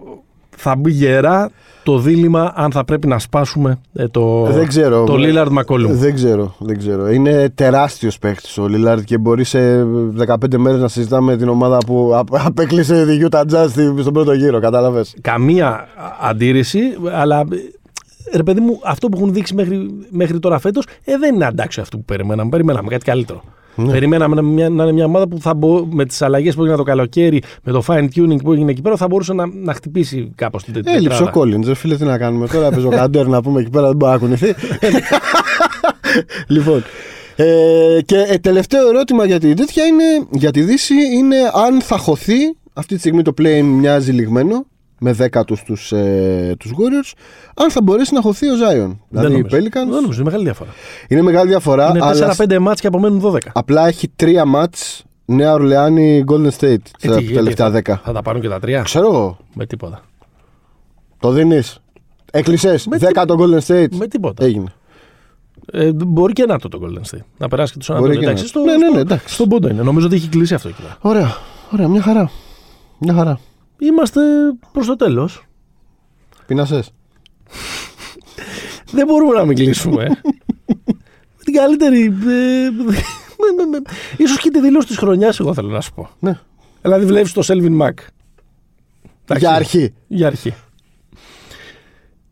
[0.61, 1.49] θα μπει γερά
[1.83, 5.03] το δίλημα αν θα πρέπει να σπάσουμε ε, το, Δεν ξέρω.
[5.03, 5.87] το Lillard McCollum.
[5.89, 7.09] Δεν ξέρω, δεν ξέρω.
[7.09, 9.83] Είναι τεράστιος παίχτης ο Λίλαρντ και μπορεί σε
[10.27, 14.33] 15 μέρες να συζητάμε την ομάδα που απ- απέκλεισε τη Utah Jazz στη- στον πρώτο
[14.33, 14.59] γύρο.
[14.59, 15.85] Κατάλαβες; Καμία α-
[16.29, 16.79] αντίρρηση,
[17.11, 17.39] αλλά
[18.31, 21.45] ε, ρε παιδί μου, αυτό που έχουν δείξει μέχρι, μέχρι τώρα φέτος ε, δεν είναι
[21.45, 22.49] αντάξιο αυτό που περιμέναμε.
[22.49, 23.41] Περιμέναμε κάτι καλύτερο.
[23.75, 23.91] Ναι.
[23.91, 26.77] Περιμέναμε να, μια, να είναι μια ομάδα που θα μπο, με τις αλλαγές που έγινε
[26.77, 30.31] το καλοκαίρι, με το fine tuning που έγινε εκεί πέρα, θα μπορούσε να, να χτυπήσει
[30.35, 30.93] κάπως την τέτοια.
[30.93, 31.71] Έλειψε ο Κόλλιντζ.
[31.71, 32.69] Φίλε, τι να κάνουμε τώρα.
[32.69, 34.55] Παίζει ο Καντέρ να πούμε εκεί πέρα, δεν μπορεί να κουνηθεί.
[36.55, 36.83] λοιπόν.
[37.35, 41.35] Ε, και ε, τελευταίο ερώτημα για τη τέτοια είναι, για τη Δύση είναι
[41.67, 42.55] αν θα χωθεί.
[42.73, 44.65] Αυτή τη στιγμή το play μοιάζει λιγμένο
[45.03, 47.13] με 10 τους, τους, ε, τους Warriors.
[47.55, 48.97] Αν θα μπορέσει να χωθεί ο Zion.
[49.09, 49.57] Δηλαδή οι νομίζω.
[49.57, 50.69] Pelicans Δεν νομίζω, είναι μεγάλη διαφορά.
[51.07, 51.89] είναι μεγάλη διαφορά.
[51.89, 53.37] Είναι αλλά 4-5 μάτς και απομένουν 12.
[53.53, 57.95] απλά έχει τρία μάτς Νέα Ορλεάνη Golden State Ε, τα τι, τελευταία γιατί 10.
[57.95, 59.37] Θα, θα τα πάρουν και τα τρία; Ξέρω εγώ.
[59.53, 60.01] Με τίποτα.
[61.19, 61.79] Το δίνεις.
[62.31, 62.87] Έκλεισες.
[62.87, 63.95] Με 10 το Golden State.
[63.95, 64.43] Με τίποτα.
[64.45, 64.73] Έγινε.
[65.71, 67.23] Ε, μπορεί και να το το Golden State.
[67.37, 68.25] Να περάσει και τους Μπορεί Ανατολικούς.
[68.25, 69.33] και Εντάξει, να- στο, Ναι, ναι, ναι, στο- εντάξει.
[69.33, 69.81] στον πόντο είναι.
[69.81, 70.97] Νομίζω ότι έχει κλείσει αυτό εκεί πέρα.
[71.01, 71.35] Ωραία.
[71.71, 72.31] Ωραία, μια χαρά.
[72.97, 73.39] Μια χαρά.
[73.81, 74.21] Είμαστε
[74.71, 75.45] προς το τέλος.
[76.45, 76.83] Πεινασέ.
[78.91, 80.07] Δεν μπορούμε να μην κλείσουμε.
[81.37, 82.01] Με την καλύτερη.
[82.05, 82.09] ε,
[82.69, 82.83] με-
[83.57, 83.81] με- με-
[84.17, 86.09] Ίσως και τη δήλωση της χρονιάς, εγώ θέλω να σου πω.
[86.19, 86.39] Ναι.
[86.81, 87.91] Δηλαδή, βλέπεις το Selvin Mac.
[89.23, 89.45] Εντάξει.
[89.45, 89.93] Για αρχή.
[90.07, 90.53] Για αρχή.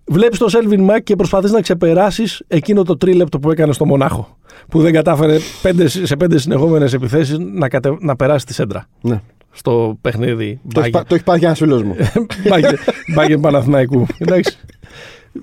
[0.05, 4.37] Βλέπεις το Selvin Mac και προσπαθείς να ξεπεράσεις εκείνο το τρίλεπτο που έκανε στο Μονάχο.
[4.69, 8.85] Που δεν κατάφερε πέντε, σε πέντε συνεχόμενες επιθέσεις να, κατε, να περάσει τη σέντρα.
[9.01, 9.21] Ναι.
[9.51, 11.95] Στο παιχνίδι Το έχεις, πά- το έχει πάθει ένας φίλος μου.
[13.15, 14.05] Μπάγκερ Παναθηναϊκού.
[14.17, 14.57] Εντάξει.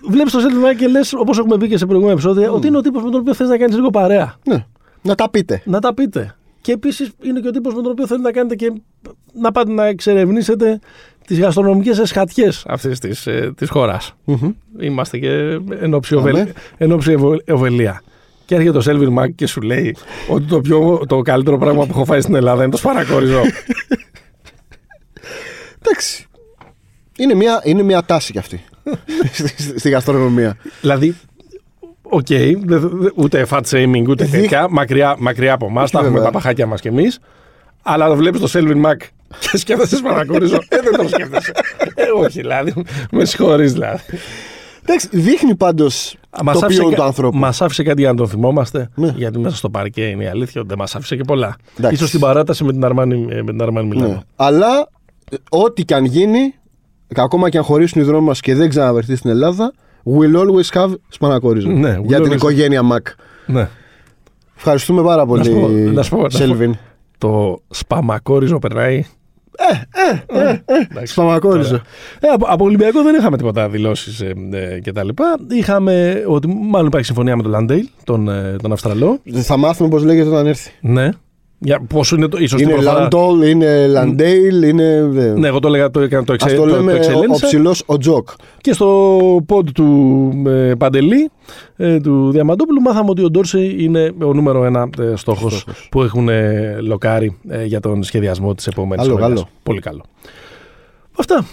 [0.08, 2.76] Βλέπεις το Selvin Mac και λες, όπως έχουμε πει και σε προηγούμενα επεισόδια, ότι είναι
[2.76, 4.34] ο τύπος με τον οποίο θες να κάνεις λίγο παρέα.
[4.46, 4.64] ναι.
[5.02, 5.62] Να τα πείτε.
[5.64, 6.34] Να τα πείτε.
[6.60, 8.72] Και επίσης είναι και ο τύπος με τον οποίο θέλει να κάνετε και
[9.40, 10.78] να πάτε να εξερευνήσετε
[11.26, 14.14] τις γαστρονομικές εσχατιές αυτής της, ε, της χώρας.
[14.80, 15.28] Είμαστε και
[15.80, 16.52] εν όψη Αμέ.
[18.50, 18.54] Οβε- εν όψη ευω- ευωλία.
[18.54, 19.96] Και έρχεται το Σέλβιν Μάκ και σου λέει
[20.28, 23.40] ότι το, πιο, το καλύτερο πράγμα που έχω φάει στην Ελλάδα είναι το σπανακόριζο.
[25.82, 26.26] Εντάξει.
[27.18, 28.64] Είναι μια, είναι μια τάση κι αυτή.
[29.32, 30.56] στη, στη γαστρονομία.
[30.80, 31.16] δηλαδή,
[32.02, 36.12] οκ, δε- δε- ούτε fat shaming ούτε Δείχ- τέτοια, μακριά, μακριά από εμάς, τα έχουμε
[36.12, 36.26] βέβαια.
[36.26, 37.18] τα παχάκια μας κι εμείς.
[37.82, 39.00] Αλλά βλέπεις το Σέλβιν Μακ
[39.38, 40.56] και σκέφτεσαι σπανακόριζο.
[40.68, 41.52] ε, δεν το σκέφτεσαι.
[41.94, 42.84] ε, όχι, δηλαδή.
[43.10, 44.00] Με συγχωρείς δηλαδή.
[44.88, 47.36] Εντάξει, δείχνει πάντως Μας το άφησε ποιόν κα- του ανθρώπου.
[47.38, 48.88] Μας άφησε κάτι για να τον θυμόμαστε.
[48.94, 49.14] Ναι.
[49.16, 51.56] Γιατί μέσα στο παρκέ είναι η αλήθεια ότι δεν μας άφησε και πολλά.
[51.78, 51.94] Εντάξει.
[51.96, 54.08] Ίσως στην παράταση με την Αρμάνι, ε, με την Αρμάνι Μιλάνο.
[54.08, 54.18] Ναι.
[54.36, 54.88] Αλλά
[55.30, 56.54] ε, ό,τι και αν γίνει,
[57.16, 59.72] ακόμα και αν χωρίσουν οι δρόμοι μας και δεν ξαναβερθεί στην Ελλάδα,
[60.04, 61.68] will always have σπανακόριζο.
[61.70, 63.06] Ναι, will για την always- οικογένεια Μακ.
[63.46, 63.68] Ναι.
[64.56, 66.44] Ευχαριστούμε πάρα Να σου πω- πολύ, να σου πω- να σου πω.
[66.44, 66.76] Σέλβιν.
[67.18, 69.04] Το σπαμακόριζο περνάει.
[70.66, 71.12] Εντάξει.
[71.12, 71.80] Σπανακόριζο.
[72.20, 75.08] Ε, από, από Ολυμπιακό δεν είχαμε τίποτα δηλώσεις ε, ε, κτλ.
[75.48, 79.20] Είχαμε ότι μάλλον υπάρχει συμφωνία με τον Λαντέιλ, τον, ε, τον Αυστραλό.
[79.32, 80.70] Θα μάθουμε πώς λέγεται όταν έρθει.
[80.80, 81.08] Ναι.
[81.58, 85.00] Για πόσο είναι το ίσως Είναι Λαντόλ, είναι Λαντέιλ, είναι.
[85.36, 87.46] Ναι, εγώ το έλεγα το έκανα το, εξε, Α το το, λέμε το ο, εξελλήνισα.
[87.46, 88.28] ο ψηλός ο Τζοκ.
[88.60, 91.30] Και στο pod του ε, Παντελή,
[91.76, 95.88] ε, του Διαμαντόπουλου, μάθαμε ότι ο Ντόρσεϊ είναι ο νούμερο ένα ε, στόχος, Στόχος.
[95.90, 99.38] που έχουν ε, λοκάρει ε, για τον σχεδιασμό της επόμενης Καλό, χρονιάς.
[99.38, 99.48] καλό.
[99.62, 100.02] Πολύ καλό.
[101.18, 101.44] Αυτά.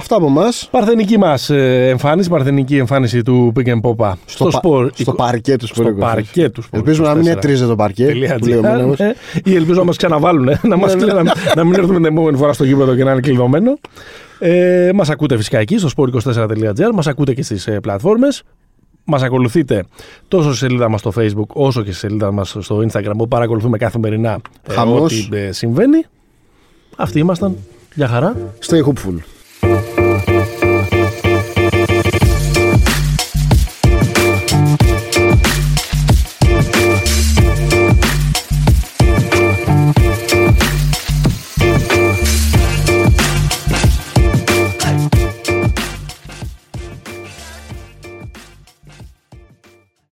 [0.00, 0.68] Αυτά από εμάς.
[0.70, 4.90] Παρθενική μας ε, εμφάνιση, παρθενική εμφάνιση του Pick 'n' Popa στο, πα- σπορ.
[4.94, 6.78] στο παρκέ τους στο παρκέ του Sport.
[6.78, 7.30] Ελπίζουμε να μην 24.
[7.30, 8.04] έτριζε το παρκέ.
[8.06, 8.98] Τελεία που λέει ο GR, Μόναχος.
[8.98, 9.12] ναι.
[9.44, 12.36] Ή ελπίζω να μας ξαναβάλουν, ε, να, μας, κλείνουν, να, να μην έρθουμε την επόμενη
[12.36, 13.78] φορά στο γήπεδο και να είναι κλειδωμένο.
[14.38, 18.42] Ε, μας ακούτε φυσικά εκεί στο sport24.gr, μας ακούτε και στις ε, πλατφόρμες.
[19.04, 19.84] Μας ακολουθείτε
[20.28, 23.78] τόσο στη σελίδα μας στο Facebook όσο και στη σελίδα μας στο Instagram που παρακολουθούμε
[23.78, 24.38] καθημερινά
[24.68, 25.02] ε, Χαμός.
[25.28, 26.04] ό,τι ε, συμβαίνει.
[26.96, 27.56] Αυτοί ήμασταν.
[27.94, 28.36] Γεια χαρά.
[28.66, 29.14] Stay hopeful.